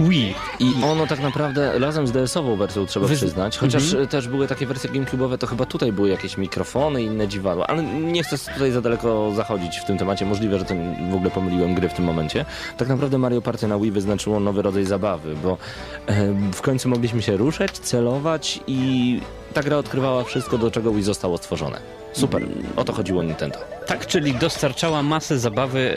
Wii. 0.00 0.34
I 0.60 0.72
ono 0.84 1.06
tak 1.06 1.20
naprawdę 1.20 1.78
razem 1.78 2.06
z 2.06 2.12
DS-ową 2.12 2.56
wersją 2.56 2.86
trzeba 2.86 3.06
Wy- 3.06 3.14
przyznać, 3.16 3.58
chociaż 3.58 3.82
Mhm. 3.84 4.04
e, 4.04 4.06
też 4.06 4.28
były 4.28 4.48
takie 4.48 4.66
wersje 4.66 4.90
GameCube'owe, 4.90 5.38
to 5.38 5.46
chyba 5.46 5.64
tutaj 5.66 5.92
były 5.92 6.08
jakieś 6.08 6.38
mikrofony 6.38 7.02
i 7.02 7.06
inne 7.06 7.28
dziwadła, 7.28 7.66
ale 7.66 7.82
nie 7.82 8.22
chcę 8.22 8.38
tutaj 8.54 8.72
za 8.72 8.80
daleko 8.80 9.32
zachodzić 9.36 9.78
w 9.78 9.84
tym 9.84 9.98
temacie, 9.98 10.26
możliwe, 10.26 10.58
że 10.58 10.64
ten, 10.64 11.10
w 11.10 11.14
ogóle 11.14 11.30
pomyliłem 11.30 11.74
gry 11.74 11.88
w 11.88 11.94
tym 11.94 12.04
momencie. 12.04 12.44
Tak 12.76 12.88
naprawdę 12.88 13.18
Mario 13.18 13.42
Party 13.42 13.68
na 13.68 13.78
Wii 13.78 13.90
wyznaczyło 13.90 14.40
nowy 14.40 14.62
rodzaj 14.62 14.84
zabawy, 14.84 15.34
bo 15.42 15.58
e, 16.06 16.32
w 16.52 16.60
końcu 16.62 16.88
mogliśmy 16.88 17.22
się 17.22 17.36
ruszać, 17.36 17.70
celować 17.78 18.60
i 18.66 19.20
ta 19.54 19.62
gra 19.62 19.76
odkrywała 19.76 20.24
wszystko, 20.24 20.58
do 20.58 20.70
czego 20.70 20.92
Wii 20.92 21.02
zostało 21.02 21.38
stworzone. 21.38 22.01
Super, 22.12 22.42
o 22.76 22.84
to 22.84 22.92
chodziło 22.92 23.22
Nintendo. 23.22 23.58
Tak, 23.86 24.06
czyli 24.06 24.34
dostarczała 24.34 25.02
masę 25.02 25.38
zabawy 25.38 25.94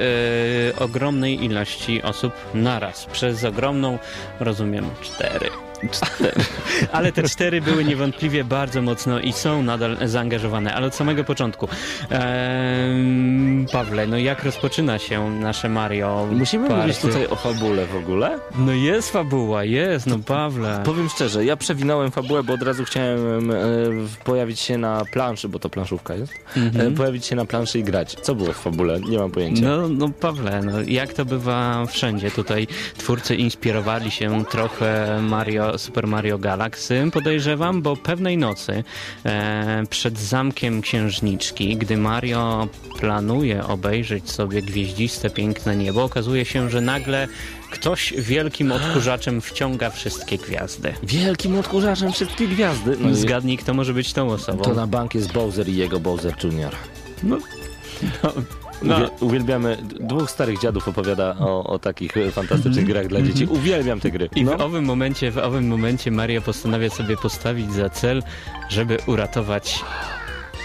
e, 0.78 0.80
ogromnej 0.80 1.44
ilości 1.46 2.02
osób 2.04 2.34
naraz. 2.54 3.06
Przez 3.06 3.44
ogromną, 3.44 4.00
rozumiem, 4.40 4.90
cztery. 5.02 5.65
Ale 6.92 7.12
te 7.12 7.24
cztery 7.24 7.62
były 7.62 7.84
niewątpliwie 7.84 8.44
bardzo 8.44 8.82
mocno 8.82 9.20
i 9.20 9.34
są 9.34 9.64
nadal 9.64 9.98
zaangażowane, 10.08 10.74
ale 10.74 10.88
od 10.88 10.96
samego 10.96 11.24
początku. 11.24 11.68
Ehm, 12.10 13.66
Pawle, 13.72 14.08
no 14.08 14.18
jak 14.18 14.44
rozpoczyna 14.44 15.00
się 15.00 15.30
nasze 15.32 15.70
Mario? 15.70 16.28
Musimy 16.32 16.68
Party? 16.68 16.82
mówić 16.82 16.98
tutaj 16.98 17.28
o 17.28 17.36
fabule 17.36 17.86
w 17.86 17.96
ogóle? 17.96 18.40
No 18.58 18.72
jest 18.72 19.12
fabuła, 19.12 19.64
jest, 19.64 20.08
no 20.08 20.20
Pawle. 20.20 20.82
Powiem 20.86 21.10
szczerze, 21.10 21.46
ja 21.46 21.58
przewinąłem 21.58 22.12
fabułę, 22.12 22.44
bo 22.44 22.54
od 22.54 22.62
razu 22.62 22.84
chciałem 22.86 23.52
e, 23.52 23.56
pojawić 24.24 24.60
się 24.60 24.78
na 24.78 25.06
planszy, 25.12 25.50
bo 25.50 25.60
to 25.60 25.70
planszówka 25.70 26.16
jest, 26.16 26.34
e, 26.58 26.92
pojawić 26.92 27.26
się 27.26 27.36
na 27.36 27.46
planszy 27.46 27.80
i 27.80 27.84
grać. 27.84 28.16
Co 28.22 28.36
było 28.36 28.54
w 28.54 28.58
fabule? 28.58 29.00
Nie 29.00 29.18
mam 29.18 29.32
pojęcia. 29.32 29.62
No, 29.64 29.90
no 29.90 30.10
Pawle, 30.10 30.62
no, 30.62 30.72
jak 30.88 31.14
to 31.14 31.26
bywa 31.26 31.86
wszędzie, 31.86 32.32
tutaj 32.32 32.68
twórcy 32.98 33.36
inspirowali 33.36 34.12
się 34.12 34.46
trochę 34.46 35.20
Mario, 35.22 35.65
Super 35.78 36.08
Mario 36.08 36.38
Galaxy, 36.38 37.10
podejrzewam, 37.14 37.82
bo 37.82 37.96
pewnej 37.96 38.38
nocy 38.38 38.84
e, 39.26 39.84
przed 39.90 40.20
zamkiem 40.20 40.82
księżniczki, 40.82 41.78
gdy 41.78 41.98
Mario 41.98 42.68
planuje 43.00 43.68
obejrzeć 43.68 44.32
sobie 44.32 44.62
gwieździste, 44.62 45.30
piękne 45.30 45.76
niebo, 45.76 46.04
okazuje 46.04 46.46
się, 46.46 46.70
że 46.70 46.82
nagle 46.82 47.28
ktoś 47.72 48.14
wielkim 48.18 48.72
odkurzaczem 48.78 49.42
wciąga 49.42 49.90
wszystkie 49.90 50.38
gwiazdy. 50.38 50.94
Wielkim 51.04 51.60
odkurzaczem 51.60 52.12
wszystkie 52.12 52.48
gwiazdy. 52.48 52.98
No 53.00 53.10
i 53.10 53.16
Zgadnij, 53.16 53.58
kto 53.58 53.74
może 53.74 53.94
być 53.94 54.14
tą 54.14 54.30
osobą. 54.30 54.64
to 54.64 54.74
na 54.74 54.88
bank 54.88 55.16
jest 55.16 55.34
Bowser 55.34 55.70
i 55.70 55.76
jego 55.76 56.00
Bowser 56.00 56.34
Jr. 56.44 56.76
No, 57.24 57.38
no. 58.24 58.34
Uwie- 58.84 59.10
Uwielbiamy, 59.20 59.78
dwóch 60.00 60.32
starych 60.32 60.60
dziadów 60.60 60.88
opowiada 60.88 61.36
o, 61.40 61.64
o 61.64 61.80
takich 61.80 62.18
e, 62.18 62.32
fantastycznych 62.32 62.86
grach 62.86 63.08
dla 63.08 63.22
dzieci. 63.22 63.46
Uwielbiam 63.46 64.00
te 64.00 64.12
gry. 64.12 64.30
I 64.36 64.44
No. 64.44 64.58
w 64.58 64.62
owym 64.62 64.86
momencie, 64.86 65.32
w 65.32 65.38
owym 65.38 65.68
momencie 65.68 66.12
Maria 66.12 66.42
postanawia 66.42 66.90
sobie 66.90 67.18
postawić 67.18 67.72
za 67.74 67.90
cel, 67.90 68.24
żeby 68.70 68.98
uratować 69.08 69.84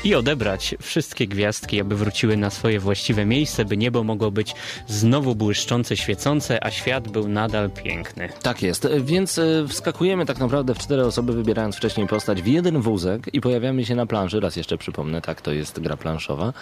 i 0.05 0.15
odebrać 0.15 0.75
wszystkie 0.83 1.27
gwiazdki, 1.27 1.81
aby 1.81 1.97
wróciły 1.97 2.37
na 2.37 2.51
swoje 2.51 2.81
właściwe 2.81 3.27
miejsce, 3.27 3.65
by 3.65 3.77
niebo 3.77 4.05
mogło 4.05 4.31
być 4.31 4.55
znowu 4.87 5.35
błyszczące, 5.35 5.97
świecące, 5.97 6.65
a 6.65 6.71
świat 6.71 7.09
był 7.09 7.29
nadal 7.29 7.71
piękny. 7.71 8.29
Tak 8.43 8.63
jest, 8.63 8.89
więc 9.01 9.39
e, 9.39 9.45
wskakujemy 9.69 10.27
tak 10.27 10.39
naprawdę 10.39 10.75
w 10.75 10.79
cztery 10.79 11.07
osoby, 11.07 11.33
wybierając 11.33 11.77
wcześniej 11.77 12.07
postać 12.07 12.43
w 12.43 12.47
jeden 12.47 12.81
wózek 12.81 13.35
i 13.35 13.41
pojawiamy 13.41 13.85
się 13.85 13.95
na 13.95 14.07
planszy, 14.07 14.41
raz 14.41 14.57
jeszcze 14.57 14.79
przypomnę, 14.79 15.21
tak, 15.23 15.41
to 15.41 15.53
jest 15.53 15.81
gra 15.81 15.97
planszowa, 15.97 16.53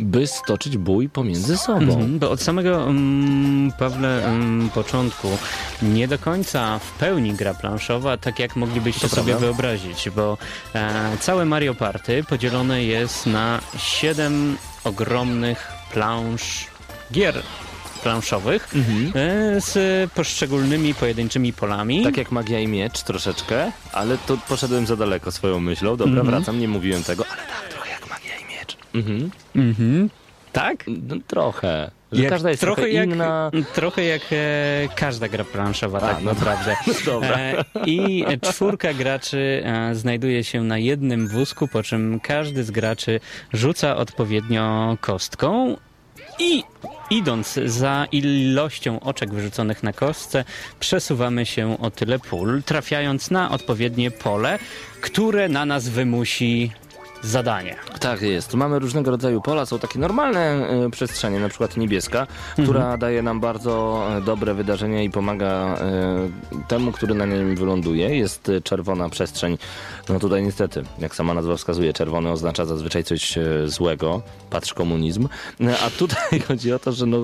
by 0.00 0.26
stoczyć 0.26 0.76
bój 0.76 1.08
pomiędzy 1.08 1.56
sobą. 1.56 1.80
Mhm, 1.80 2.18
bo 2.18 2.30
od 2.30 2.42
samego 2.42 2.88
Pawle 3.78 4.24
mm, 4.24 4.70
początku 4.70 5.28
nie 5.82 6.08
do 6.08 6.18
końca 6.18 6.78
w 6.78 6.90
pełni 6.90 7.32
gra 7.34 7.54
planszowa, 7.54 8.16
tak 8.16 8.38
jak 8.38 8.56
moglibyście 8.56 9.00
To 9.00 9.08
sobie 9.08 9.32
prawda. 9.32 9.46
wyobrazić, 9.46 10.10
bo 10.16 10.38
e, 10.74 11.16
całe 11.20 11.44
Mario 11.44 11.74
Party 11.74 12.24
podzielone 12.28 12.84
jest 12.84 13.26
na 13.26 13.60
siedem 13.78 14.56
ogromnych 14.84 15.72
plansz 15.92 16.66
gier 17.12 17.42
planszowych 18.02 18.68
e, 19.14 19.60
z 19.60 20.10
poszczególnymi 20.12 20.94
pojedynczymi 20.94 21.52
polami. 21.52 22.04
Tak 22.04 22.16
jak 22.16 22.30
Magia 22.32 22.60
i 22.60 22.68
Miecz 22.68 23.02
troszeczkę, 23.02 23.72
ale 23.92 24.18
to 24.18 24.36
poszedłem 24.48 24.86
za 24.86 24.96
daleko 24.96 25.32
swoją 25.32 25.60
myślą. 25.60 25.96
Dobra, 25.96 26.22
wracam, 26.22 26.60
nie 26.60 26.68
mówiłem 26.68 27.04
tego, 27.04 27.24
ale 27.32 27.42
tak, 27.42 27.68
trochę 27.70 27.90
jak 27.90 28.10
Magia 28.10 28.38
i 28.38 28.44
Miecz. 28.44 28.76
Mhm. 28.96 29.30
Mhm. 29.56 30.10
Tak? 30.52 30.84
No, 30.86 31.16
trochę. 31.26 31.90
Że 32.12 32.22
Jak- 32.22 32.32
każda 32.32 32.50
jest 32.50 32.60
trochę, 32.60 32.90
jak, 32.90 33.06
inna. 33.06 33.50
Trochę 33.74 34.04
jak 34.04 34.22
e, 34.32 34.88
każda 34.96 35.28
gra 35.28 35.44
planszowa, 35.44 36.00
tak 36.00 36.22
no 36.22 36.32
naprawdę. 36.32 36.76
dobra. 37.06 37.36
E, 37.38 37.64
I 37.86 38.24
czwórka 38.42 38.94
graczy 38.94 39.62
e, 39.64 39.94
znajduje 39.94 40.44
się 40.44 40.62
na 40.64 40.78
jednym 40.78 41.28
wózku, 41.28 41.68
po 41.68 41.82
czym 41.82 42.20
każdy 42.20 42.64
z 42.64 42.70
graczy 42.70 43.20
rzuca 43.52 43.96
odpowiednio 43.96 44.96
kostką 45.00 45.76
i 46.38 46.62
idąc 47.10 47.58
za 47.64 48.06
ilością 48.12 49.00
oczek 49.00 49.34
wyrzuconych 49.34 49.82
na 49.82 49.92
kostce, 49.92 50.44
przesuwamy 50.80 51.46
się 51.46 51.78
o 51.78 51.90
tyle 51.90 52.18
pól, 52.18 52.62
trafiając 52.62 53.30
na 53.30 53.50
odpowiednie 53.50 54.10
pole, 54.10 54.58
które 55.00 55.48
na 55.48 55.66
nas 55.66 55.88
wymusi 55.88 56.70
zadanie. 57.22 57.76
Tak 58.00 58.22
jest. 58.22 58.54
Mamy 58.54 58.78
różnego 58.78 59.10
rodzaju 59.10 59.40
pola, 59.40 59.66
są 59.66 59.78
takie 59.78 59.98
normalne 59.98 60.40
e, 60.40 60.90
przestrzenie, 60.90 61.40
na 61.40 61.48
przykład 61.48 61.76
niebieska, 61.76 62.26
która 62.62 62.96
daje 62.96 63.22
nam 63.22 63.40
bardzo 63.40 64.02
e, 64.16 64.20
dobre 64.20 64.54
wydarzenia 64.54 65.02
i 65.02 65.10
pomaga 65.10 65.46
e, 65.46 66.66
temu, 66.68 66.92
który 66.92 67.14
na 67.14 67.26
nim 67.26 67.56
wyląduje. 67.56 68.16
Jest 68.16 68.50
czerwona 68.64 69.08
przestrzeń. 69.08 69.58
No 70.08 70.18
tutaj 70.18 70.42
niestety, 70.42 70.82
jak 70.98 71.14
sama 71.14 71.34
nazwa 71.34 71.56
wskazuje, 71.56 71.92
czerwony 71.92 72.30
oznacza 72.30 72.64
zazwyczaj 72.64 73.04
coś 73.04 73.38
złego. 73.66 74.22
Patrz 74.50 74.74
komunizm. 74.74 75.28
A 75.86 75.90
tutaj 75.90 76.40
chodzi 76.48 76.72
o 76.72 76.78
to, 76.78 76.92
że 76.92 77.06
no... 77.06 77.18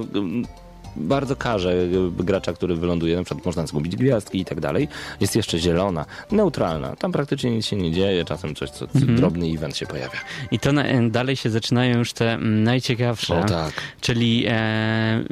Bardzo 0.96 1.36
karze 1.36 1.74
gracza, 2.18 2.52
który 2.52 2.74
wyląduje, 2.74 3.16
na 3.16 3.24
przykład 3.24 3.46
można 3.46 3.66
zgubić 3.66 3.96
gwiazdki 3.96 4.40
i 4.40 4.44
tak 4.44 4.60
dalej. 4.60 4.88
Jest 5.20 5.36
jeszcze 5.36 5.58
zielona, 5.58 6.06
neutralna. 6.30 6.96
Tam 6.96 7.12
praktycznie 7.12 7.50
nic 7.50 7.66
się 7.66 7.76
nie 7.76 7.92
dzieje, 7.92 8.24
czasem 8.24 8.54
coś, 8.54 8.70
co, 8.70 8.86
drobny 8.92 9.46
event 9.46 9.76
się 9.76 9.86
pojawia. 9.86 10.18
I 10.50 10.58
to 10.58 10.72
na, 10.72 10.84
dalej 11.10 11.36
się 11.36 11.50
zaczynają 11.50 11.98
już 11.98 12.12
te 12.12 12.32
mm, 12.32 12.64
najciekawsze. 12.64 13.40
O 13.40 13.44
tak. 13.44 13.72
Czyli 14.00 14.44
e, 14.48 15.24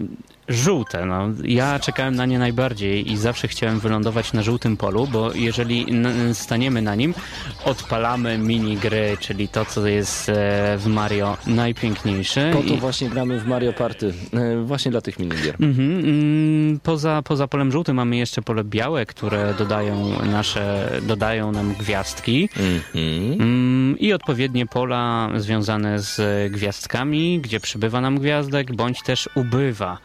żółte. 0.51 1.07
No. 1.07 1.29
Ja 1.45 1.79
czekałem 1.79 2.15
na 2.15 2.27
nie 2.27 2.39
najbardziej 2.39 3.13
i 3.13 3.17
zawsze 3.17 3.49
chciałem 3.49 3.81
wylądować 3.81 4.33
na 4.33 4.43
żółtym 4.43 4.77
polu, 4.77 5.07
bo 5.13 5.33
jeżeli 5.35 5.87
staniemy 6.33 6.83
na 6.83 6.95
nim, 6.95 7.15
odpalamy 7.65 8.39
minigry, 8.39 9.17
czyli 9.21 9.49
to, 9.49 9.65
co 9.65 9.87
jest 9.87 10.29
e, 10.29 10.33
w 10.79 10.87
Mario 10.87 11.37
najpiękniejsze. 11.47 12.51
Po 12.53 12.63
to 12.63 12.77
właśnie 12.77 13.09
gramy 13.11 13.41
w 13.41 13.47
Mario 13.47 13.73
Party. 13.73 14.15
e, 14.35 14.65
Właśnie 14.65 14.91
dla 14.91 15.01
tych 15.01 15.19
minigier. 15.19 15.57
Mhm, 15.61 15.99
mm, 15.99 16.81
poza, 16.81 17.23
poza 17.23 17.49
polem 17.49 17.73
żółtym 17.73 17.97
mamy 17.97 18.17
jeszcze 18.17 18.43
pole 18.43 18.65
białe, 18.65 19.07
które 19.07 19.55
dodają 19.59 20.25
nasze, 20.25 20.91
dodają 21.03 21.53
nam 21.53 21.75
gwiazdki. 21.75 22.49
Mhm. 22.57 23.41
Mm, 23.41 23.99
I 23.99 24.13
odpowiednie 24.13 24.67
pola 24.67 25.31
związane 25.37 25.99
z 26.01 26.21
gwiazdkami, 26.53 27.41
gdzie 27.41 27.61
przybywa 27.61 28.01
nam 28.01 28.19
gwiazdek, 28.19 28.77
bądź 28.77 29.03
też 29.03 29.29
ubywa. 29.35 29.99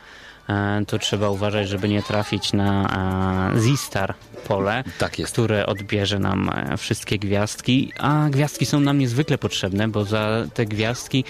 E, 0.50 0.86
Tu 0.88 1.00
trzeba 1.00 1.30
uważać, 1.30 1.70
żeby 1.70 1.90
nie 1.90 2.04
trafić 2.04 2.54
na 2.54 3.52
e, 3.56 3.60
Z-Star 3.60 4.14
pole, 4.48 4.84
Tak 4.98 5.12
które 5.12 5.66
odbierze 5.66 6.20
nam 6.20 6.50
e, 6.50 6.78
wszystkie 6.78 7.20
gwiazdki. 7.20 7.92
A 8.00 8.28
gwiazdki 8.30 8.66
są 8.66 8.80
nam 8.80 9.00
niezwykle 9.00 9.38
potrzebne, 9.38 9.88
bo 9.88 10.06
za 10.06 10.46
te 10.54 10.66
gwiazdki 10.66 11.24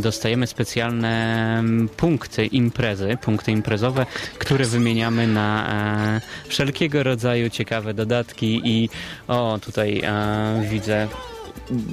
dostajemy 0.00 0.46
specjalne 0.46 1.08
mm, 1.58 1.88
punkty 1.88 2.46
imprezy, 2.46 3.18
punkty 3.22 3.52
imprezowe, 3.52 4.06
które 4.38 4.64
wymieniamy 4.64 5.26
na 5.26 5.66
wszelkiego 6.48 7.02
rodzaju 7.02 7.50
ciekawe 7.50 7.94
dodatki 7.94 8.60
i 8.64 8.88
o, 9.28 9.58
tutaj 9.62 10.02
widzę 10.70 11.08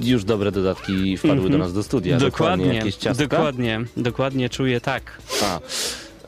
Już 0.02 0.24
dobre 0.24 0.52
dodatki 0.52 1.16
wpadły 1.16 1.50
do 1.50 1.58
nas 1.58 1.72
do 1.72 1.82
studia. 1.82 2.18
Dokładnie, 2.18 2.74
jakieś 2.74 2.96
ciastka. 2.96 3.26
dokładnie, 3.26 3.80
dokładnie 3.96 4.48
czuję 4.48 4.80
tak. 4.80 5.18
A. 5.42 5.60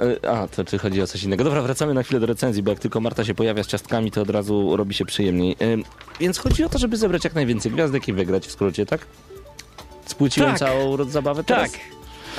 e, 0.00 0.30
A, 0.30 0.48
to 0.48 0.64
czy 0.64 0.78
chodzi 0.78 1.02
o 1.02 1.06
coś 1.06 1.22
innego? 1.22 1.44
Dobra, 1.44 1.62
wracamy 1.62 1.94
na 1.94 2.02
chwilę 2.02 2.20
do 2.20 2.26
recenzji, 2.26 2.62
bo 2.62 2.70
jak 2.70 2.80
tylko 2.80 3.00
Marta 3.00 3.24
się 3.24 3.34
pojawia 3.34 3.62
z 3.62 3.66
ciastkami, 3.66 4.10
to 4.10 4.22
od 4.22 4.30
razu 4.30 4.76
robi 4.76 4.94
się 4.94 5.04
przyjemniej. 5.04 5.52
E, 5.60 5.76
Więc 6.20 6.38
chodzi 6.38 6.64
o 6.64 6.68
to, 6.68 6.78
żeby 6.78 6.96
zebrać 6.96 7.24
jak 7.24 7.34
najwięcej 7.34 7.72
gwiazdek 7.72 8.08
i 8.08 8.12
wygrać 8.12 8.46
w 8.46 8.50
skrócie, 8.50 8.86
tak? 8.86 9.06
Spłyciłem 10.06 10.50
Tak. 10.50 10.58
całą 10.58 11.04
zabawę 11.04 11.44
teraz? 11.44 11.72
Tak. 11.72 11.80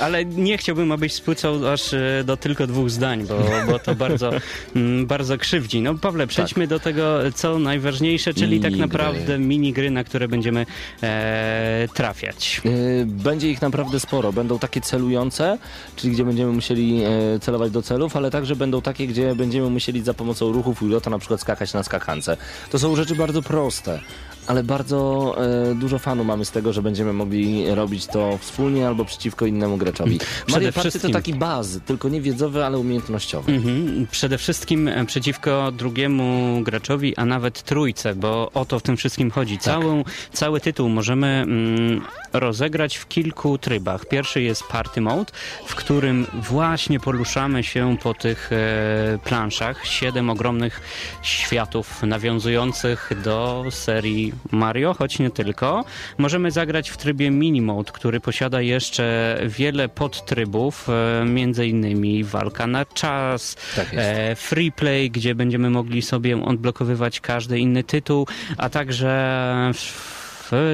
Ale 0.00 0.24
nie 0.24 0.58
chciałbym, 0.58 0.92
abyś 0.92 1.12
spłycał 1.12 1.68
aż 1.68 1.94
e, 1.94 2.22
do 2.24 2.36
tylko 2.36 2.66
dwóch 2.66 2.90
zdań, 2.90 3.26
bo, 3.26 3.34
bo 3.72 3.78
to 3.78 3.94
bardzo, 3.94 4.30
mm, 4.76 5.06
bardzo 5.06 5.38
krzywdzi. 5.38 5.82
No 5.82 5.94
Pawle, 5.94 6.26
przejdźmy 6.26 6.66
do 6.66 6.80
tego, 6.80 7.18
co 7.34 7.58
najważniejsze, 7.58 8.34
czyli 8.34 8.60
tak 8.60 8.72
Minigry. 8.72 8.88
naprawdę 8.88 9.38
minigry, 9.38 9.90
na 9.90 10.04
które 10.04 10.28
będziemy 10.28 10.66
e, 11.02 11.88
trafiać. 11.94 12.60
E, 12.64 12.70
Będzie 13.06 13.50
ich 13.50 13.62
naprawdę 13.62 14.00
sporo. 14.00 14.32
Będą 14.32 14.58
takie 14.58 14.80
celujące, 14.80 15.58
czyli 15.96 16.12
gdzie 16.12 16.24
będziemy 16.24 16.52
musieli 16.52 17.02
e, 17.04 17.38
celować 17.40 17.72
do 17.72 17.82
celów, 17.82 18.16
ale 18.16 18.30
także 18.30 18.56
będą 18.56 18.82
takie, 18.82 19.06
gdzie 19.06 19.34
będziemy 19.34 19.70
musieli 19.70 20.02
za 20.02 20.14
pomocą 20.14 20.52
ruchów 20.52 20.80
Wilota 20.80 21.10
na 21.10 21.18
przykład 21.18 21.40
skakać 21.40 21.72
na 21.72 21.82
skakance. 21.82 22.36
To 22.70 22.78
są 22.78 22.96
rzeczy 22.96 23.14
bardzo 23.14 23.42
proste. 23.42 24.00
Ale 24.48 24.64
bardzo 24.64 25.36
e, 25.70 25.74
dużo 25.74 25.98
fanu 25.98 26.24
mamy 26.24 26.44
z 26.44 26.50
tego, 26.50 26.72
że 26.72 26.82
będziemy 26.82 27.12
mogli 27.12 27.74
robić 27.74 28.06
to 28.06 28.38
wspólnie 28.40 28.88
albo 28.88 29.04
przeciwko 29.04 29.46
innemu 29.46 29.76
graczowi. 29.76 30.20
Mario 30.48 30.72
Party 30.72 30.82
to 30.82 30.90
wszystkim- 30.90 31.12
taki 31.12 31.34
baz, 31.34 31.78
tylko 31.86 32.08
nie 32.08 32.20
wiedzowy, 32.20 32.64
ale 32.64 32.78
umiejętnościowy. 32.78 33.52
Mhm. 33.52 34.06
Przede 34.10 34.38
wszystkim 34.38 34.88
e, 34.88 35.06
przeciwko 35.06 35.72
drugiemu 35.72 36.60
graczowi, 36.62 37.16
a 37.16 37.24
nawet 37.24 37.62
trójce, 37.62 38.14
bo 38.14 38.50
o 38.54 38.64
to 38.64 38.78
w 38.78 38.82
tym 38.82 38.96
wszystkim 38.96 39.30
chodzi. 39.30 39.58
Całą, 39.58 40.04
cały 40.32 40.60
tytuł 40.60 40.88
możemy 40.88 41.26
mm, 41.26 42.00
rozegrać 42.32 42.96
w 42.96 43.08
kilku 43.08 43.58
trybach. 43.58 44.06
Pierwszy 44.06 44.42
jest 44.42 44.62
Party 44.62 45.00
Mode, 45.00 45.32
w 45.66 45.74
którym 45.74 46.26
właśnie 46.34 47.00
poruszamy 47.00 47.64
się 47.64 47.96
po 48.02 48.14
tych 48.14 48.50
e, 48.52 49.18
planszach. 49.24 49.86
Siedem 49.86 50.30
ogromnych 50.30 50.80
światów 51.22 52.02
nawiązujących 52.02 53.12
do 53.24 53.64
serii 53.70 54.37
Mario, 54.50 54.94
choć 54.94 55.18
nie 55.18 55.30
tylko. 55.30 55.84
Możemy 56.18 56.50
zagrać 56.50 56.90
w 56.90 56.96
trybie 56.96 57.30
Mini 57.30 57.62
Mode, 57.62 57.92
który 57.92 58.20
posiada 58.20 58.60
jeszcze 58.60 59.38
wiele 59.46 59.88
podtrybów, 59.88 60.88
e, 60.88 61.24
między 61.24 61.66
innymi 61.66 62.24
walka 62.24 62.66
na 62.66 62.84
czas, 62.84 63.56
Tak 63.76 63.88
e, 63.92 64.36
free 64.36 64.72
play, 64.72 65.10
gdzie 65.10 65.34
będziemy 65.34 65.70
mogli 65.70 66.02
sobie 66.02 66.44
odblokowywać 66.44 67.20
każdy 67.20 67.58
inny 67.58 67.84
tytuł, 67.84 68.26
a 68.56 68.68
także 68.68 69.72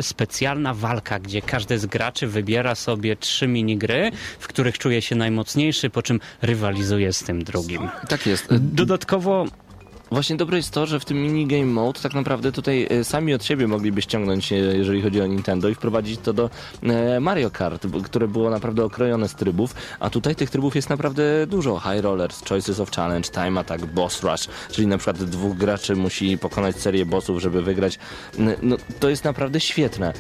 specjalna 0.01 0.75
walka, 0.75 1.19
gdzie 1.19 1.43
każdy 1.43 1.79
z 1.79 1.87
graczy 1.87 2.27
wybiera 2.27 2.75
sobie 2.75 3.17
trzy 3.17 3.47
minigry, 3.47 4.11
w 4.39 4.49
których 4.49 4.79
czuje 4.79 5.03
się 5.03 5.17
najmocniejszy, 5.17 5.91
po 5.91 6.03
czym 6.03 6.21
rywalizuje 6.43 7.13
z 7.13 7.25
tym 7.25 7.45
drugim. 7.45 7.89
Tak 8.09 8.27
jest. 8.27 8.49
Dodatkowo 8.59 9.47
Właśnie 10.11 10.37
dobre 10.37 10.57
jest 10.57 10.71
to, 10.71 10.87
że 10.87 11.01
w 11.01 11.05
tym 11.05 11.23
minigame 11.23 11.65
mode 11.65 12.01
tak 12.01 12.15
naprawdę 12.15 12.53
tutaj 12.53 12.87
e, 12.91 13.05
sami 13.05 13.35
od 13.35 13.45
siebie 13.45 13.69
mogliby 13.69 14.03
ściągnąć, 14.03 14.53
e, 14.53 14.57
jeżeli 14.57 15.03
chodzi 15.03 15.21
o 15.21 15.27
Nintendo 15.27 15.69
i 15.69 15.75
wprowadzić 15.75 16.21
to 16.21 16.33
do 16.33 16.51
e, 16.83 17.21
Mario 17.21 17.51
Kart, 17.51 17.87
które 18.05 18.29
było 18.29 18.51
naprawdę 18.51 18.85
okrojone 18.85 19.29
z 19.29 19.35
trybów, 19.35 19.75
a 20.01 20.11
tutaj 20.11 20.37
tych 20.37 20.51
trybów 20.51 20.77
jest 20.77 20.91
naprawdę 20.91 21.47
dużo. 21.47 21.81
High 21.81 22.03
Rollers, 22.03 22.43
Choices 22.49 22.81
of 22.81 22.91
Challenge, 22.91 23.29
Time 23.29 23.61
Attack, 23.61 23.85
Boss 23.85 24.23
Rush, 24.23 24.49
czyli 24.73 24.87
na 24.87 24.99
przykład 24.99 25.25
dwóch 25.25 25.57
graczy 25.57 25.97
musi 25.97 26.39
pokonać 26.39 26.77
serię 26.77 27.07
bossów, 27.07 27.43
żeby 27.43 27.63
wygrać. 27.63 27.99
No, 28.63 28.77
to 29.01 29.09
jest 29.09 29.25
naprawdę 29.25 29.61
świetne. 29.61 30.13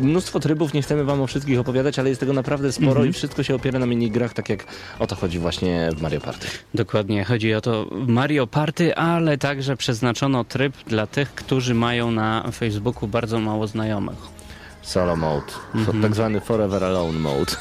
Mnóstwo 0.00 0.40
trybów, 0.40 0.74
nie 0.74 0.82
chcemy 0.82 1.04
wam 1.04 1.20
o 1.20 1.26
wszystkich 1.26 1.60
opowiadać, 1.60 1.98
ale 1.98 2.08
jest 2.08 2.20
tego 2.20 2.32
naprawdę 2.32 2.72
sporo 2.72 3.04
i 3.04 3.12
wszystko 3.12 3.42
się 3.42 3.54
opiera 3.54 3.78
na 3.78 3.86
minigrach, 3.86 4.34
tak 4.34 4.48
jak 4.48 4.64
o 4.98 5.06
to 5.06 5.16
chodzi 5.16 5.38
właśnie 5.38 5.90
w 5.96 6.02
Mario 6.02 6.20
Party. 6.20 6.46
Dokładnie, 6.74 7.24
chodzi 7.24 7.54
o 7.54 7.60
to 7.60 7.86
Mario 8.06 8.46
Party, 8.46 8.96
ale 9.06 9.38
także 9.38 9.76
przeznaczono 9.76 10.44
tryb 10.44 10.74
dla 10.86 11.06
tych, 11.06 11.34
którzy 11.34 11.74
mają 11.74 12.10
na 12.10 12.50
Facebooku 12.52 13.08
bardzo 13.08 13.38
mało 13.38 13.66
znajomych. 13.66 14.36
Solo 14.82 15.16
mode, 15.16 15.52
Mhm. 15.74 16.02
tak 16.02 16.14
zwany 16.14 16.40
Forever 16.40 16.84
Alone 16.84 17.18
mode. 17.18 17.52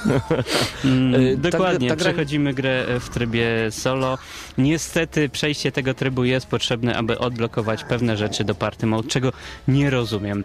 Mm, 0.86 1.16
Y, 1.22 1.38
ta- 1.44 1.50
Dokładnie, 1.50 1.90
ta 1.90 1.96
gra- 1.96 2.00
przechodzimy 2.06 2.54
grę 2.54 2.86
w 3.00 3.10
trybie 3.10 3.48
solo. 3.72 4.18
Niestety 4.58 5.30
przejście 5.30 5.72
tego 5.72 5.94
trybu 5.94 6.24
jest 6.24 6.48
potrzebne, 6.48 6.98
aby 6.98 7.20
odblokować 7.20 7.84
pewne 7.84 8.18
rzeczy 8.18 8.44
do 8.44 8.56
party 8.56 8.86
mode, 8.88 9.08
czego 9.10 9.32
nie 9.68 9.90
rozumiem. 9.90 10.44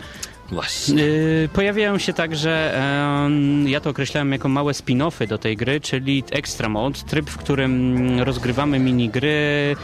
Właśnie. 0.50 1.02
Yy, 1.02 1.48
pojawiają 1.52 1.98
się 1.98 2.12
także, 2.12 2.74
em, 3.24 3.68
ja 3.68 3.80
to 3.80 3.90
określałem 3.90 4.32
jako 4.32 4.48
małe 4.48 4.72
spin-offy 4.72 5.26
do 5.26 5.38
tej 5.38 5.56
gry, 5.56 5.80
czyli 5.80 6.24
Extra 6.30 6.68
Mode, 6.68 6.98
tryb, 7.08 7.30
w 7.30 7.36
którym 7.38 7.96
rozgrywamy 8.20 8.78
minigry, 8.78 9.76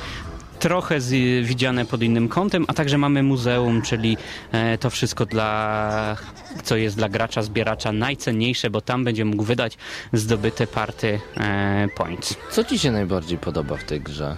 trochę 0.58 1.00
z, 1.00 1.10
widziane 1.46 1.84
pod 1.84 2.02
innym 2.02 2.28
kątem, 2.28 2.64
a 2.68 2.74
także 2.74 2.98
mamy 2.98 3.22
muzeum, 3.22 3.82
czyli 3.82 4.16
e, 4.52 4.78
to 4.78 4.90
wszystko 4.90 5.26
dla, 5.26 6.16
co 6.64 6.76
jest 6.76 6.96
dla 6.96 7.08
gracza, 7.08 7.42
zbieracza 7.42 7.92
najcenniejsze, 7.92 8.70
bo 8.70 8.80
tam 8.80 9.04
będzie 9.04 9.24
mógł 9.24 9.42
wydać 9.42 9.78
zdobyte 10.12 10.66
party 10.66 11.20
e, 11.36 11.88
points. 11.96 12.36
Co 12.50 12.64
ci 12.64 12.78
się 12.78 12.90
najbardziej 12.90 13.38
podoba 13.38 13.76
w 13.76 13.84
tej 13.84 14.00
grze? 14.00 14.36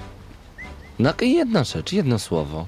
No, 0.99 1.15
jedna 1.21 1.65
rzecz, 1.65 1.93
jedno 1.93 2.19
słowo. 2.19 2.67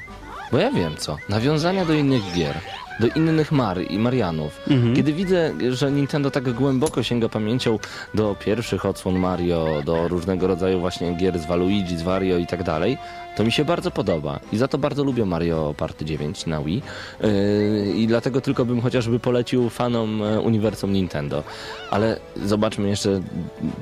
Bo 0.53 0.59
ja 0.59 0.71
wiem 0.71 0.97
co. 0.97 1.17
Nawiązania 1.29 1.85
do 1.85 1.93
innych 1.93 2.23
gier. 2.35 2.55
Do 3.01 3.07
innych 3.07 3.53
Mar 3.53 3.79
i 3.91 3.99
Marianów. 3.99 4.61
Kiedy 4.97 5.13
widzę, 5.13 5.53
że 5.71 5.93
Nintendo 5.93 6.31
tak 6.31 6.53
głęboko 6.53 7.03
sięga 7.03 7.29
pamięcią 7.29 7.79
do 8.15 8.35
pierwszych 8.35 8.87
odsłon 8.87 9.19
Mario, 9.19 9.83
do 9.85 10.09
różnego 10.09 10.47
rodzaju 10.47 10.81
właśnie 10.81 11.15
gier 11.15 11.39
z 11.39 11.47
Waluigi, 11.47 11.97
z 11.97 12.03
Wario 12.03 12.39
i 12.39 12.47
tak 12.47 12.63
dalej, 12.63 12.99
to 13.37 13.45
mi 13.45 13.53
się 13.53 13.65
bardzo 13.65 13.91
podoba 13.91 14.41
i 14.53 14.59
za 14.59 14.69
to 14.69 14.79
bardzo 14.79 15.05
lubię 15.05 15.27
Mario 15.27 15.75
Party 15.77 16.05
9 16.05 16.47
na 16.47 16.63
Wii 16.63 16.83
yy, 17.21 17.93
i 17.97 18.07
dlatego 18.07 18.41
tylko 18.41 18.65
bym 18.65 18.81
chociażby 18.81 19.21
polecił 19.21 19.71
fanom 19.71 20.23
e, 20.23 20.41
uniwersum 20.41 20.93
Nintendo. 20.93 21.43
Ale 21.91 22.21
zobaczmy 22.45 22.89
jeszcze, 22.89 23.21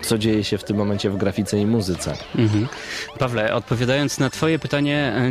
co 0.02 0.18
dzieje 0.18 0.44
się 0.44 0.58
w 0.58 0.64
tym 0.64 0.76
momencie 0.76 1.10
w 1.10 1.16
grafice 1.16 1.58
i 1.58 1.66
muzyce. 1.66 2.16
Mhm. 2.36 2.68
Pawle, 3.18 3.54
odpowiadając 3.54 4.18
na 4.18 4.30
Twoje 4.30 4.58
pytanie, 4.58 5.12
e, 5.16 5.30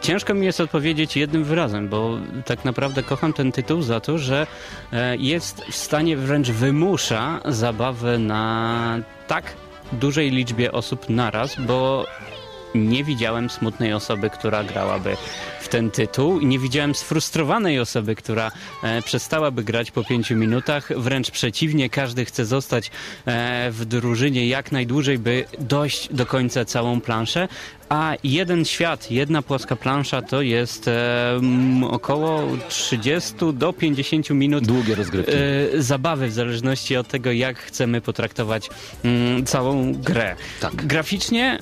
ciężko 0.00 0.34
mi 0.34 0.46
jest 0.46 0.60
odpowiedzieć 0.60 1.16
jednym 1.16 1.44
wyrazem, 1.44 1.88
bo 1.88 2.18
tak 2.44 2.64
naprawdę 2.64 3.02
kocham 3.02 3.32
ten 3.32 3.52
tytuł 3.52 3.82
za 3.82 4.00
to, 4.00 4.18
że 4.18 4.46
e, 4.92 5.16
jest 5.16 5.60
w 5.70 5.76
stanie 5.76 6.16
wręcz 6.16 6.50
wymusza 6.50 7.40
zabawę 7.44 8.18
na 8.18 8.98
tak 9.28 9.44
dużej 9.92 10.30
liczbie 10.30 10.72
osób 10.72 11.08
naraz, 11.08 11.56
bo 11.58 12.04
nie 12.74 13.04
widziałem 13.04 13.50
smutnej 13.50 13.92
osoby, 13.92 14.30
która 14.30 14.64
grałaby 14.64 15.16
w 15.60 15.68
ten 15.68 15.90
tytuł 15.90 16.40
i 16.40 16.46
nie 16.46 16.58
widziałem 16.58 16.94
sfrustrowanej 16.94 17.80
osoby, 17.80 18.14
która 18.16 18.52
e, 18.82 19.02
przestałaby 19.02 19.64
grać 19.64 19.90
po 19.90 20.04
pięciu 20.04 20.36
minutach. 20.36 20.88
Wręcz 21.00 21.30
przeciwnie, 21.30 21.90
każdy 21.90 22.24
chce 22.24 22.46
zostać 22.46 22.90
e, 23.26 23.70
w 23.70 23.84
drużynie 23.84 24.46
jak 24.46 24.72
najdłużej, 24.72 25.18
by 25.18 25.44
dojść 25.58 26.08
do 26.12 26.26
końca 26.26 26.64
całą 26.64 27.00
planszę. 27.00 27.48
A 27.88 28.14
jeden 28.24 28.64
świat, 28.64 29.10
jedna 29.10 29.42
płaska 29.42 29.76
plansza 29.76 30.22
to 30.22 30.42
jest 30.42 30.88
e, 30.88 31.34
m, 31.36 31.84
około 31.84 32.42
30 32.68 33.32
do 33.52 33.72
50 33.72 34.30
minut 34.30 34.66
Długie 34.66 34.94
rozgrywki. 34.94 35.32
e, 35.32 35.82
zabawy, 35.82 36.28
w 36.28 36.32
zależności 36.32 36.96
od 36.96 37.08
tego, 37.08 37.32
jak 37.32 37.58
chcemy 37.58 38.00
potraktować 38.00 38.70
mm, 39.04 39.44
całą 39.46 39.92
grę. 39.92 40.36
Tak. 40.60 40.74
Graficznie 40.86 41.58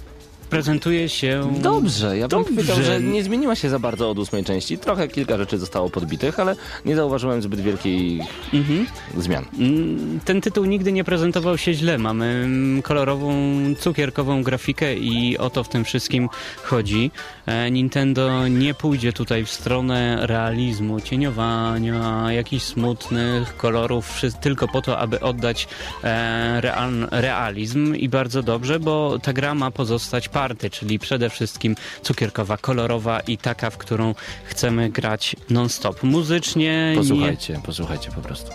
prezentuje 0.51 1.09
się 1.09 1.53
Dobrze, 1.63 2.19
ja 2.19 2.29
bym 2.29 2.39
Dobrze. 2.39 2.55
powiedział, 2.55 2.83
że 2.83 3.01
nie 3.01 3.25
zmieniła 3.25 3.55
się 3.55 3.69
za 3.71 3.79
bardzo 3.79 4.11
od 4.11 4.19
ósmej 4.19 4.45
części. 4.45 4.79
Trochę 4.79 5.09
kilka 5.09 5.37
rzeczy 5.39 5.59
zostało 5.59 5.91
podbitych, 5.91 6.41
ale 6.41 6.57
nie 6.85 6.97
zauważyłem 6.97 7.43
zbyt 7.43 7.61
wielkiej 7.61 8.21
Mhm. 8.55 8.87
zmian. 9.17 9.45
Mm, 9.59 10.21
Ten 10.25 10.41
tytuł 10.41 10.65
nigdy 10.65 10.93
nie 10.93 11.05
prezentował 11.05 11.59
się 11.59 11.75
źle. 11.75 11.99
Mamy 11.99 12.25
mm, 12.45 12.83
kolorową, 12.83 13.35
cukierkową 13.79 14.43
grafikę 14.43 14.95
i 14.95 15.39
o 15.39 15.51
to 15.51 15.65
w 15.65 15.69
tym 15.69 15.85
wszystkim 15.85 16.29
chodzi. 16.63 17.11
E, 17.47 17.71
Nintendo 17.71 18.49
nie 18.49 18.75
pójdzie 18.75 19.13
tutaj 19.13 19.45
w 19.45 19.51
stronę 19.51 20.19
realizmu, 20.27 21.01
cieniowania, 21.01 22.33
jakichś 22.33 22.65
smutnych 22.65 23.57
kolorów, 23.57 24.21
tylko 24.41 24.68
po 24.68 24.83
to, 24.83 24.99
aby 24.99 25.20
oddać 25.20 25.68
e, 26.05 26.61
real, 26.61 26.93
realizm 27.11 27.95
i 27.95 28.09
bardzo 28.09 28.43
dobrze, 28.43 28.81
bo 28.81 29.18
ta 29.22 29.33
gra 29.33 29.55
ma 29.55 29.70
pozostać 29.70 30.29
party, 30.41 30.70
czyli 30.70 30.99
przede 30.99 31.30
wszystkim 31.30 31.76
cukierkowa, 32.03 32.57
kolorowa 32.57 33.20
i 33.20 33.38
taka, 33.38 33.70
w 33.70 33.78
którą 33.78 34.14
chcemy 34.45 34.91
grać 34.91 35.36
non-stop. 35.51 36.03
Muzycznie 36.03 36.91
nie... 36.91 36.97
Posłuchajcie, 36.97 37.61
posłuchajcie 37.66 38.11
po 38.11 38.20
prostu. 38.20 38.51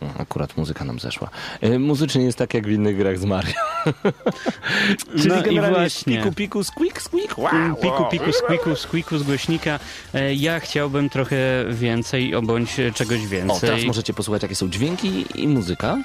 O, 0.00 0.20
Akurat 0.20 0.56
muzyka 0.56 0.84
nam 0.84 0.98
zeszła. 1.00 1.30
E, 1.60 1.78
Muzycznie 1.78 2.24
jest 2.24 2.38
tak 2.38 2.54
jak 2.54 2.66
w 2.66 2.70
innych 2.70 2.96
grach 2.96 3.18
z 3.18 3.24
Mario. 3.24 3.52
Czyli 5.16 5.28
No 5.28 5.40
i 5.40 5.42
generalnie 5.42 5.76
właśnie. 5.78 6.16
Piku, 6.18 6.32
piku, 6.34 6.64
squeak, 6.64 7.02
squeak. 7.02 7.38
Wow, 7.38 7.48
Mm, 7.52 7.76
Piku, 7.76 8.04
piku, 8.10 8.32
squiku, 8.32 8.76
squiku 8.76 9.18
z 9.18 9.22
głośnika. 9.22 9.78
E, 10.14 10.34
Ja 10.34 10.60
chciałbym 10.60 11.10
trochę 11.10 11.36
więcej, 11.70 12.34
o 12.34 12.42
bądź 12.42 12.76
czegoś 12.94 13.20
O, 13.24 13.28
więcej. 13.28 13.60
teraz 13.60 13.84
możecie 13.84 14.14
posłuchać, 14.14 14.42
jakie 14.42 14.54
są 14.54 14.68
dźwięki 14.70 15.24
i 15.34 15.48
muzyka. 15.48 15.98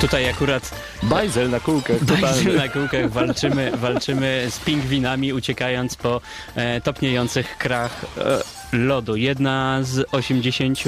Tutaj 0.00 0.28
akurat 0.28 0.70
Bajzel 1.02 1.50
na 1.50 1.60
kółkach. 1.60 2.04
Bajzel 2.04 2.56
na 2.56 2.68
kółkach 2.68 3.10
walczymy, 3.10 3.72
walczymy 3.76 4.46
z 4.50 4.58
pingwinami, 4.58 5.32
uciekając 5.32 5.96
po 5.96 6.20
e, 6.54 6.80
topniejących 6.80 7.58
krach 7.58 8.04
e, 8.18 8.42
lodu. 8.72 9.16
Jedna 9.16 9.78
z 9.82 10.06
80 10.12 10.78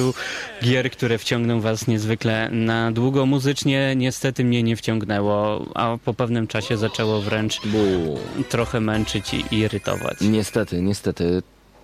gier, 0.62 0.90
które 0.90 1.18
wciągną 1.18 1.60
was 1.60 1.86
niezwykle 1.86 2.48
na 2.50 2.92
długo. 2.92 3.26
Muzycznie 3.26 3.94
niestety 3.96 4.44
mnie 4.44 4.62
nie 4.62 4.76
wciągnęło, 4.76 5.66
a 5.74 5.98
po 6.04 6.14
pewnym 6.14 6.46
czasie 6.46 6.76
zaczęło 6.76 7.20
wręcz 7.20 7.60
Bu. 7.66 8.18
trochę 8.48 8.80
męczyć 8.80 9.34
i 9.34 9.56
irytować. 9.56 10.16
Niestety, 10.20 10.82
niestety. 10.82 11.42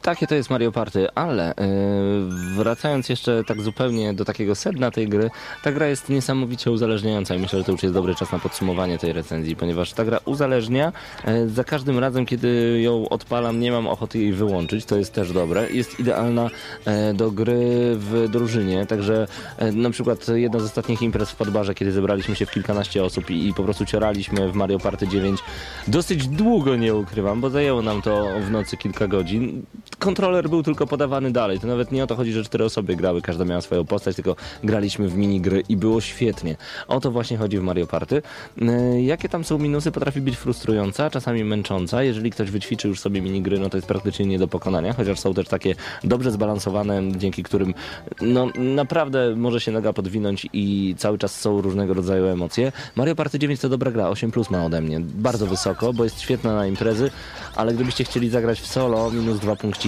Takie 0.09 0.27
to 0.27 0.35
jest 0.35 0.51
Mario 0.51 0.73
Party, 0.73 1.07
ale 1.15 1.55
yy, 1.59 2.55
wracając 2.57 3.09
jeszcze 3.09 3.45
tak 3.45 3.63
zupełnie 3.63 4.15
do 4.15 4.25
takiego 4.25 4.55
sedna 4.55 4.91
tej 4.91 5.09
gry, 5.09 5.31
ta 5.63 5.73
gra 5.73 5.87
jest 5.87 6.09
niesamowicie 6.09 6.71
uzależniająca 6.71 7.35
i 7.35 7.39
myślę, 7.39 7.59
że 7.59 7.65
to 7.65 7.73
już 7.73 7.83
jest 7.83 7.95
dobry 7.95 8.15
czas 8.15 8.33
na 8.33 8.39
podsumowanie 8.39 8.99
tej 8.99 9.13
recenzji, 9.13 9.57
ponieważ 9.57 9.93
ta 9.93 10.05
gra 10.05 10.21
uzależnia. 10.25 10.93
Yy, 11.27 11.49
za 11.49 11.65
każdym 11.65 11.99
razem, 11.99 12.27
kiedy 12.27 12.81
ją 12.83 13.09
odpalam, 13.09 13.61
nie 13.61 13.73
mam 13.73 13.87
ochoty 13.87 14.19
jej 14.19 14.33
wyłączyć, 14.33 14.85
to 14.85 14.97
jest 14.97 15.13
też 15.13 15.33
dobre. 15.33 15.71
Jest 15.71 16.01
idealna 16.01 16.51
yy, 16.87 17.15
do 17.15 17.31
gry 17.31 17.93
w 17.97 18.29
drużynie, 18.31 18.87
także 18.87 19.27
na 19.73 19.91
przykład 19.91 20.29
jedna 20.29 20.59
z 20.61 20.65
ostatnich 20.65 21.03
imprez 21.03 21.31
w 21.31 21.37
Podbarze, 21.37 21.75
kiedy 21.75 21.93
zebraliśmy 21.93 22.37
się 22.37 22.47
w 22.47 22.51
kilkanaście 22.51 23.05
osób 23.05 23.31
i, 23.31 23.49
i 23.49 23.55
po 23.55 23.63
prostu 23.63 23.87
cioraliśmy 23.87 24.53
w 24.53 24.55
Mario 24.55 24.79
Party 24.79 25.09
9, 25.09 25.41
dosyć 25.89 26.29
długo 26.29 26.77
nie 26.77 26.95
ukrywam, 26.95 27.41
bo 27.41 27.51
zajęło 27.51 27.83
nam 27.83 28.03
to 28.03 28.27
w 28.47 28.51
nocy 28.51 28.77
kilka 28.77 29.09
godzin 29.09 29.63
kontroler 29.99 30.49
był 30.49 30.63
tylko 30.63 30.87
podawany 30.87 31.31
dalej. 31.31 31.61
To 31.61 31.67
nawet 31.67 31.93
nie 31.93 32.05
o 32.05 32.07
to 32.07 32.17
chodzi, 32.17 32.33
że 32.33 32.45
cztery 32.45 32.65
osoby 32.65 32.97
grały, 32.97 33.23
każda 33.23 33.45
miała 33.45 33.61
swoją 33.61 33.85
postać, 33.85 34.17
tylko 34.17 34.37
graliśmy 34.65 35.09
w 35.09 35.17
minigry 35.17 35.63
i 35.69 35.77
było 35.77 36.01
świetnie. 36.01 36.57
O 36.89 37.01
to 37.01 37.11
właśnie 37.11 37.37
chodzi 37.37 37.59
w 37.59 37.63
Mario 37.63 37.87
Party. 37.87 38.23
Yy, 38.57 39.03
Jakie 39.03 39.29
tam 39.29 39.45
są 39.45 39.59
minusy? 39.59 39.93
Potrafi 39.93 40.21
być 40.21 40.37
frustrująca, 40.37 41.11
czasami 41.11 41.45
męcząca. 41.45 42.03
Jeżeli 42.03 42.31
ktoś 42.31 42.51
wyćwiczy 42.51 42.89
już 42.89 43.01
sobie 43.01 43.21
minigry, 43.21 43.59
no 43.59 43.71
to 43.71 43.77
jest 43.77 43.89
praktycznie 43.89 44.27
nie 44.27 44.39
do 44.39 44.49
pokonania, 44.49 44.93
chociaż 44.93 45.19
są 45.21 45.35
też 45.35 45.49
takie 45.49 45.75
dobrze 46.05 46.31
zbalansowane, 46.31 47.03
dzięki 47.17 47.43
którym 47.43 47.75
no 48.21 48.47
naprawdę 48.55 49.37
może 49.37 49.61
się 49.61 49.73
noga 49.73 49.93
podwinąć 49.93 50.47
i 50.53 50.95
cały 50.99 51.19
czas 51.19 51.41
są 51.41 51.61
różnego 51.61 51.95
rodzaju 51.95 52.27
emocje. 52.27 52.73
Mario 52.97 53.15
Party 53.15 53.39
9 53.39 53.61
to 53.61 53.69
dobra 53.69 53.91
gra, 53.91 54.09
8 54.09 54.31
plus 54.31 54.51
ma 54.51 54.65
ode 54.65 54.81
mnie. 54.81 55.01
Bardzo 55.01 55.47
wysoko, 55.47 55.93
bo 55.93 56.05
jest 56.05 56.21
świetna 56.21 56.55
na 56.55 56.67
imprezy, 56.67 57.11
ale 57.57 57.75
gdybyście 57.75 58.05
chcieli 58.05 58.31
zagrać 58.31 58.61
w 58.61 58.67
solo, 58.67 59.11
minus 59.11 59.39
dwa 59.39 59.57
punkciki. 59.57 59.88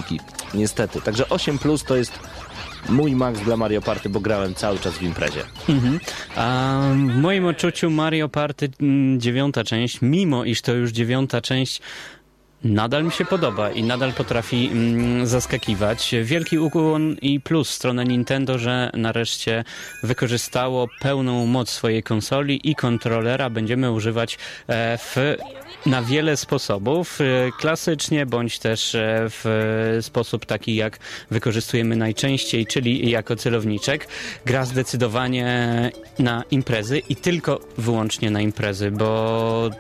Niestety. 0.55 1.01
Także 1.01 1.29
8 1.29 1.59
plus 1.59 1.85
to 1.85 1.97
jest 1.97 2.19
mój 2.89 3.15
max 3.15 3.41
dla 3.41 3.57
Mario 3.57 3.83
Party, 3.83 4.09
bo 4.09 4.21
grałem 4.21 4.55
cały 4.55 4.79
czas 4.79 4.95
w 4.99 5.03
imprezie. 5.03 5.43
Mhm. 5.69 6.01
A 6.37 6.81
w 6.95 7.17
moim 7.17 7.47
odczuciu 7.47 7.91
Mario 7.91 8.29
Party 8.29 8.71
mm, 8.81 9.21
dziewiąta 9.21 9.65
część, 9.65 9.99
mimo 10.03 10.45
iż 10.45 10.63
to 10.63 10.73
już 10.73 10.91
dziewiąta 10.91 11.41
część, 11.41 11.81
nadal 12.65 13.05
mi 13.05 13.13
się 13.13 13.25
podoba 13.25 13.71
i 13.71 13.83
nadal 13.83 14.13
potrafi 14.13 14.71
mm, 14.73 15.27
zaskakiwać. 15.27 16.15
Wielki 16.23 16.59
ukłon 16.59 17.17
i 17.23 17.41
plus 17.41 17.71
stronę 17.71 18.05
Nintendo, 18.05 18.59
że 18.59 18.91
nareszcie 18.95 19.65
wykorzystało 20.03 20.89
pełną 21.01 21.47
moc 21.47 21.71
swojej 21.71 22.03
konsoli 22.03 22.71
i 22.71 22.75
kontrolera 22.75 23.51
będziemy 23.51 23.93
używać 23.93 24.39
e, 24.69 24.99
w 24.99 25.17
na 25.87 26.03
wiele 26.03 26.37
sposobów, 26.37 27.19
e, 27.21 27.25
klasycznie 27.59 28.27
bądź 28.27 28.59
też 28.59 28.95
e, 28.95 29.27
w 29.29 29.99
sposób 30.01 30.47
taki, 30.47 30.75
jak 30.77 30.99
wykorzystujemy 31.31 31.97
najczęściej, 31.97 32.67
czyli 32.67 33.11
jako 33.11 33.37
celowniczek. 33.37 34.09
Gra 34.47 34.65
zdecydowanie 34.65 35.47
na 36.19 36.45
imprezy 36.51 36.99
i 36.99 37.17
tylko 37.17 37.61
wyłącznie 37.79 38.31
na 38.31 38.41
imprezy, 38.41 38.91
bo 38.91 39.71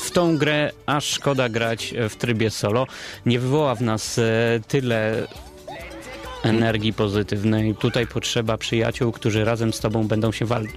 w 0.00 0.10
tą 0.10 0.36
grę 0.38 0.70
aż 0.86 1.04
szkoda 1.04 1.48
grać 1.48 1.94
w 2.10 2.16
trybie 2.16 2.50
solo. 2.50 2.86
Nie 3.26 3.40
wywoła 3.40 3.74
w 3.74 3.80
nas 3.82 4.18
e, 4.18 4.22
tyle 4.68 5.26
energii 6.42 6.92
pozytywnej. 6.92 7.74
Tutaj 7.74 8.06
potrzeba 8.06 8.58
przyjaciół, 8.58 9.12
którzy 9.12 9.44
razem 9.44 9.72
z 9.72 9.80
tobą 9.80 10.08
będą 10.08 10.32
się 10.32 10.46
wal- 10.46 10.64
e, 10.64 10.68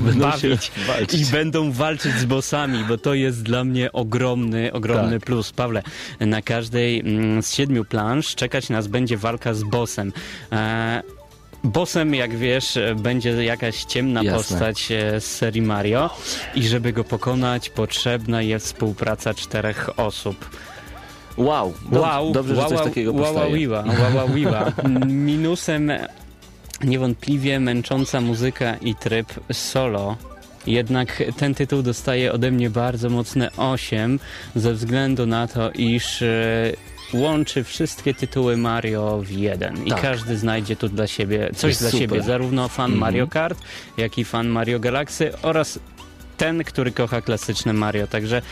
Będą 0.04 0.20
bawić 0.30 0.64
się 0.64 0.72
walczyć. 0.86 1.20
i 1.20 1.32
będą 1.32 1.72
walczyć 1.72 2.12
z 2.14 2.24
bossami, 2.24 2.84
bo 2.88 2.98
to 2.98 3.14
jest 3.14 3.42
dla 3.42 3.64
mnie 3.64 3.92
ogromny, 3.92 4.72
ogromny 4.72 5.18
Tak. 5.18 5.26
plus. 5.26 5.52
Pawle, 5.52 5.82
na 6.20 6.42
każdej 6.42 7.00
mm, 7.00 7.42
z 7.42 7.54
siedmiu 7.54 7.84
plansz 7.84 8.34
czekać 8.34 8.68
nas 8.68 8.86
będzie 8.86 9.16
walka 9.16 9.54
z 9.54 9.62
bossem. 9.62 10.12
E, 10.52 11.02
Bossem, 11.64 12.14
jak 12.14 12.36
wiesz, 12.36 12.78
będzie 12.96 13.44
jakaś 13.44 13.84
ciemna 13.84 14.22
Jasne. 14.22 14.38
postać 14.38 14.92
e, 14.92 15.20
z 15.20 15.24
serii 15.24 15.62
Mario 15.62 16.10
i 16.54 16.62
żeby 16.62 16.92
go 16.92 17.04
pokonać 17.04 17.70
potrzebna 17.70 18.42
jest 18.42 18.66
współpraca 18.66 19.34
czterech 19.34 19.98
osób. 19.98 20.50
Wow, 21.36 21.74
dobrze, 21.82 22.00
Wow, 22.00 22.32
dobrze 22.32 22.54
że 22.54 22.60
wow, 22.60 22.68
coś 22.70 22.78
wow, 22.78 22.88
takiego 22.88 23.12
wow, 23.12 23.24
powstaje. 23.24 23.68
wow, 23.68 23.84
wow, 24.16 24.28
wiła. 24.28 24.72
Minusem 25.06 25.92
niewątpliwie 26.84 27.60
męcząca 27.60 28.20
muzyka 28.20 28.76
i 28.76 28.94
tryb 28.94 29.26
solo. 29.52 30.16
Jednak 30.66 31.22
ten 31.36 31.54
tytuł 31.54 31.82
dostaje 31.82 32.32
ode 32.32 32.50
mnie 32.50 32.70
bardzo 32.70 33.10
mocne 33.10 33.50
8 33.56 34.18
ze 34.54 34.72
względu 34.72 35.26
na 35.26 35.46
to, 35.46 35.70
iż 35.70 36.22
e, 36.22 36.72
łączy 37.12 37.64
wszystkie 37.64 38.14
tytuły 38.14 38.56
Mario 38.56 39.18
w 39.24 39.30
jeden 39.30 39.86
i 39.86 39.90
Tak. 39.90 40.00
każdy 40.02 40.36
znajdzie 40.38 40.76
tu 40.76 40.88
dla 40.88 41.06
siebie 41.06 41.50
coś 41.56 41.76
dla 41.76 41.90
super. 41.90 42.00
siebie, 42.08 42.22
zarówno 42.22 42.68
fan 42.68 42.84
Mhm. 42.90 43.00
Mario 43.00 43.26
Kart, 43.26 43.58
jak 43.96 44.18
i 44.18 44.24
fan 44.24 44.48
Mario 44.48 44.80
Galaxy 44.80 45.32
oraz 45.42 45.78
ten, 46.36 46.64
który 46.64 46.92
kocha 46.92 47.20
klasyczne 47.20 47.72
Mario. 47.72 48.06
Także 48.06 48.42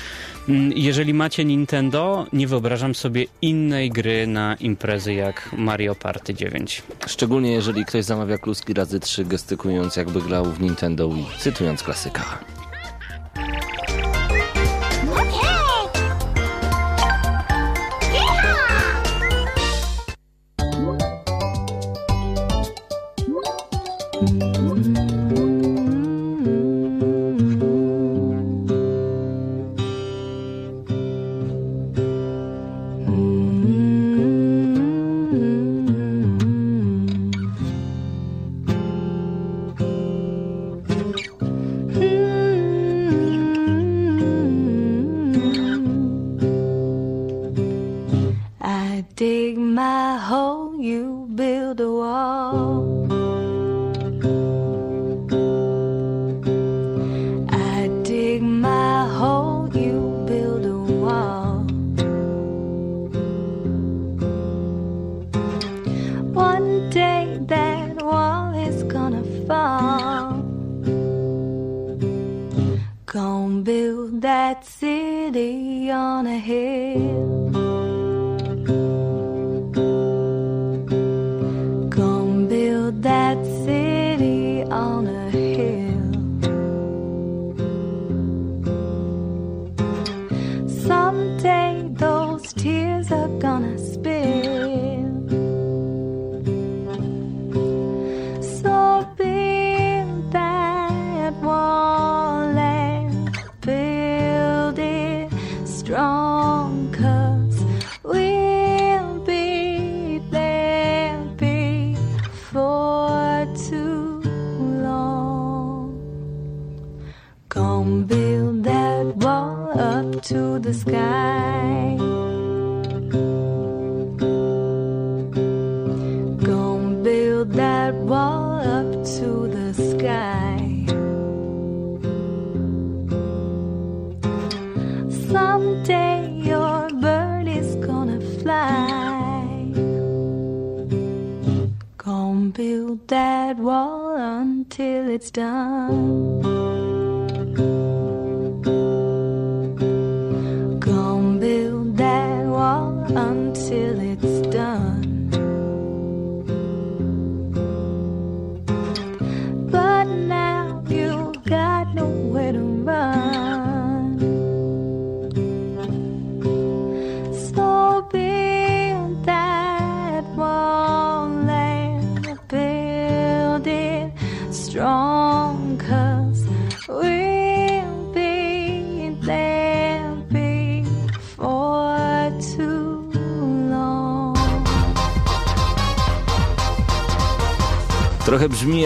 mm, 0.49 0.73
jeżeli 0.73 1.15
macie 1.15 1.45
Nintendo, 1.45 2.27
nie 2.33 2.47
wyobrażam 2.47 2.95
sobie 2.95 3.27
innej 3.43 3.91
gry 3.91 4.27
na 4.27 4.55
imprezy 4.55 5.15
jak 5.15 5.51
Mario 5.53 5.95
Party 5.95 6.35
9. 6.35 6.83
Szczególnie 7.07 7.53
jeżeli 7.53 7.85
ktoś 7.85 8.05
zamawia 8.05 8.39
kluski 8.39 8.75
razy 8.75 9.01
trzy, 9.01 9.25
gestykując 9.25 9.97
jakby 9.97 10.23
grał 10.23 10.45
w 10.45 10.61
Nintendo 10.61 11.09
Wii, 11.09 11.27
cytując 11.39 11.83
klasyka. 11.83 12.39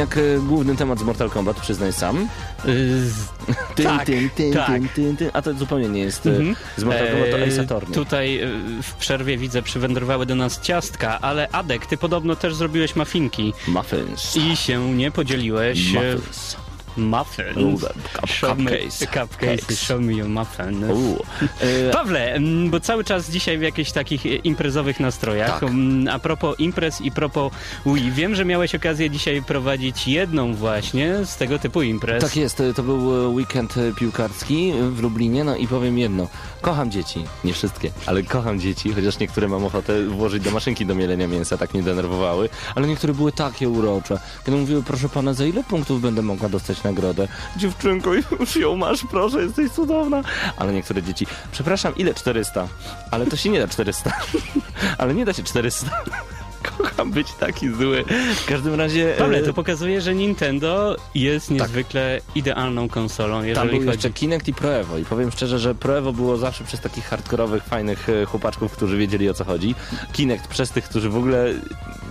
Jak 0.03 0.16
e, 0.18 0.20
główny 0.48 0.76
temat 0.76 0.98
z 0.98 1.03
Mortal 1.03 1.30
Kombat, 1.30 1.61
przyznaj 1.61 1.92
sam. 1.92 2.28
Tyn, 3.74 3.86
tak, 3.86 4.07
tyn, 4.07 4.30
tyn, 4.30 4.53
tak. 4.53 4.82
tyn. 4.94 5.16
A 5.32 5.42
to 5.42 5.55
zupełnie 5.55 5.88
nie 5.88 6.00
jest 6.00 6.26
e, 6.26 6.30
Mhm. 6.30 6.57
z 6.76 6.84
Mortal 6.84 7.07
Kombat, 7.11 7.30
to 7.30 7.38
Eee, 7.38 7.48
Ace 7.53 7.61
Attorney. 7.61 7.94
Tutaj 7.94 8.38
e, 8.40 8.48
w 8.82 8.94
przerwie 8.94 9.38
widzę, 9.38 9.62
przywędrowały 9.62 10.26
do 10.26 10.34
nas 10.34 10.61
ciastka, 10.61 11.18
ale 11.20 11.48
Adek, 11.48 11.86
ty 11.86 11.96
podobno 11.96 12.36
też 12.36 12.55
zrobiłeś 12.55 12.96
mafinki 12.96 13.53
Muffins. 13.68 14.36
i 14.36 14.57
się 14.57 14.94
nie 14.94 15.11
podzieliłeś. 15.11 15.94
e, 15.94 16.14
Muffins. 16.14 16.57
Muffins. 16.97 17.80
Cup- 18.12 18.26
Show 18.26 18.59
me- 18.59 18.70
cupcakes. 18.70 18.99
Cupcakes. 18.99 19.61
Cakes. 19.66 19.80
Show 19.80 20.01
me 20.01 20.12
your 20.12 20.28
muffin. 20.28 20.84
E, 21.61 21.90
Pawle, 21.93 22.38
bo 22.70 22.80
cały 22.80 23.05
czas 23.05 23.30
dzisiaj 23.30 23.59
w 23.59 23.62
jakichś 23.62 23.93
takich 23.93 24.26
e, 24.26 24.28
imprezowych 24.28 25.01
nastrojach. 25.01 25.61
Tak. 25.61 25.70
A 26.11 26.18
propos 26.18 26.61
imprez 26.61 27.01
i 27.01 27.11
propos 27.12 27.53
Wii, 27.86 28.11
wiem, 28.12 28.34
że 28.34 28.45
miałeś 28.45 28.74
okazję 28.74 29.11
dzisiaj 29.11 29.43
prowadzić 29.43 30.09
jedną 30.09 30.55
właśnie 30.55 31.14
z 31.24 31.36
tego 31.36 31.59
typu 31.59 31.82
imprez. 31.82 32.22
Tak 32.24 32.36
jest, 32.36 32.62
to 32.76 32.82
był 32.82 33.24
e, 33.24 33.28
weekend 33.28 33.76
e, 33.76 33.93
piłkarski 33.93 34.72
w 34.90 35.03
Lublinie, 35.03 35.45
no 35.45 35.57
i 35.57 35.66
powiem 35.68 35.99
jedno, 35.99 36.28
kocham 36.61 36.90
dzieci, 36.90 37.24
nie 37.45 37.53
wszystkie, 37.53 37.90
ale 38.07 38.22
kocham 38.22 38.61
dzieci, 38.61 38.93
chociaż 38.93 39.18
niektóre 39.18 39.49
mam 39.49 39.64
ochotę 39.64 40.05
włożyć 40.07 40.43
do 40.43 40.51
maszynki 40.51 40.86
do 40.86 40.95
mielenia 40.95 41.28
mięsa, 41.28 41.59
tak 41.59 41.74
mnie 41.74 41.82
denerwowały, 41.82 42.49
ale 42.74 42.86
niektóre 42.88 43.14
były 43.14 43.32
takie 43.32 43.68
urocze, 43.68 44.18
kiedy 44.47 44.59
mówiły, 44.59 44.82
proszę 44.82 45.09
pana, 45.09 45.34
za 45.34 45.45
ile 45.45 45.64
punktów 45.64 46.01
będę 46.01 46.22
mogła 46.22 46.49
dostać 46.49 46.82
nagrodę? 46.85 47.28
Dziewczynko, 47.57 48.11
już 48.41 48.57
ją 48.57 48.76
masz, 48.76 49.05
proszę, 49.11 49.43
jesteś 49.43 49.70
cudowna. 49.70 50.22
Ale 50.57 50.72
niektóre 50.72 51.03
dzieci, 51.03 51.26
przepraszam, 51.53 51.97
ile 51.97 52.14
400? 52.14 52.68
Ale 53.11 53.26
to 53.26 53.37
się 53.37 53.51
nie 53.51 53.61
da 53.61 53.68
400, 53.68 54.12
ale 54.99 55.14
nie 55.14 55.24
da 55.24 55.33
się 55.33 55.43
400. 55.43 56.05
Kocham 56.79 57.11
być 57.11 57.33
taki 57.33 57.69
zły. 57.69 58.05
W 58.37 58.47
każdym 58.47 58.75
razie... 58.75 59.15
Pawle, 59.19 59.39
e, 59.39 59.43
to 59.43 59.53
pokazuje, 59.53 60.01
że 60.01 60.15
Nintendo 60.15 60.97
jest 61.15 61.51
niezwykle 61.51 62.21
idealną 62.35 62.89
konsolą, 62.89 63.35
Tam 63.37 63.47
jeżeli 63.47 63.71
był 63.71 63.79
chodzi... 63.79 63.89
jeszcze 63.89 64.11
Kinect 64.11 64.49
i 64.49 64.55
Pro 64.55 64.75
Evo 64.75 64.99
i 64.99 65.05
powiem 65.05 65.31
szczerze, 65.31 65.59
że 65.59 65.75
Pro 65.75 65.99
Evo 65.99 66.13
było 66.13 66.37
zawsze 66.37 66.65
przez 66.65 66.81
takich 66.81 67.05
hardkorowych, 67.05 67.65
fajnych 67.65 68.09
e, 68.09 68.25
chłopaczków, 68.25 68.73
którzy 68.73 68.97
wiedzieli 68.97 69.31
o 69.31 69.35
co 69.35 69.45
chodzi. 69.45 69.75
Kinect 70.13 70.49
przez 70.49 70.71
tych, 70.71 70.85
którzy 70.85 71.11
w 71.11 71.17
ogóle 71.17 71.55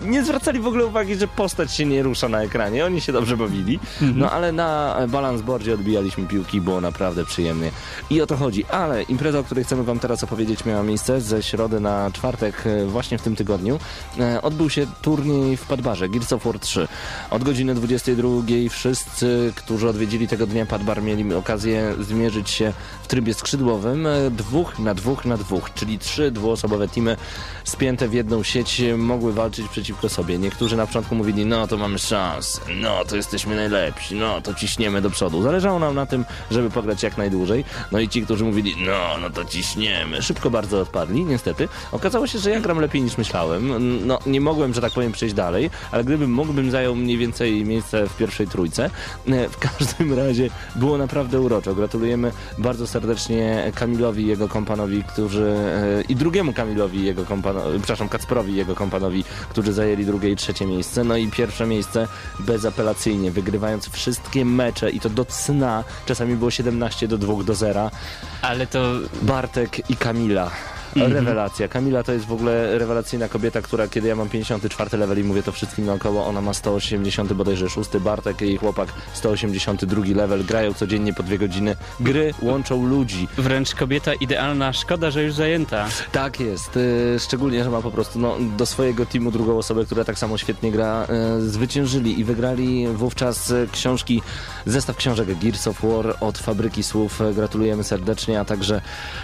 nie 0.05 0.23
zwracali 0.23 0.59
w 0.59 0.67
ogóle 0.67 0.85
uwagi, 0.85 1.15
że 1.15 1.27
postać 1.27 1.73
się 1.73 1.85
nie 1.85 2.03
rusza 2.03 2.29
na 2.29 2.43
ekranie. 2.43 2.85
Oni 2.85 3.01
się 3.01 3.11
dobrze 3.11 3.37
bawili. 3.37 3.79
No 4.15 4.31
ale 4.31 4.51
na 4.51 4.97
balance 5.07 5.43
boardzie 5.43 5.73
odbijaliśmy 5.73 6.27
piłki, 6.27 6.61
było 6.61 6.81
naprawdę 6.81 7.25
przyjemnie. 7.25 7.71
I 8.09 8.21
o 8.21 8.27
to 8.27 8.37
chodzi. 8.37 8.65
Ale 8.65 9.03
impreza, 9.03 9.39
o 9.39 9.43
której 9.43 9.63
chcemy 9.63 9.83
wam 9.83 9.99
teraz 9.99 10.23
opowiedzieć, 10.23 10.65
miała 10.65 10.83
miejsce 10.83 11.21
ze 11.21 11.43
środy 11.43 11.79
na 11.79 12.11
czwartek 12.11 12.63
e, 12.65 12.85
właśnie 12.85 13.17
w 13.17 13.21
tym 13.21 13.35
tygodniu. 13.35 13.79
Odbył 14.41 14.69
się 14.69 14.87
turniej 15.01 15.57
w 15.57 15.65
Padbarze, 15.65 16.09
Gears 16.09 16.33
of 16.33 16.43
War 16.43 16.59
3. 16.59 16.87
Od 17.29 17.43
godziny 17.43 17.75
22 17.75 18.29
wszyscy, 18.69 19.53
którzy 19.55 19.89
odwiedzili 19.89 20.27
tego 20.27 20.47
dnia 20.47 20.65
Padbar, 20.65 21.03
mieli 21.03 21.33
okazję 21.33 21.95
zmierzyć 21.99 22.49
się 22.49 22.73
w 23.03 23.07
trybie 23.07 23.33
skrzydłowym 23.33 24.07
dwóch 24.31 24.79
na 24.79 24.93
dwóch 24.93 25.25
na 25.25 25.37
dwóch, 25.37 25.73
czyli 25.73 25.99
trzy 25.99 26.31
dwuosobowe 26.31 26.87
teamy 26.87 27.17
spięte 27.63 28.07
w 28.07 28.13
jedną 28.13 28.43
sieć 28.43 28.81
mogły 28.97 29.33
walczyć 29.33 29.67
przeciwko 29.67 30.09
sobie. 30.09 30.37
Niektórzy 30.37 30.77
na 30.77 30.87
początku 30.87 31.15
mówili, 31.15 31.45
no 31.45 31.67
to 31.67 31.77
mamy 31.77 31.99
szansę, 31.99 32.61
no 32.75 33.05
to 33.05 33.15
jesteśmy 33.15 33.55
najlepsi, 33.55 34.15
no 34.15 34.41
to 34.41 34.53
ciśniemy 34.53 35.01
do 35.01 35.09
przodu. 35.09 35.41
Zależało 35.41 35.79
nam 35.79 35.95
na 35.95 36.05
tym, 36.05 36.25
żeby 36.51 36.69
pograć 36.69 37.03
jak 37.03 37.17
najdłużej. 37.17 37.65
No 37.91 37.99
i 37.99 38.09
ci, 38.09 38.21
którzy 38.21 38.45
mówili, 38.45 38.75
no, 38.85 39.17
no 39.21 39.29
to 39.29 39.45
ciśniemy, 39.45 40.21
szybko 40.21 40.49
bardzo 40.49 40.81
odpadli, 40.81 41.25
niestety. 41.25 41.67
Okazało 41.91 42.27
się, 42.27 42.39
że 42.39 42.49
ja 42.49 42.59
gram 42.59 42.79
lepiej 42.79 43.01
niż 43.01 43.17
myślałem. 43.17 43.71
No, 44.07 44.19
nie 44.31 44.41
mogłem, 44.41 44.73
że 44.73 44.81
tak 44.81 44.93
powiem, 44.93 45.11
przejść 45.11 45.35
dalej, 45.35 45.69
ale 45.91 46.03
gdybym 46.03 46.33
mógł, 46.33 46.53
bym 46.53 46.71
zajął 46.71 46.95
mniej 46.95 47.17
więcej 47.17 47.65
miejsce 47.65 48.07
w 48.07 48.17
pierwszej 48.17 48.47
trójce. 48.47 48.89
E, 49.27 49.49
W 49.49 49.57
każdym 49.57 50.13
razie 50.23 50.49
było 50.75 50.97
naprawdę 50.97 51.41
uroczo. 51.41 51.75
Gratulujemy 51.75 52.31
bardzo 52.57 52.87
serdecznie 52.87 53.71
Kamilowi 53.75 54.23
i 54.23 54.27
jego 54.27 54.47
kompanowi, 54.47 55.03
którzy 55.03 55.55
e, 55.99 56.01
i 56.01 56.15
drugiemu 56.15 56.53
Kamilowi 56.53 56.99
i 56.99 57.05
jego 57.05 57.25
kompanowi, 57.25 57.77
przepraszam, 57.77 58.09
Kacprowi 58.09 58.53
i 58.53 58.55
jego 58.55 58.75
kompanowi, 58.75 59.23
którzy 59.49 59.73
zajęli 59.73 60.05
drugie 60.05 60.29
i 60.31 60.35
trzecie 60.35 60.65
miejsce. 60.65 61.03
No 61.03 61.17
i 61.17 61.27
pierwsze 61.27 61.65
miejsce 61.65 62.07
bezapelacyjnie, 62.39 63.31
wygrywając 63.31 63.89
wszystkie 63.89 64.45
mecze 64.45 64.89
i 64.89 64.99
to 64.99 65.09
do 65.09 65.25
cna. 65.25 65.83
Czasami 66.05 66.35
było 66.35 66.51
17 66.51 67.07
do 67.07 67.17
2 67.17 67.43
do 67.43 67.55
0. 67.55 67.91
Ale 68.41 68.67
to 68.67 68.93
Bartek 69.21 69.89
i 69.89 69.95
Kamila. 69.95 70.51
Rewelacja. 70.95 71.67
Kamila 71.67 72.03
to 72.03 72.11
jest 72.11 72.25
w 72.25 72.31
ogóle 72.31 72.77
rewelacyjna 72.79 73.27
kobieta, 73.27 73.61
która 73.61 73.87
kiedy 73.87 74.07
ja 74.07 74.15
mam 74.15 74.29
54 74.29 74.97
level 74.97 75.19
i 75.19 75.23
mówię 75.23 75.43
to 75.43 75.51
wszystkim 75.51 75.85
naokoło, 75.85 76.25
ona 76.25 76.41
ma 76.41 76.53
180 76.53 77.33
bodajże 77.33 77.69
6, 77.69 77.89
Bartek 77.99 78.41
i 78.41 78.45
jej 78.45 78.57
chłopak 78.57 78.89
182 79.13 80.03
level, 80.15 80.45
grają 80.45 80.73
codziennie 80.73 81.13
po 81.13 81.23
dwie 81.23 81.37
godziny. 81.37 81.75
Gry 81.99 82.33
łączą 82.41 82.85
ludzi. 82.87 83.27
wręcz 83.37 83.75
kobieta 83.75 84.13
idealna, 84.13 84.73
szkoda, 84.73 85.11
że 85.11 85.23
już 85.23 85.33
zajęta. 85.33 85.87
Tak 86.11 86.39
jest, 86.39 86.77
y, 86.77 87.17
szczególnie, 87.19 87.63
że 87.63 87.69
ma 87.69 87.81
po 87.81 87.91
prostu 87.91 88.19
no, 88.19 88.37
do 88.57 88.65
swojego 88.65 89.05
teamu 89.05 89.31
drugą 89.31 89.57
osobę, 89.57 89.85
która 89.85 90.03
tak 90.03 90.19
samo 90.19 90.37
świetnie 90.37 90.71
gra, 90.71 91.07
y, 91.37 91.49
zwyciężyli 91.49 92.19
i 92.19 92.23
wygrali 92.23 92.87
wówczas 92.87 93.51
y, 93.51 93.67
książki, 93.71 94.21
zestaw 94.65 94.95
książek 94.97 95.39
Gears 95.39 95.67
of 95.67 95.81
War 95.81 96.15
od 96.19 96.37
Fabryki 96.37 96.83
Słów. 96.83 97.19
Gratulujemy 97.35 97.83
serdecznie, 97.83 98.39
a 98.39 98.45
także 98.45 98.81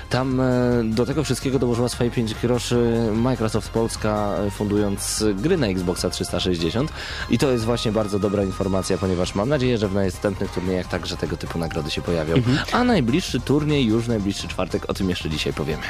tam 0.09 0.41
do 0.83 1.05
tego 1.05 1.23
wszystkiego 1.23 1.56
dołożyła 1.59 1.89
swoje 1.89 2.11
5 2.11 2.33
groszy 2.33 3.09
Microsoft 3.13 3.69
Polska, 3.69 4.35
y, 4.47 4.51
fundując 4.51 5.23
gry 5.35 5.57
na 5.57 5.67
Xboxa 5.67 6.09
360 6.09 6.91
i 7.29 7.37
to 7.37 7.51
jest 7.51 7.65
właśnie 7.65 7.91
bardzo 7.91 8.19
dobra 8.19 8.43
informacja, 8.43 8.97
ponieważ 8.97 9.35
mam 9.35 9.49
nadzieję, 9.49 9.77
że 9.77 9.87
w 9.87 9.93
następnych 9.93 10.51
turniejach 10.51 10.87
także 10.87 11.17
tego 11.17 11.37
typu 11.37 11.59
nagrody 11.59 11.91
się 11.91 12.01
pojawią. 12.01 12.35
A 12.71 12.83
najbliższy 12.83 13.39
turniej 13.39 13.85
już 13.85 14.07
najbliższy 14.07 14.47
czwartek, 14.47 14.89
o 14.89 14.93
tym 14.93 15.09
jeszcze 15.09 15.29
dzisiaj 15.29 15.53
powiemy. 15.53 15.83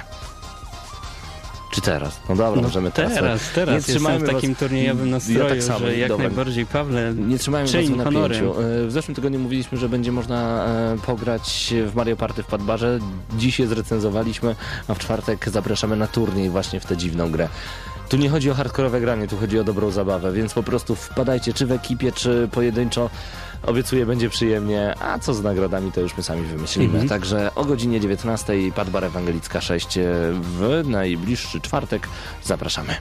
Czy 1.78 1.82
teraz? 1.82 2.20
No 2.30 2.36
dobra, 2.36 2.62
możemy 2.62 2.92
teraz. 2.92 3.14
Teraz, 3.14 3.42
teraz 3.56 3.88
Nie 3.88 3.94
trzymajmy 3.94 4.26
w 4.28 4.30
takim 4.32 4.50
was- 4.54 4.60
turniejowym 4.60 5.10
nastroju, 5.10 5.40
ja 5.40 5.50
tak 5.50 5.64
samo, 5.64 5.80
że 5.80 5.98
jak 5.98 6.10
dobra. 6.10 6.28
najbardziej, 6.28 6.66
Pawle, 6.66 7.14
Nie 7.16 7.38
trzymajmy 7.38 7.70
czyń 7.70 7.88
was 7.90 7.98
w 8.02 8.04
honory. 8.04 8.36
napięciu. 8.42 8.62
E, 8.62 8.88
W 8.88 8.92
zeszłym 8.92 9.16
tygodniu 9.16 9.40
mówiliśmy, 9.40 9.78
że 9.78 9.90
będzie 9.90 10.12
można 10.12 10.66
e, 10.66 10.98
pograć 11.06 11.74
w 11.88 11.96
Mario 11.96 12.16
Party 12.16 12.44
w 12.44 12.46
Padbarze. 12.46 13.00
Dziś 13.38 13.60
je 13.60 13.68
zrecenzowaliśmy, 13.68 14.56
a 14.88 14.94
w 14.94 15.00
czwartek 15.00 15.50
zapraszamy 15.50 15.96
na 15.96 16.08
turniej 16.08 16.50
właśnie 16.50 16.80
w 16.80 16.86
tę 16.86 16.98
dziwną 16.98 17.32
grę. 17.32 17.48
Tu 18.10 18.18
nie 18.18 18.30
chodzi 18.30 18.52
o 18.52 18.54
hardkorowe 18.54 19.02
granie, 19.02 19.28
tu 19.28 19.38
chodzi 19.38 19.60
o 19.60 19.64
dobrą 19.64 19.92
zabawę, 19.92 20.32
więc 20.34 20.54
po 20.54 20.64
prostu 20.64 20.96
wpadajcie 20.96 21.54
czy 21.54 21.66
w 21.66 21.72
ekipie, 21.72 22.12
czy 22.12 22.50
pojedynczo. 22.52 23.10
Obiecuję, 23.64 24.06
będzie 24.06 24.30
przyjemnie, 24.30 24.96
a 25.00 25.20
co 25.20 25.34
z 25.34 25.44
nagrodami, 25.44 25.92
to 25.92 26.02
już 26.02 26.18
my 26.18 26.24
sami 26.24 26.42
wymyślimy. 26.42 27.00
Mhm. 27.00 27.10
Także 27.10 27.56
o 27.56 27.66
godzinie 27.66 28.00
19 28.00 28.54
Padbar 28.76 29.04
Ewangelicka 29.04 29.62
6 29.62 30.00
w 30.32 30.84
najbliższy 30.86 31.62
czwartek 31.62 32.08
zapraszamy. 32.44 32.96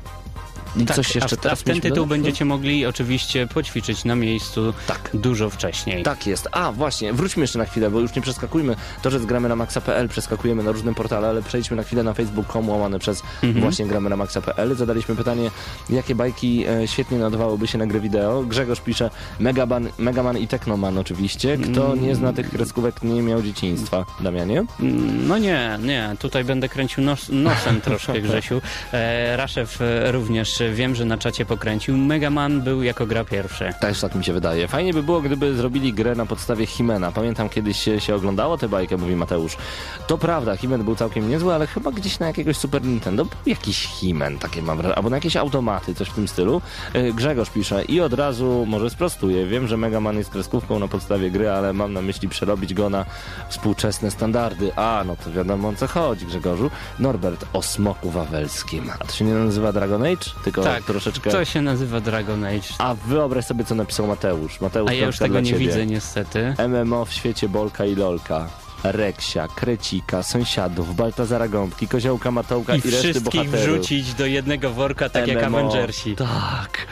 I 0.78 0.84
Tak, 0.84 0.96
coś 0.96 1.14
jeszcze 1.14 1.36
a, 1.36 1.38
a 1.38 1.42
teraz 1.42 1.60
w 1.60 1.62
ten 1.62 1.74
tytuł 1.80 1.96
dodać? 1.96 2.08
będziecie 2.08 2.44
mogli 2.44 2.86
oczywiście 2.86 3.46
poćwiczyć 3.46 4.04
na 4.04 4.14
miejscu 4.16 4.74
Tak. 4.86 5.10
dużo 5.14 5.50
wcześniej. 5.50 6.02
Tak 6.02 6.26
jest. 6.26 6.48
A 6.52 6.72
właśnie, 6.72 7.12
wróćmy 7.12 7.40
jeszcze 7.42 7.58
na 7.58 7.64
chwilę, 7.64 7.90
bo 7.90 8.00
już 8.00 8.14
nie 8.14 8.22
przeskakujmy. 8.22 8.76
To, 9.02 9.10
że 9.10 9.20
zgramy 9.20 9.48
na 9.48 9.56
maxa.pl, 9.56 10.08
przeskakujemy 10.08 10.62
na 10.62 10.72
różne 10.72 10.94
portale, 10.94 11.28
ale 11.28 11.42
przejdźmy 11.42 11.76
na 11.76 11.82
chwilę 11.82 12.02
na 12.02 12.14
facebook.com 12.14 12.68
łamane 12.68 12.98
przez 12.98 13.22
właśnie 13.60 13.86
gramy 13.86 14.10
na 14.10 14.16
maxa.pl. 14.16 14.74
Zadaliśmy 14.74 15.16
pytanie, 15.16 15.50
jakie 15.90 16.14
bajki 16.14 16.64
e, 16.68 16.88
świetnie 16.88 17.18
nadawałyby 17.18 17.66
się 17.66 17.78
na 17.78 17.86
gry 17.86 18.00
wideo. 18.00 18.42
Grzegorz 18.42 18.80
pisze 18.80 19.10
Megaman, 19.40 19.88
Megaman 19.98 20.38
i 20.38 20.48
Technoman 20.48 20.98
oczywiście. 20.98 21.58
Kto 21.58 21.94
nie 21.96 22.14
zna 22.14 22.32
tych 22.32 22.50
kreskówek, 22.50 23.02
nie 23.02 23.22
miał 23.22 23.42
dzieciństwa. 23.42 24.04
Damianie? 24.20 24.64
Mm, 24.80 25.28
No 25.28 25.38
nie, 25.38 25.78
nie, 25.82 26.10
tutaj 26.18 26.44
będę 26.44 26.68
kręcił 26.68 27.04
nos, 27.04 27.28
nosem 27.28 27.80
troszkę, 27.80 28.20
Grzesiu. 28.26 28.60
E, 28.92 29.36
Raszew 29.36 29.80
e, 29.80 30.12
również 30.12 30.62
wiem, 30.72 30.94
że 30.94 31.04
na 31.04 31.18
czacie 31.18 31.46
pokręcił. 31.46 31.96
Mega 31.96 32.30
Man 32.30 32.62
był 32.62 32.82
jako 32.82 33.06
gra 33.06 33.24
pierwszy. 33.24 33.72
Też 33.80 34.00
tak 34.00 34.14
mi 34.14 34.24
się 34.24 34.32
wydaje. 34.32 34.68
Fajnie 34.68 34.94
by 34.94 35.02
było, 35.02 35.20
gdyby 35.20 35.54
zrobili 35.54 35.92
grę 35.92 36.14
na 36.14 36.26
podstawie 36.26 36.66
Himena. 36.66 37.12
Pamiętam 37.12 37.48
kiedyś 37.48 37.82
się, 37.82 38.00
się 38.00 38.14
oglądało 38.14 38.58
tę 38.58 38.68
bajkę, 38.68 38.96
mówi 38.96 39.16
Mateusz. 39.16 39.56
To 40.06 40.18
prawda, 40.18 40.56
Himen 40.56 40.84
był 40.84 40.96
całkiem 40.96 41.30
niezły, 41.30 41.54
ale 41.54 41.66
chyba 41.66 41.92
gdzieś 41.92 42.18
na 42.18 42.26
jakiegoś 42.26 42.56
Super 42.56 42.84
Nintendo 42.84 43.24
był 43.24 43.36
jakiś 43.46 43.86
Himen, 43.86 44.38
takie 44.38 44.62
mam 44.62 44.76
wrażenie, 44.76 44.96
albo 44.96 45.10
na 45.10 45.16
jakieś 45.16 45.36
automaty, 45.36 45.94
coś 45.94 46.08
w 46.08 46.14
tym 46.14 46.28
stylu. 46.28 46.60
Yy, 46.94 47.12
Grzegorz 47.12 47.50
pisze 47.50 47.84
i 47.84 48.00
od 48.00 48.12
razu 48.12 48.64
może 48.68 48.90
sprostuję. 48.90 49.46
Wiem, 49.46 49.66
że 49.68 49.76
Mega 49.76 50.00
Man 50.00 50.18
jest 50.18 50.30
kreskówką 50.30 50.78
na 50.78 50.88
podstawie 50.88 51.30
gry, 51.30 51.50
ale 51.50 51.72
mam 51.72 51.92
na 51.92 52.02
myśli 52.02 52.28
przerobić 52.28 52.74
go 52.74 52.90
na 52.90 53.04
współczesne 53.48 54.10
standardy. 54.10 54.72
A, 54.76 55.02
no 55.06 55.16
to 55.16 55.32
wiadomo 55.32 55.68
o 55.68 55.74
co 55.74 55.86
chodzi, 55.86 56.26
Grzegorzu. 56.26 56.70
Norbert 56.98 57.44
o 57.52 57.62
smoku 57.62 58.10
wawelskim. 58.10 58.90
A 59.00 59.04
to 59.04 59.12
się 59.12 59.24
nie 59.24 59.34
nazywa 59.34 59.72
Dragon 59.72 60.02
Age? 60.02 60.30
Tylko 60.46 60.62
Tak, 60.62 60.84
troszeczkę... 60.84 61.30
to 61.30 61.44
się 61.44 61.62
nazywa 61.62 62.00
Dragon 62.00 62.44
Age. 62.44 62.68
A 62.78 62.94
wyobraź 62.94 63.44
sobie, 63.44 63.64
co 63.64 63.74
napisał 63.74 64.06
Mateusz. 64.06 64.60
Mateusz 64.60 64.90
A 64.90 64.94
ja 64.94 65.06
już 65.06 65.18
tego 65.18 65.40
nie 65.40 65.46
ciebie. 65.50 65.58
widzę 65.66 65.86
niestety. 65.86 66.54
MMO 66.68 67.04
w 67.04 67.12
świecie 67.12 67.48
Bolka 67.48 67.84
i 67.84 67.94
Lolka. 67.94 68.48
Reksia, 68.84 69.48
Krecika, 69.48 70.22
sąsiadów, 70.22 70.96
Baltazara 70.96 71.48
Gąbki, 71.48 71.88
Koziołka 71.88 72.30
Matołka 72.30 72.74
i, 72.74 72.78
I 72.78 72.90
reszty 72.90 72.98
wszystkich 73.10 73.50
bohaterów. 73.50 73.76
wrzucić 73.76 74.14
do 74.14 74.26
jednego 74.26 74.70
worka, 74.70 75.08
tak 75.08 75.26
jak 75.28 75.48
MMO. 75.48 75.58
Avengersi. 75.58 76.16
Tak. 76.16 76.86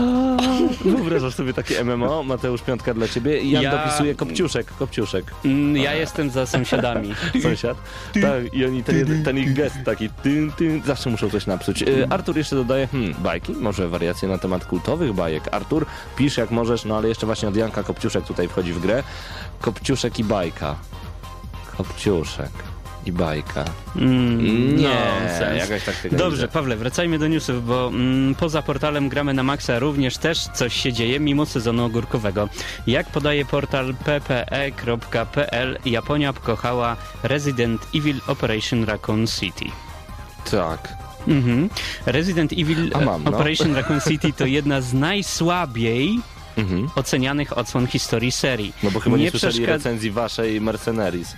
Wyobrażasz 0.84 1.34
sobie 1.34 1.52
takie 1.52 1.84
MMO? 1.84 2.22
Mateusz 2.22 2.62
Piątka 2.62 2.94
dla 2.94 3.08
ciebie. 3.08 3.40
I 3.40 3.50
Jan 3.50 3.62
Ja- 3.62 3.70
dopisuje 3.70 4.14
Kopciuszek, 4.14 4.66
Kopciuszek. 4.78 5.24
Mm, 5.44 5.76
Ja 5.76 5.94
jestem 5.94 6.30
za 6.30 6.46
sąsiadami. 6.46 7.14
Sąsiad. 7.42 7.76
Tak, 8.14 8.54
i 8.54 8.64
oni 8.64 8.84
ten, 8.84 9.24
ten 9.24 9.38
ich 9.38 9.52
gest 9.54 9.76
taki 9.84 10.10
tyn, 10.10 10.52
tyn, 10.52 10.82
zawsze 10.86 11.10
muszą 11.10 11.30
coś 11.30 11.46
napsuć. 11.46 11.82
E, 11.82 11.86
Artur 12.10 12.36
jeszcze 12.36 12.56
dodaje, 12.56 12.86
hmm, 12.86 13.14
bajki, 13.18 13.52
może 13.52 13.88
wariacje 13.88 14.28
na 14.28 14.38
temat 14.38 14.64
kultowych 14.64 15.12
bajek. 15.12 15.48
Artur, 15.54 15.86
pisz 16.16 16.36
jak 16.36 16.50
możesz, 16.50 16.84
no 16.84 16.96
ale 16.96 17.08
jeszcze 17.08 17.26
właśnie 17.26 17.48
od 17.48 17.56
Janka 17.56 17.82
Kopciuszek 17.82 18.24
tutaj 18.24 18.48
wchodzi 18.48 18.72
w 18.72 18.80
grę. 18.80 19.02
Kopciuszek 19.60 20.18
i 20.18 20.24
bajka. 20.24 20.76
Kopciuszek 21.76 22.50
i 23.06 23.12
bajka. 23.12 23.64
Mm, 23.96 24.76
Nie, 24.76 24.88
nonsens. 25.20 25.58
jakaś 25.58 25.84
taktyka. 25.84 26.16
Dobrze. 26.16 26.48
Pawle, 26.48 26.76
wracajmy 26.76 27.18
do 27.18 27.28
newsów, 27.28 27.66
bo 27.66 27.88
mm, 27.88 28.34
poza 28.34 28.62
portalem 28.62 29.08
Gramy 29.08 29.34
na 29.34 29.42
Maxa 29.42 29.78
również 29.78 30.16
też 30.18 30.38
coś 30.54 30.74
się 30.82 30.92
dzieje 30.92 31.20
mimo 31.20 31.46
sezonu 31.46 31.84
ogórkowego. 31.84 32.48
Jak 32.86 33.06
podaje 33.06 33.44
portal 33.44 33.94
ppe.pl, 33.94 35.78
Japonia 35.84 36.32
pokochała 36.32 36.96
Resident 37.22 37.86
Evil 37.94 38.20
Operation 38.26 38.84
Raccoon 38.84 39.26
City. 39.26 39.64
Tak. 40.50 40.94
Mhm. 41.28 41.68
Resident 42.06 42.52
Evil 42.52 42.90
mam, 43.04 43.24
no. 43.24 43.30
Operation 43.30 43.74
Raccoon 43.76 44.00
City 44.00 44.32
to 44.32 44.46
jedna 44.46 44.80
z 44.80 44.94
najsłabiej 44.94 46.18
Mhm. 46.56 46.88
ocenianych 46.94 47.58
odsłon 47.58 47.86
historii 47.86 48.32
serii. 48.32 48.72
No 48.82 48.90
bo 48.90 49.00
chyba 49.00 49.16
nie, 49.16 49.24
Nie 49.24 49.30
słyszeli 49.30 49.52
przeszkad- 49.54 49.68
recenzji 49.76 50.10
waszej 50.10 50.60
Mercenaries. 50.60 51.36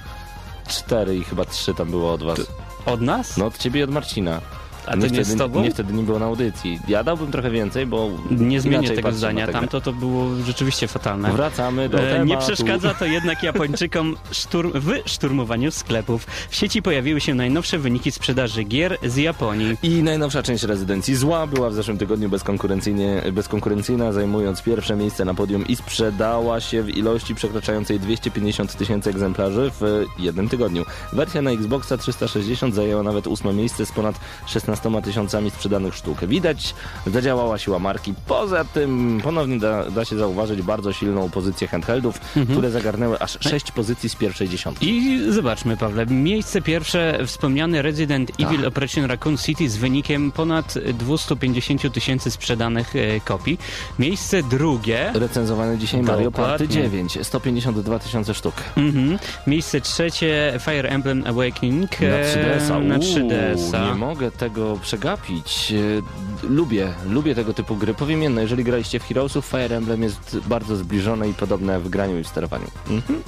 Cztery 0.69 1.17
i 1.17 1.25
chyba 1.25 1.45
trzy 1.45 1.75
tam 1.75 1.91
było 1.91 2.13
od 2.13 2.23
was. 2.23 2.39
Od 2.87 3.01
nas? 3.01 3.37
No 3.37 3.47
od 3.47 3.59
ciebie 3.59 3.81
i 3.81 3.83
od 3.83 3.91
Marcina. 3.91 4.41
A 4.89 4.91
to 4.91 4.97
Mnie 4.97 5.07
nie 5.07 5.13
wtedy, 5.13 5.25
z 5.25 5.37
tobą? 5.37 5.63
Nie, 5.63 5.71
wtedy 5.71 5.93
nie 5.93 6.03
było 6.03 6.19
na 6.19 6.27
audycji. 6.27 6.81
Ja 6.89 7.05
dałbym 7.05 7.33
trochę 7.33 7.51
więcej, 7.51 7.87
bo 7.87 8.11
Nie 8.31 8.61
zmienię 8.61 8.91
tego 8.91 9.13
zdania. 9.13 9.49
Tamto 9.49 9.81
to 9.81 9.93
było 9.93 10.27
rzeczywiście 10.47 10.89
fatalne. 10.89 11.33
Wracamy 11.33 11.89
do 11.89 12.01
E, 12.01 12.13
tematu. 12.13 12.25
Nie 12.29 12.37
przeszkadza 12.37 12.95
to 12.95 13.05
jednak 13.05 13.43
Japończykom 13.43 14.17
szturm, 14.33 14.73
w 14.75 15.11
szturmowaniu 15.11 15.71
sklepów. 15.71 16.27
W 16.51 16.55
sieci 16.55 16.83
pojawiły 16.83 17.21
się 17.21 17.35
najnowsze 17.35 17.79
wyniki 17.79 18.13
sprzedaży 18.13 18.65
gier 18.65 18.99
z 19.03 19.17
Japonii. 19.17 19.77
I 19.83 20.03
najnowsza 20.03 20.43
część 20.43 20.65
rezydencji 20.65 21.15
zła 21.17 21.47
była 21.47 21.71
w 21.71 21.75
zeszłym 21.75 21.99
tygodniu 21.99 22.29
bezkonkurencyjnie, 22.29 23.23
bezkonkurencyjna, 23.33 24.13
zajmując 24.13 24.63
pierwsze 24.63 24.97
miejsce 24.97 25.25
na 25.25 25.35
podium 25.35 25.67
i 25.67 25.77
sprzedała 25.77 26.61
się 26.61 26.83
w 26.83 26.89
ilości 26.97 27.35
przekraczającej 27.35 28.01
250 28.01 28.77
tysięcy 28.77 29.11
egzemplarzy 29.11 29.71
w 29.81 30.05
jednym 30.19 30.49
tygodniu. 30.49 30.85
Wersja 31.13 31.43
na 31.43 31.51
Xboxa 31.51 31.97
360 31.97 32.75
zajęła 32.75 33.03
nawet 33.03 33.27
ósme 33.27 33.53
miejsce 33.53 33.87
z 33.87 33.93
ponad 33.93 34.21
16 34.47 34.78
11 34.85 35.03
tysiącami 35.03 35.51
sprzedanych 35.51 35.95
sztuk. 35.95 36.25
Widać, 36.27 36.75
zadziałała 37.07 37.59
siła 37.59 37.79
marki. 37.79 38.15
Poza 38.27 38.65
tym 38.65 39.21
ponownie 39.25 39.59
da, 39.59 39.91
da 39.91 40.05
się 40.05 40.17
zauważyć 40.19 40.63
bardzo 40.63 40.93
silną 40.93 41.31
pozycję 41.31 41.69
handheldów, 41.69 42.21
które 42.51 42.71
zagarnęły 42.71 43.19
aż 43.21 43.39
6 43.41 43.73
pozycji 43.73 44.09
z 44.09 44.15
pierwszej 44.15 44.49
dziesiątki. 44.49 44.89
I 44.91 45.33
zobaczmy, 45.33 45.77
Pawle, 45.77 46.07
miejsce 46.07 46.63
pierwsze 46.63 47.19
wspomniany 47.27 47.83
Resident 47.83 48.31
Evil 48.41 48.67
Operation 48.67 49.05
Raccoon 49.05 49.37
City 49.37 49.69
z 49.69 49.77
wynikiem 49.77 50.33
ponad 50.33 50.75
250 50.95 51.93
tysięcy 51.93 52.31
sprzedanych 52.31 52.97
e, 52.97 53.21
kopii. 53.21 53.59
Miejsce 53.99 54.43
drugie, 54.43 55.11
Recenzowany 55.15 55.79
dzisiaj 55.79 56.03
Mario 56.03 56.31
Party 56.31 56.67
Dokładnie. 56.67 56.91
9, 56.91 57.19
152 57.23 57.99
tysiące 57.99 58.35
sztuk. 58.35 58.55
mhm. 58.77 59.19
miejsce 59.47 59.81
trzecie 59.81 60.59
Fire 60.61 60.89
Emblem 60.89 61.25
Awakening 61.27 62.01
Na 62.01 62.07
e, 62.07 62.35
3DS-a. 62.35 62.79
na 62.81 62.95
Uuu, 62.95 63.05
3DS-a. 63.05 63.89
Nie 63.89 63.95
mogę 63.95 64.31
tego 64.31 64.58
przegapić. 64.83 65.73
E, 65.73 66.47
Lubię, 66.47 66.95
lubię 67.07 67.35
tego 67.35 67.55
typu 67.55 67.77
gry. 67.77 67.95
Powiem 67.95 68.23
jedno, 68.23 68.41
jeżeli 68.41 68.65
graliście 68.65 69.01
w 69.01 69.05
Heroesów, 69.05 69.47
Fire 69.47 69.77
Emblem 69.77 70.03
jest 70.03 70.39
bardzo 70.47 70.77
zbliżone 70.77 71.29
i 71.29 71.35
podobne 71.35 71.81
w 71.81 71.89
graniu 71.89 72.19
i 72.19 72.25
w 72.25 72.29
sterowaniu. 72.29 72.67
Mhm. 72.91 73.23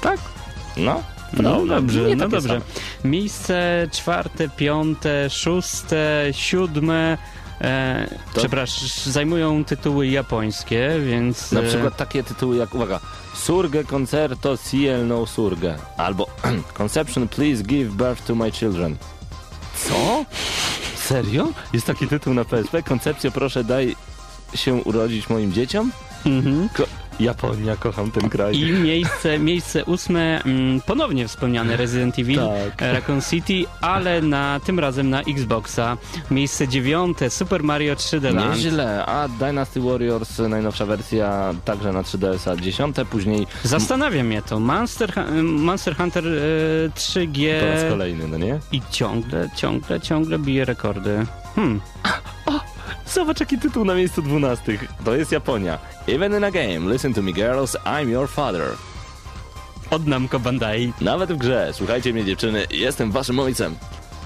Tak? 0.00 0.20
No. 0.76 1.02
No 1.32 1.42
Prawda. 1.42 1.74
dobrze, 1.74 2.00
no 2.16 2.28
dobrze. 2.28 2.48
same. 2.48 2.60
Miejsce 3.04 3.88
czwarte, 3.92 4.48
piąte, 4.48 5.30
szóste, 5.30 6.24
siódme. 6.32 7.18
E, 7.60 8.08
To- 8.34 8.40
Przepraszam, 8.40 8.88
zajmują 9.12 9.64
tytuły 9.64 10.06
japońskie, 10.06 10.90
więc. 11.06 11.52
Na 11.52 11.60
e, 11.60 11.68
przykład 11.68 11.96
takie 11.96 12.22
tytuły 12.22 12.56
jak, 12.56 12.74
uwaga, 12.74 13.00
Surge 13.34 13.84
Concerto 13.84 14.56
Ciel 14.70 15.06
no 15.06 15.26
Surge, 15.26 15.76
albo 15.96 16.26
Conception 16.78 17.28
Please 17.28 17.62
Give 17.62 17.88
Birth 17.94 18.26
to 18.26 18.34
My 18.34 18.52
Children. 18.52 18.96
Co? 19.76 20.24
Serio? 20.96 21.48
Jest 21.72 21.86
taki 21.86 22.08
tytuł 22.08 22.34
na 22.34 22.44
PSP? 22.44 22.82
Koncepcja 22.82 23.30
proszę 23.30 23.64
daj 23.64 23.96
się 24.54 24.74
urodzić 24.74 25.28
moim 25.28 25.52
dzieciom? 25.52 25.92
mhm. 26.26 26.68
Ko 26.68 26.84
Japonia, 27.20 27.76
kocham 27.76 28.10
ten 28.10 28.28
kraj. 28.28 28.56
I 28.56 28.72
miejsce, 28.72 29.38
miejsce 29.38 29.84
ósme, 29.84 30.42
mm, 30.44 30.80
ponownie 30.80 31.28
wspomniany 31.28 31.76
Resident 31.76 32.18
Evil, 32.18 32.38
Tak. 32.40 32.82
e, 32.82 32.92
Raccoon 32.92 33.20
City, 33.22 33.64
ale 33.80 34.22
na, 34.22 34.60
tym 34.64 34.78
razem 34.78 35.10
na 35.10 35.20
Xboxa. 35.22 35.96
Miejsce 36.30 36.68
dziewiąte, 36.68 37.30
Super 37.30 37.62
Mario 37.62 37.94
3D 37.94 38.34
Land. 38.34 38.56
Nieźle, 38.56 39.06
a 39.06 39.28
Dynasty 39.28 39.80
Warriors, 39.80 40.38
najnowsza 40.38 40.86
wersja, 40.86 41.54
także 41.64 41.92
na 41.92 42.02
3DS-a, 42.02 42.56
dziesiąte, 42.56 43.04
później 43.04 43.46
Zastanawia 43.64 44.24
mnie 44.24 44.42
to. 44.42 44.60
Monster, 44.60 45.12
Hu- 45.14 45.42
Monster 45.42 45.96
Hunter 45.96 46.24
e, 46.26 46.30
3G 46.88 47.60
po 47.60 47.66
raz 47.66 47.82
kolejny, 47.90 48.28
no 48.28 48.38
nie? 48.38 48.58
i 48.72 48.80
ciągle, 48.90 49.48
ciągle, 49.56 50.00
ciągle 50.00 50.38
bije 50.38 50.64
rekordy. 50.64 51.26
Hmm. 51.54 51.80
Zobacz 53.06 53.40
jaki 53.40 53.58
tytuł 53.58 53.84
na 53.84 53.94
miejscu 53.94 54.22
dwunastych. 54.22 54.84
To 55.04 55.16
jest 55.16 55.32
Japonia. 55.32 55.78
Even 56.08 56.36
in 56.36 56.44
a 56.44 56.50
game, 56.50 56.92
listen 56.92 57.14
to 57.14 57.22
me 57.22 57.32
girls, 57.32 57.76
I'm 57.84 58.08
your 58.08 58.28
father. 58.28 58.68
Od 59.90 60.06
Namco 60.06 60.38
Bandai. 60.40 60.92
Nawet 61.00 61.32
w 61.32 61.36
grze, 61.36 61.70
słuchajcie 61.72 62.12
mnie 62.12 62.24
dziewczyny, 62.24 62.66
jestem 62.70 63.10
waszym 63.10 63.38
ojcem. 63.38 63.76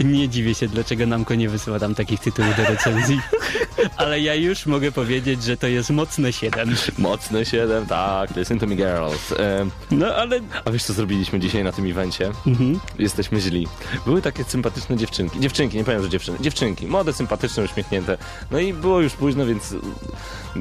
Nie 0.04 0.28
dziwię 0.28 0.54
się, 0.54 0.68
dlaczego 0.68 1.06
Namco 1.06 1.34
nie 1.34 1.48
wysyła 1.48 1.78
tam 1.78 1.94
takich 1.94 2.20
tytułów 2.20 2.56
do 2.56 2.64
recenzji. 2.64 3.20
Ale 3.96 4.20
ja 4.20 4.34
już 4.34 4.66
mogę 4.66 4.92
powiedzieć, 4.92 5.44
że 5.44 5.56
to 5.56 5.66
jest 5.66 5.90
mocne 5.90 6.32
7. 6.32 6.74
Mocne 6.98 7.44
7, 7.44 7.86
tak, 7.86 8.36
listen 8.36 8.58
to 8.58 8.66
me 8.66 8.76
girls. 8.76 9.34
No 9.90 10.06
ale... 10.06 10.40
a 10.64 10.70
wiesz 10.70 10.84
co 10.84 10.92
zrobiliśmy 10.92 11.40
dzisiaj 11.40 11.64
na 11.64 11.72
tym 11.72 11.90
evencie? 11.90 12.32
Mhm. 12.46 12.80
Jesteśmy 12.98 13.40
źli. 13.40 13.68
Były 14.04 14.22
takie 14.22 14.44
sympatyczne 14.44 14.96
dziewczynki. 14.96 15.40
Dziewczynki, 15.40 15.76
nie 15.76 15.84
powiem, 15.84 16.02
że 16.02 16.08
dziewczyny. 16.08 16.38
Dziewczynki. 16.40 16.86
Młode, 16.86 17.12
sympatyczne, 17.12 17.64
uśmiechnięte. 17.64 18.18
No 18.50 18.58
i 18.58 18.72
było 18.72 19.00
już 19.00 19.12
późno, 19.12 19.46
więc 19.46 19.74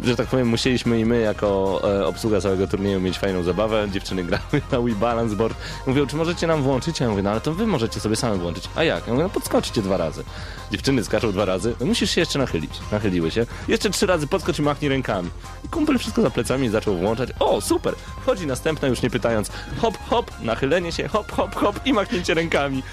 że 0.03 0.15
tak 0.15 0.27
powiem, 0.27 0.47
musieliśmy 0.47 0.99
i 0.99 1.05
my 1.05 1.19
jako 1.21 1.81
e, 1.83 2.05
obsługa 2.05 2.41
całego 2.41 2.67
turnieju 2.67 3.01
mieć 3.01 3.19
fajną 3.19 3.43
zabawę. 3.43 3.87
Dziewczyny 3.91 4.23
grały 4.29 4.61
na 4.71 4.81
Wii 4.81 4.95
Balance 4.95 5.35
Board. 5.35 5.57
Mówią, 5.87 6.07
czy 6.07 6.15
możecie 6.15 6.47
nam 6.47 6.63
włączyć? 6.63 6.99
Ja 6.99 7.09
mówię, 7.09 7.23
no 7.23 7.29
ale 7.29 7.41
to 7.41 7.53
wy 7.53 7.67
możecie 7.67 7.99
sobie 7.99 8.15
same 8.15 8.37
włączyć. 8.37 8.69
A 8.75 8.83
jak? 8.83 9.07
Ja 9.07 9.13
mówię, 9.13 9.23
no 9.23 9.29
podskoczcie 9.29 9.81
dwa 9.81 9.97
razy. 9.97 10.23
Dziewczyny 10.71 11.03
skaczą 11.03 11.31
dwa 11.31 11.45
razy. 11.45 11.75
No 11.79 11.85
musisz 11.85 12.11
się 12.11 12.21
jeszcze 12.21 12.39
nachylić. 12.39 12.71
Nachyliły 12.91 13.31
się. 13.31 13.45
Jeszcze 13.67 13.89
trzy 13.89 14.05
razy 14.05 14.27
podskocz 14.27 14.59
i 14.59 14.61
machnij 14.61 14.89
rękami. 14.89 15.29
I 15.65 15.69
kumpel 15.69 15.97
wszystko 15.97 16.21
za 16.21 16.29
plecami 16.29 16.69
zaczął 16.69 16.97
włączać. 16.97 17.29
O, 17.39 17.61
super! 17.61 17.95
Wchodzi 18.21 18.47
następna 18.47 18.87
już 18.87 19.01
nie 19.01 19.09
pytając. 19.09 19.51
Hop, 19.81 19.97
hop, 20.09 20.31
nachylenie 20.41 20.91
się, 20.91 21.07
hop, 21.07 21.31
hop, 21.31 21.55
hop 21.55 21.79
i 21.85 21.93
machnięcie 21.93 22.33
rękami. 22.33 22.83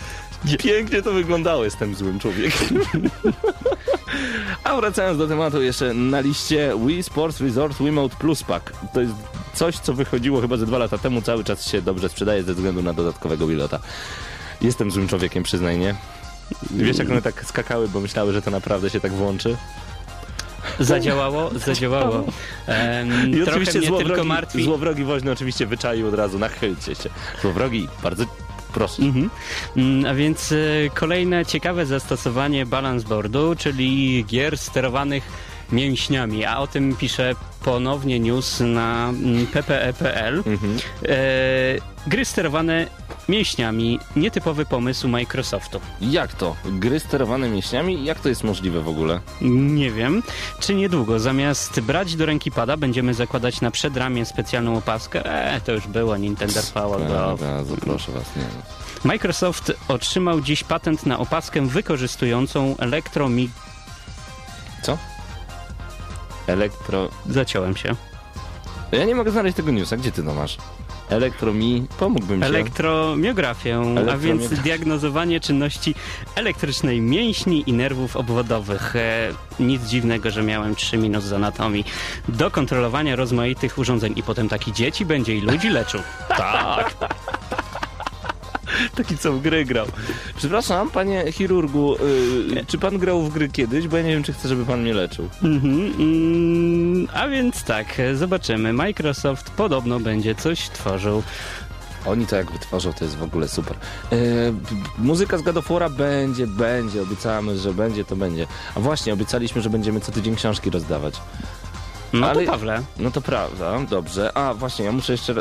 Pięknie 0.58 1.02
to 1.02 1.12
wyglądało, 1.12 1.64
jestem 1.64 1.94
złym 1.94 2.18
człowiekiem. 2.18 2.80
A 4.64 4.76
wracając 4.76 5.18
do 5.18 5.28
tematu, 5.28 5.62
jeszcze 5.62 5.94
na 5.94 6.20
liście 6.20 6.72
Wii 6.86 7.02
Sports 7.02 7.40
Resort 7.40 7.78
Wiimote 7.78 8.16
Plus 8.16 8.42
Pack. 8.42 8.72
To 8.94 9.00
jest 9.00 9.12
coś, 9.54 9.78
co 9.78 9.94
wychodziło 9.94 10.40
chyba 10.40 10.56
ze 10.56 10.66
dwa 10.66 10.78
lata 10.78 10.98
temu, 10.98 11.22
cały 11.22 11.44
czas 11.44 11.66
się 11.66 11.82
dobrze 11.82 12.08
sprzedaje 12.08 12.42
ze 12.42 12.54
względu 12.54 12.82
na 12.82 12.92
dodatkowego 12.92 13.46
Wilota. 13.46 13.78
Jestem 14.60 14.90
złym 14.90 15.08
człowiekiem, 15.08 15.42
przyznaj, 15.42 15.78
nie? 15.78 15.94
Wiesz, 16.70 16.98
jak 16.98 17.10
one 17.10 17.22
tak 17.22 17.44
skakały, 17.44 17.88
bo 17.88 18.00
myślały, 18.00 18.32
że 18.32 18.42
to 18.42 18.50
naprawdę 18.50 18.90
się 18.90 19.00
tak 19.00 19.12
włączy? 19.12 19.56
Zadziałało, 20.80 21.50
zadziałało. 21.66 22.24
Em, 22.66 23.30
I 23.30 23.34
trochę 23.34 23.50
oczywiście 23.50 23.78
mnie 23.78 23.88
tylko 23.88 24.04
złowrogi, 24.04 24.28
martwi... 24.28 24.64
złowrogi 24.64 25.04
woźny 25.04 25.30
oczywiście 25.30 25.66
wyczaił 25.66 26.08
od 26.08 26.14
razu, 26.14 26.38
nachylcie 26.38 26.94
się. 26.94 27.10
Złowrogi, 27.42 27.88
bardzo 28.02 28.24
proszę. 28.76 29.02
Mhm. 29.02 29.30
Mm, 29.76 30.04
A 30.06 30.14
więc 30.14 30.52
e, 30.52 30.56
kolejne 30.94 31.46
ciekawe 31.46 31.86
zastosowanie 31.86 32.66
balance 32.66 33.08
boardu, 33.08 33.54
czyli 33.58 34.24
gier 34.28 34.58
sterowanych 34.58 35.24
mięśniami, 35.72 36.44
a 36.44 36.58
o 36.58 36.66
tym 36.66 36.96
pisze 36.96 37.34
ponownie 37.64 38.20
news 38.20 38.60
na 38.60 39.08
mm, 39.08 39.46
ppe.pl. 39.46 40.42
Mhm. 40.46 40.78
E, 41.02 41.08
gry 42.06 42.24
sterowane 42.24 42.86
mięśniami, 43.28 43.98
nietypowy 44.16 44.66
pomysł 44.66 45.08
Microsoftu. 45.08 45.80
Jak 46.00 46.34
to? 46.34 46.56
Gry 46.64 47.00
sterowane 47.00 47.48
mięśniami? 47.48 48.04
Jak 48.04 48.20
to 48.20 48.28
jest 48.28 48.44
możliwe 48.44 48.80
w 48.80 48.88
ogóle? 48.88 49.20
Nie 49.40 49.90
wiem, 49.90 50.22
czy 50.60 50.74
niedługo 50.74 51.20
zamiast 51.20 51.80
brać 51.80 52.16
do 52.16 52.26
ręki 52.26 52.50
pada 52.50 52.76
będziemy 52.76 53.14
zakładać 53.14 53.60
na 53.60 53.70
przedramię 53.70 54.26
specjalną 54.26 54.76
opaskę. 54.76 55.24
E, 55.24 55.60
to 55.60 55.72
już 55.72 55.86
było, 55.86 56.16
Nintendo 56.16 56.60
Power 56.74 57.06
Glove. 57.06 57.40
Bardzo 57.40 57.76
proszę 57.76 58.12
was, 58.12 58.36
nie. 58.36 58.44
Microsoft 59.04 59.72
otrzymał 59.88 60.40
dziś 60.40 60.64
patent 60.64 61.06
na 61.06 61.18
opaskę 61.18 61.66
wykorzystującą 61.66 62.76
elektromi... 62.78 63.50
Co? 64.82 64.98
Elektro... 66.46 67.08
Zaciąłem 67.26 67.76
się. 67.76 67.94
Ja 68.92 69.04
nie 69.04 69.14
mogę 69.14 69.30
znaleźć 69.30 69.56
tego 69.56 69.70
newsa. 69.70 69.96
Gdzie 69.96 70.12
ty 70.12 70.22
to 70.22 70.34
masz? 70.34 70.56
Elektromi... 71.08 71.86
Pomógłbym 71.98 72.40
ci. 72.40 72.46
Elektromiografię, 72.46 73.82
a 74.12 74.16
więc 74.16 74.48
diagnozowanie 74.48 75.40
czynności 75.40 75.94
elektrycznej 76.34 77.00
mięśni 77.00 77.64
i 77.66 77.72
nerwów 77.72 78.16
obwodowych. 78.16 78.96
E, 78.96 79.32
nic 79.60 79.82
dziwnego, 79.82 80.30
że 80.30 80.42
miałem 80.42 80.74
3 80.74 80.96
minut 80.96 81.22
z 81.22 81.32
anatomii. 81.32 81.84
Do 82.28 82.50
kontrolowania 82.50 83.16
rozmaitych 83.16 83.78
urządzeń 83.78 84.12
i 84.16 84.22
potem 84.22 84.48
taki 84.48 84.72
dzieci 84.72 85.04
będzie 85.04 85.36
i 85.36 85.40
ludzi 85.40 85.68
leczył. 85.68 86.00
Tak. 86.28 86.94
Taki 88.96 89.18
co 89.18 89.32
w 89.32 89.42
gry 89.42 89.64
grał. 89.64 89.86
Przepraszam, 90.36 90.90
panie 90.90 91.32
chirurgu, 91.32 91.94
y, 91.94 92.64
czy 92.66 92.78
pan 92.78 92.98
grał 92.98 93.22
w 93.22 93.32
gry 93.32 93.48
kiedyś? 93.48 93.88
Bo 93.88 93.96
ja 93.96 94.02
nie 94.02 94.10
wiem, 94.10 94.22
czy 94.22 94.32
chcę, 94.32 94.48
żeby 94.48 94.64
pan 94.64 94.82
mnie 94.82 94.94
leczył. 94.94 95.28
Mhm, 95.42 95.92
mm, 95.98 97.08
a 97.14 97.28
więc 97.28 97.64
tak, 97.64 97.86
zobaczymy. 98.14 98.72
Microsoft 98.72 99.50
podobno 99.50 100.00
będzie 100.00 100.34
coś 100.34 100.68
tworzył. 100.68 101.22
Oni 102.06 102.26
to 102.26 102.36
jak 102.36 102.52
wytworzą, 102.52 102.92
to 102.92 103.04
jest 103.04 103.16
w 103.16 103.22
ogóle 103.22 103.48
super. 103.48 103.76
E, 104.12 104.16
muzyka 104.98 105.38
z 105.38 105.42
God 105.42 105.56
of 105.56 105.68
War'a 105.68 105.90
będzie, 105.90 106.46
będzie. 106.46 107.02
Obiecamy, 107.02 107.58
że 107.58 107.72
będzie, 107.72 108.04
to 108.04 108.16
będzie. 108.16 108.46
A 108.74 108.80
właśnie, 108.80 109.12
obiecaliśmy, 109.12 109.62
że 109.62 109.70
będziemy 109.70 110.00
co 110.00 110.12
tydzień 110.12 110.36
książki 110.36 110.70
rozdawać. 110.70 111.20
No 112.12 112.26
Ale- 112.26 112.44
to 112.44 112.50
Pawle. 112.52 112.82
No 112.98 113.10
to 113.10 113.20
prawda, 113.20 113.78
dobrze. 113.90 114.36
A 114.36 114.54
właśnie, 114.54 114.84
ja 114.84 114.92
muszę 114.92 115.12
jeszcze... 115.12 115.32
y, 115.32 115.36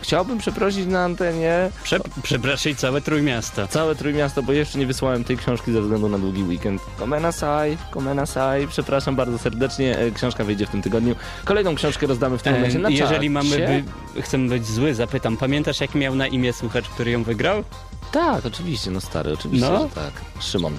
Chciałbym 0.00 0.38
przeprosić 0.38 0.86
na 0.86 1.04
antenie 1.04 1.70
Prze 1.82 1.98
przepraszaj 2.22 2.76
całe 2.76 3.00
Trójmiasto. 3.00 3.68
całe 3.68 3.94
Trójmiasto, 3.94 4.42
bo 4.42 4.52
jeszcze 4.52 4.78
nie 4.78 4.86
wysłałem 4.86 5.24
tej 5.24 5.36
książki 5.36 5.72
ze 5.72 5.80
względu 5.82 6.08
na 6.08 6.18
długi 6.18 6.42
weekend. 6.42 6.82
Komena 6.98 7.32
Sai, 7.32 7.76
Komena 7.90 8.26
Sai, 8.26 8.68
przepraszam 8.68 9.16
bardzo 9.16 9.38
serdecznie, 9.38 9.98
e, 9.98 10.10
książka 10.10 10.44
wyjdzie 10.44 10.66
w 10.66 10.70
tym 10.70 10.82
tygodniu. 10.82 11.16
Kolejną 11.44 11.74
książkę 11.74 12.06
rozdamy 12.06 12.38
w 12.38 12.42
tym 12.42 12.52
momencie 12.52 12.78
na 12.78 12.88
E, 12.88 12.92
Jeżeli 12.92 13.14
czacie. 13.16 13.30
mamy 13.30 13.84
by, 14.14 14.22
chcemy 14.22 14.48
być 14.48 14.66
zły, 14.66 14.94
zapytam, 14.94 15.36
pamiętasz 15.36 15.80
jak 15.80 15.94
miał 15.94 16.14
na 16.14 16.26
imię 16.26 16.52
słuchacz, 16.52 16.88
który 16.88 17.10
ją 17.10 17.22
wygrał? 17.22 17.64
Tak, 18.12 18.46
oczywiście, 18.46 18.90
no 18.90 19.00
stary, 19.00 19.32
oczywiście, 19.32 19.68
No. 19.70 19.88
tak. 19.94 20.12
Szymon. 20.40 20.78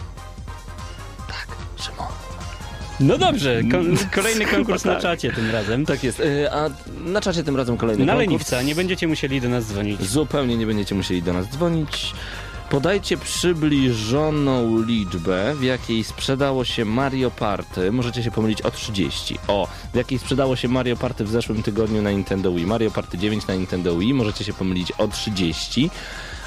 Tak, 1.28 1.48
Szymon. 1.86 2.08
No 3.00 3.18
dobrze, 3.18 3.62
kon 3.72 3.98
kolejny 4.16 4.46
konkurs 4.46 4.86
na 4.86 4.94
tak. 4.94 5.02
czacie 5.02 5.32
tym 5.34 5.52
razem. 5.52 5.86
Tak 5.86 6.04
jest, 6.04 6.20
e, 6.20 6.54
a 6.54 6.70
na 7.06 7.22
czacie 7.22 7.44
tym 7.44 7.56
razem 7.56 7.78
kolejny 7.78 8.06
Na 8.06 8.14
konkurs. 8.14 8.28
leniwca, 8.30 8.62
nie 8.62 8.76
będziecie 8.76 9.08
musieli 9.08 9.42
do 9.42 9.50
nas 9.50 9.66
dzwonić. 9.66 10.02
Zupełnie 10.04 10.58
nie 10.58 10.66
będziecie 10.66 10.96
musieli 10.96 11.24
do 11.24 11.34
nas 11.34 11.48
dzwonić. 11.50 12.14
Podajcie 12.70 13.18
przybliżoną 13.18 14.82
liczbę, 14.82 15.56
w 15.56 15.64
jakiej 15.64 16.04
sprzedało 16.04 16.64
się 16.66 16.86
Mario 16.86 17.32
Party. 17.32 17.92
Możecie 17.92 18.24
się 18.24 18.32
pomylić 18.32 18.62
o 18.62 18.72
30. 18.72 19.38
O, 19.48 19.68
w 19.94 19.96
jakiej 19.96 20.20
sprzedało 20.20 20.56
się 20.56 20.68
Mario 20.68 20.96
Party 20.96 21.24
w 21.26 21.30
zeszłym 21.30 21.64
tygodniu 21.64 22.02
na 22.02 22.12
Nintendo 22.12 22.52
Wii. 22.54 22.66
Mario 22.66 22.92
Party 22.92 23.18
9 23.18 23.48
na 23.48 23.56
Nintendo 23.56 23.98
Wii. 23.98 24.14
Możecie 24.14 24.44
się 24.44 24.54
pomylić 24.54 24.92
o 24.92 25.08
30. 25.08 25.90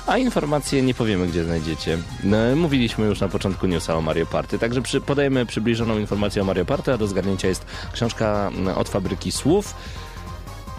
A 0.09 0.19
informacje 0.19 0.83
nie 0.83 0.95
powiemy, 0.95 1.27
gdzie 1.27 1.45
znajdziecie. 1.45 1.99
No, 2.25 2.37
mówiliśmy 2.57 3.07
już 3.07 3.21
na 3.21 3.29
początku 3.29 3.67
newsa 3.67 3.97
o 3.97 4.01
Mario 4.01 4.27
Party, 4.27 4.59
także 4.59 4.83
przy, 4.83 5.01
podajemy 5.01 5.47
przybliżoną 5.47 5.99
informację 5.99 6.43
o 6.43 6.45
Mario 6.45 6.65
Party, 6.65 6.93
a 6.93 6.99
do 6.99 7.07
zgarnięcia 7.07 7.49
jest 7.49 7.67
książka 7.93 8.51
mm, 8.55 8.79
od 8.79 8.89
fabryki 8.89 9.33
słów. 9.33 9.75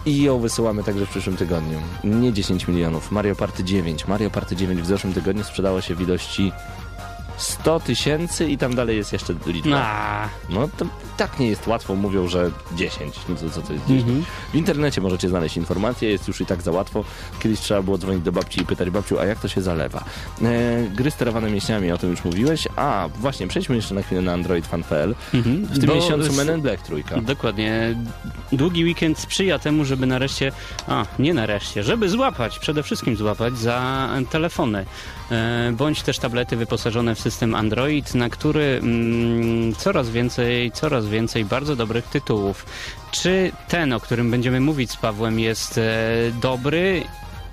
I 0.06 0.22
ją 0.22 0.38
wysyłamy 0.38 0.84
także 0.84 1.06
w 1.06 1.10
przyszłym 1.10 1.36
tygodniu. 1.36 1.78
Nie 2.04 2.32
10 2.32 2.68
milionów. 2.68 3.10
Mario 3.10 3.36
Party 3.36 3.64
9. 3.64 4.08
Mario 4.08 4.30
Party 4.30 4.56
9 4.56 4.80
w 4.80 4.86
zeszłym 4.86 5.12
tygodniu 5.12 5.44
sprzedało 5.44 5.80
się 5.80 5.94
w 5.94 6.00
ilości 6.00 6.52
100 7.40 7.80
tysięcy 7.80 8.48
i 8.50 8.58
tam 8.58 8.74
dalej 8.74 8.96
jest 8.96 9.12
jeszcze 9.12 9.34
liczba. 9.46 9.76
A, 9.76 10.28
No 10.48 10.68
to 10.78 10.84
tak 11.16 11.38
nie 11.38 11.48
jest 11.48 11.66
łatwo, 11.66 11.94
mówią, 11.94 12.28
że 12.28 12.50
10. 12.74 13.14
No 13.28 13.34
to 13.34 13.50
co 13.50 13.62
to 13.62 13.72
jest 13.72 13.86
10? 13.86 14.26
W 14.52 14.54
internecie 14.54 15.00
możecie 15.00 15.28
znaleźć 15.28 15.56
informacje, 15.56 16.10
jest 16.10 16.28
już 16.28 16.40
i 16.40 16.46
tak 16.46 16.62
za 16.62 16.70
łatwo. 16.72 17.04
Kiedyś 17.42 17.60
trzeba 17.60 17.82
było 17.82 17.98
dzwonić 17.98 18.22
do 18.22 18.32
babci 18.32 18.60
i 18.60 18.64
pytać 18.66 18.90
babciu, 18.90 19.18
a 19.20 19.24
jak 19.24 19.40
to 19.40 19.48
się 19.48 19.62
zalewa? 19.62 20.04
E, 20.42 20.82
gry 20.94 21.10
sterowane 21.10 21.50
mięśniami, 21.50 21.92
o 21.92 21.98
tym 21.98 22.10
już 22.10 22.24
mówiłeś. 22.24 22.68
A, 22.76 23.08
właśnie, 23.18 23.46
przejdźmy 23.48 23.76
jeszcze 23.76 23.94
na 23.94 24.02
chwilę 24.02 24.22
na 24.22 24.32
androidfan.pl. 24.32 25.14
mhm. 25.34 25.64
W 25.64 25.78
tym 25.78 25.86
Bo 25.88 25.94
miesiącu 25.94 26.32
z- 26.32 26.36
Men 26.36 26.56
in 26.56 26.62
Black 26.62 26.82
trójka. 26.82 27.20
Dokładnie. 27.20 27.94
Długi 28.52 28.84
weekend 28.84 29.18
sprzyja 29.18 29.58
temu, 29.58 29.84
żeby 29.84 30.06
nareszcie, 30.06 30.52
a 30.88 31.04
nie 31.18 31.34
nareszcie, 31.34 31.82
żeby 31.82 32.08
złapać, 32.08 32.58
przede 32.58 32.82
wszystkim 32.82 33.16
złapać 33.16 33.58
za 33.58 34.08
telefony, 34.30 34.86
bądź 35.72 36.02
też 36.02 36.18
tablety 36.18 36.56
wyposażone 36.56 37.14
w 37.14 37.20
system 37.20 37.54
Android, 37.54 38.14
na 38.14 38.28
który 38.28 38.80
mm, 38.82 39.74
coraz 39.74 40.10
więcej, 40.10 40.72
coraz 40.72 41.06
więcej 41.06 41.44
bardzo 41.44 41.76
dobrych 41.76 42.04
tytułów. 42.04 42.66
Czy 43.10 43.52
ten, 43.68 43.92
o 43.92 44.00
którym 44.00 44.30
będziemy 44.30 44.60
mówić 44.60 44.90
z 44.90 44.96
Pawłem, 44.96 45.40
jest 45.40 45.78
e, 45.78 45.82
dobry? 46.40 47.02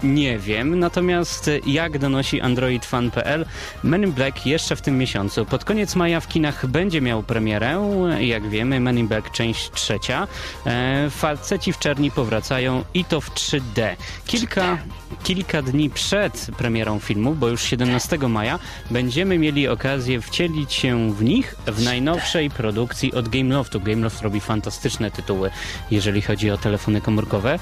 Nie 0.04 0.40
wiem, 0.40 0.80
natomiast 0.80 1.50
jak 1.66 1.98
donosi 1.98 2.42
AndroidFan.pl, 2.42 3.46
Men 3.84 4.04
in 4.04 4.12
Black 4.12 4.46
jeszcze 4.46 4.76
w 4.76 4.82
tym 4.82 4.98
miesiącu. 4.98 5.46
Pod 5.46 5.66
koniec 5.66 5.96
maja 5.96 6.20
w 6.20 6.28
kinach 6.28 6.68
będzie 6.68 7.02
miał 7.02 7.24
premierę, 7.24 7.82
jak 8.20 8.50
wiemy, 8.50 8.80
Men 8.80 9.00
in 9.00 9.08
Black 9.08 9.32
część 9.32 9.72
trzecia. 9.72 10.28
E, 10.66 11.10
faceci 11.10 11.74
w 11.74 11.80
czerni 11.80 12.12
powracają 12.12 12.84
i 12.94 13.06
to 13.06 13.22
w 13.22 13.32
3D. 13.32 13.96
Kilka, 14.26 14.78
kilka 15.24 15.62
dni 15.62 15.90
przed 15.90 16.48
premierą 16.58 17.00
filmu, 17.00 17.36
bo 17.36 17.48
już 17.48 17.64
17 17.64 18.18
maja, 18.18 18.60
będziemy 18.92 19.38
mieli 19.38 19.68
okazję 19.68 20.22
wcielić 20.22 20.74
się 20.74 21.14
w 21.14 21.24
nich 21.24 21.56
w 21.68 21.84
najnowszej 21.84 22.50
produkcji 22.50 23.14
od 23.14 23.30
Gameloftu. 23.30 23.80
Gameloft 23.80 24.22
robi 24.22 24.40
fantastyczne 24.40 25.12
tytuły, 25.12 25.52
jeżeli 25.92 26.22
chodzi 26.22 26.52
o 26.52 26.58
telefony 26.58 27.02
komórkowe. 27.02 27.60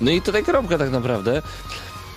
No 0.00 0.10
i 0.10 0.22
tutaj 0.22 0.44
kropka 0.44 0.78
tak 0.78 0.90
naprawdę. 0.90 1.42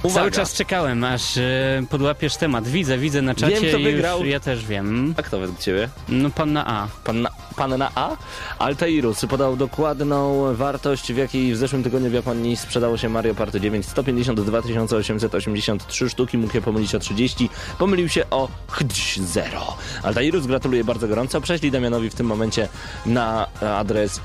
Uwaga. 0.03 0.19
Cały 0.19 0.31
czas 0.31 0.53
czekałem, 0.53 1.03
aż 1.03 1.37
e, 1.37 1.83
podłapiesz 1.89 2.35
temat. 2.37 2.67
Widzę, 2.67 2.97
widzę 2.97 3.21
na 3.21 3.35
czacie. 3.35 3.61
Wiem, 3.61 3.63
kto 3.69 3.77
już 3.77 3.83
wygrał. 3.83 4.25
Ja 4.25 4.39
też 4.39 4.65
wiem. 4.65 5.13
A 5.17 5.23
kto 5.23 5.39
według 5.39 5.59
ciebie? 5.59 5.89
No 6.09 6.29
pan 6.29 6.53
na 6.53 6.67
A. 6.67 6.87
Pan 7.03 7.21
na, 7.21 7.29
pan 7.55 7.77
na 7.77 7.91
A? 7.95 8.17
Altairus 8.59 9.25
podał 9.25 9.55
dokładną 9.55 10.43
wartość, 10.55 11.13
w 11.13 11.17
jakiej 11.17 11.53
w 11.53 11.57
zeszłym 11.57 11.83
tygodniu 11.83 12.09
w 12.09 12.13
Japonii 12.13 12.57
sprzedało 12.57 12.97
się 12.97 13.09
Mario 13.09 13.35
Party 13.35 13.61
9. 13.61 13.85
152 13.85 14.57
883 14.57 16.09
sztuki, 16.09 16.37
mógł 16.37 16.53
się 16.53 16.61
pomylić 16.61 16.95
o 16.95 16.99
30. 16.99 17.49
Pomylił 17.79 18.09
się 18.09 18.23
o 18.29 18.47
0. 19.17 19.77
Altairus 20.03 20.45
gratuluję 20.45 20.83
bardzo 20.83 21.07
gorąco. 21.07 21.41
Prześlij 21.41 21.71
Damianowi 21.71 22.09
w 22.09 22.15
tym 22.15 22.25
momencie 22.25 22.67
na 23.05 23.47
adres... 23.61 24.21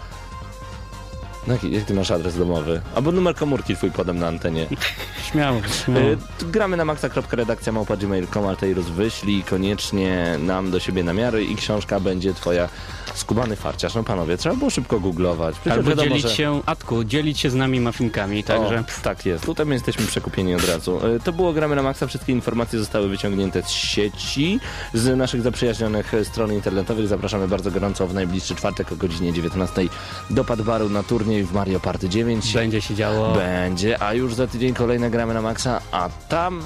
No, 1.49 1.55
jak 1.71 1.85
ty 1.85 1.95
masz 1.95 2.11
adres 2.11 2.39
domowy? 2.39 2.81
Albo 2.95 3.13
numer 3.13 3.35
komórki 3.35 3.77
twój 3.77 3.91
podam 3.91 4.19
na 4.19 4.27
antenie. 4.29 4.67
Śmiało, 5.31 5.61
śmiało. 5.85 6.07
Y, 6.07 6.17
gramy 6.53 6.77
na 6.77 6.85
maxa.redakcja 6.85 7.73
małpa.gmail.com 7.73 8.47
Altairus 8.47 8.87
wyślij 8.87 9.43
koniecznie 9.43 10.37
nam 10.39 10.71
do 10.71 10.81
siebie 10.81 11.03
namiary 11.05 11.45
i 11.45 11.57
książka 11.57 12.01
będzie 12.01 12.35
twoja 12.35 12.69
skubany 13.15 13.57
farciarz. 13.57 13.95
No 13.95 14.05
panowie, 14.05 14.37
trzeba 14.37 14.55
było 14.57 14.71
szybko 14.71 15.01
googlować. 15.01 15.55
Przecież 15.55 15.73
Albo 15.79 15.91
wiadomo, 15.91 16.09
dzielić 16.09 16.23
że... 16.23 16.31
się, 16.31 16.61
Atku, 16.67 17.05
dzielić 17.05 17.41
się 17.41 17.51
z 17.51 17.55
nami 17.55 17.81
mafinkami, 17.81 18.45
także... 18.45 18.79
O, 18.79 19.03
tak 19.03 19.27
jest. 19.27 19.47
Tutaj 19.47 19.67
my 19.67 19.75
jesteśmy 19.75 20.07
przekupieni 20.07 20.55
od 20.55 20.69
razu. 20.69 21.07
Y, 21.17 21.21
To 21.21 21.33
było 21.33 21.53
Gramy 21.53 21.77
na 21.77 21.83
Maxa. 21.83 22.07
Wszystkie 22.07 22.33
informacje 22.33 22.79
zostały 22.79 23.09
wyciągnięte 23.09 23.63
z 23.63 23.69
sieci, 23.69 24.61
z 24.95 25.17
naszych 25.17 25.43
zaprzyjaźnionych 25.43 26.13
stron 26.25 26.53
internetowych. 26.53 27.09
Zapraszamy 27.09 27.49
bardzo 27.49 27.71
gorąco 27.71 28.07
w 28.07 28.15
najbliższy 28.15 28.55
czwartek 28.55 28.93
o 28.93 28.97
godzinie 28.97 29.33
19 29.33 29.83
do 30.31 30.45
Padbaru 30.45 30.89
na 30.89 31.03
turniej 31.03 31.38
w 31.45 31.53
Mario 31.53 31.81
Party 31.81 32.09
9. 32.09 32.53
Będzie 32.55 32.81
się 32.81 32.95
działo. 32.95 33.35
Będzie, 33.35 34.03
a 34.03 34.15
już 34.15 34.35
za 34.35 34.47
tydzień 34.47 34.75
kolejne 34.75 35.11
gramy 35.11 35.35
na 35.35 35.43
maksa, 35.43 35.81
a 35.93 36.09
tam. 36.29 36.63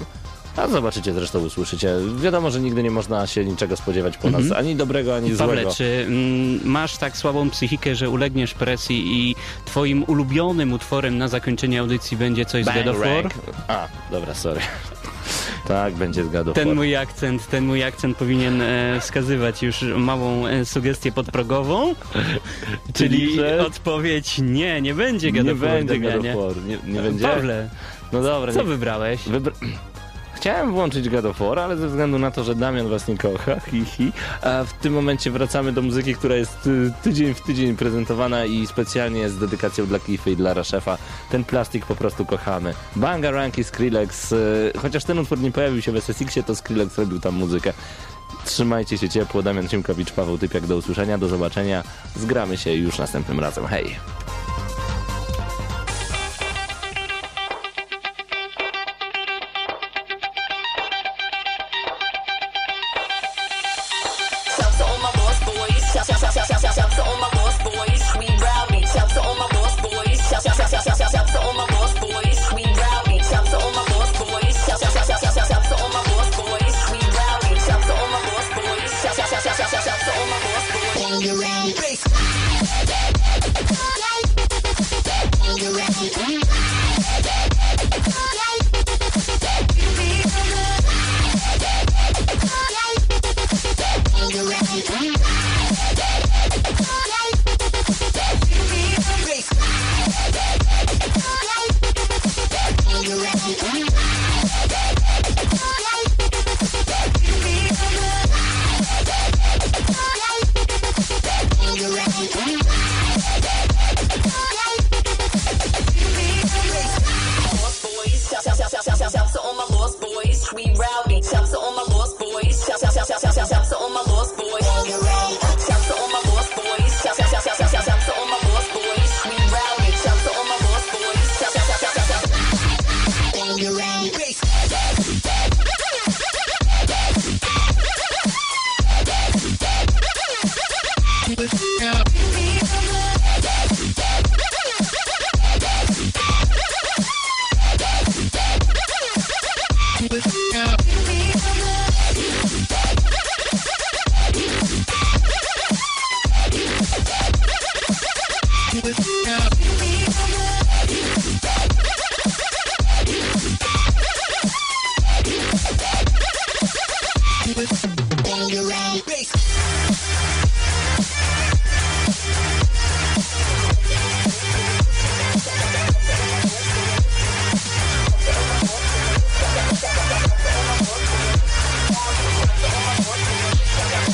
A 0.57 0.69
zobaczycie 0.69 1.13
zresztą, 1.13 1.39
usłyszycie. 1.39 1.95
Wiadomo, 2.17 2.51
że 2.51 2.61
nigdy 2.61 2.83
nie 2.83 2.91
można 2.91 3.27
się 3.27 3.45
niczego 3.45 3.77
spodziewać 3.77 4.17
po 4.17 4.31
nas, 4.31 4.43
ani 4.57 4.77
dobrego, 4.77 5.17
ani 5.17 5.31
Pawle, 5.31 5.55
złego. 5.55 5.75
czy 5.75 6.05
mm, 6.07 6.61
masz 6.65 6.97
tak 6.97 7.17
słabą 7.17 7.51
psychikę, 7.51 7.95
że 7.95 8.11
ulegniesz 8.11 8.55
presji 8.55 9.29
i 9.29 9.37
twoim 9.65 10.05
ulubionym 10.07 10.73
utworem 10.73 11.19
na 11.19 11.29
zakończenie 11.29 11.81
audycji 11.81 12.17
będzie 12.17 12.45
coś 12.45 12.65
z 12.65 12.69
God 12.69 12.87
of 12.87 12.99
War? 12.99 13.29
A, 13.69 13.89
dobra, 14.11 14.35
sorry. 14.35 14.61
tak, 15.69 15.95
będzie 15.95 16.25
z 16.25 16.29
God 16.29 16.49
of 16.49 16.55
Ten 16.55 16.75
mój 16.75 16.97
akcent, 16.97 17.47
ten 17.47 17.67
mój 17.67 17.85
akcent 17.85 18.17
powinien 18.17 18.63
e, 18.63 19.01
wskazywać 19.01 19.63
już 19.63 19.83
małą 19.83 20.47
e, 20.47 20.65
sugestię 20.65 21.13
podprogową, 21.13 21.95
czyli 22.95 23.37
że- 23.37 23.67
odpowiedź 23.67 24.39
nie, 24.39 24.81
nie 24.83 24.95
będzie 24.95 25.33
God 25.33 25.45
Nie 25.45 25.55
będzie 25.55 26.01
God 26.01 26.27
War. 26.27 26.65
Nie, 26.67 26.79
nie 26.93 27.01
będzie? 27.01 27.25
Pawle, 27.29 27.71
No 28.13 28.23
dobra, 28.23 28.53
co 28.53 28.59
nie. 28.59 28.65
wybrałeś? 28.65 29.21
Wybr... 29.29 29.53
Chciałem 30.43 30.73
włączyć 30.73 31.09
God 31.09 31.25
ale 31.59 31.77
ze 31.77 31.89
względu 31.89 32.19
na 32.19 32.31
to, 32.31 32.45
że 32.45 32.55
Damian 32.55 32.89
was 32.89 33.09
nie 33.09 33.19
kocha, 33.19 33.61
hi, 33.61 33.85
hi, 33.85 34.13
a 34.43 34.65
w 34.65 34.73
tym 34.73 34.93
momencie 34.93 35.31
wracamy 35.31 35.73
do 35.73 35.83
muzyki, 35.83 36.15
która 36.15 36.37
jest 36.37 36.67
y, 36.67 36.93
tydzień 37.03 37.35
w 37.35 37.41
tydzień 37.41 37.77
prezentowana 37.77 38.45
i 38.45 38.67
specjalnie 38.67 39.29
z 39.29 39.39
dedykacją 39.39 39.87
dla 39.87 39.99
Cliffa 39.99 40.31
i 40.31 40.37
dla 40.37 40.55
Raszefa. 40.55 40.99
Ten 41.31 41.45
plastik 41.45 41.87
po 41.87 41.95
prostu 41.97 42.27
kochamy. 42.27 42.75
Bangarang 42.97 43.59
i 43.59 43.65
Skrillex, 43.65 44.33
y, 44.33 44.73
chociaż 44.79 45.05
ten 45.05 45.19
utwór 45.19 45.41
nie 45.41 45.53
pojawił 45.53 45.83
się 45.83 45.93
w 45.93 45.97
SSX-ie, 45.97 46.43
to 46.43 46.57
Skrillex 46.57 46.99
robił 46.99 47.21
tam 47.21 47.35
muzykę. 47.35 47.73
Trzymajcie 48.45 48.99
się 48.99 49.09
ciepło, 49.09 49.43
Damian 49.43 49.69
Ciemkowicz, 49.69 50.13
Paweł 50.13 50.39
Typiak, 50.39 50.67
do 50.67 50.77
usłyszenia, 50.77 51.19
do 51.19 51.29
zobaczenia. 51.29 51.83
Zgramy 52.17 52.57
się 52.57 52.73
już 52.73 52.99
następnym 52.99 53.41
razem. 53.41 53.67
Hej! 53.67 53.97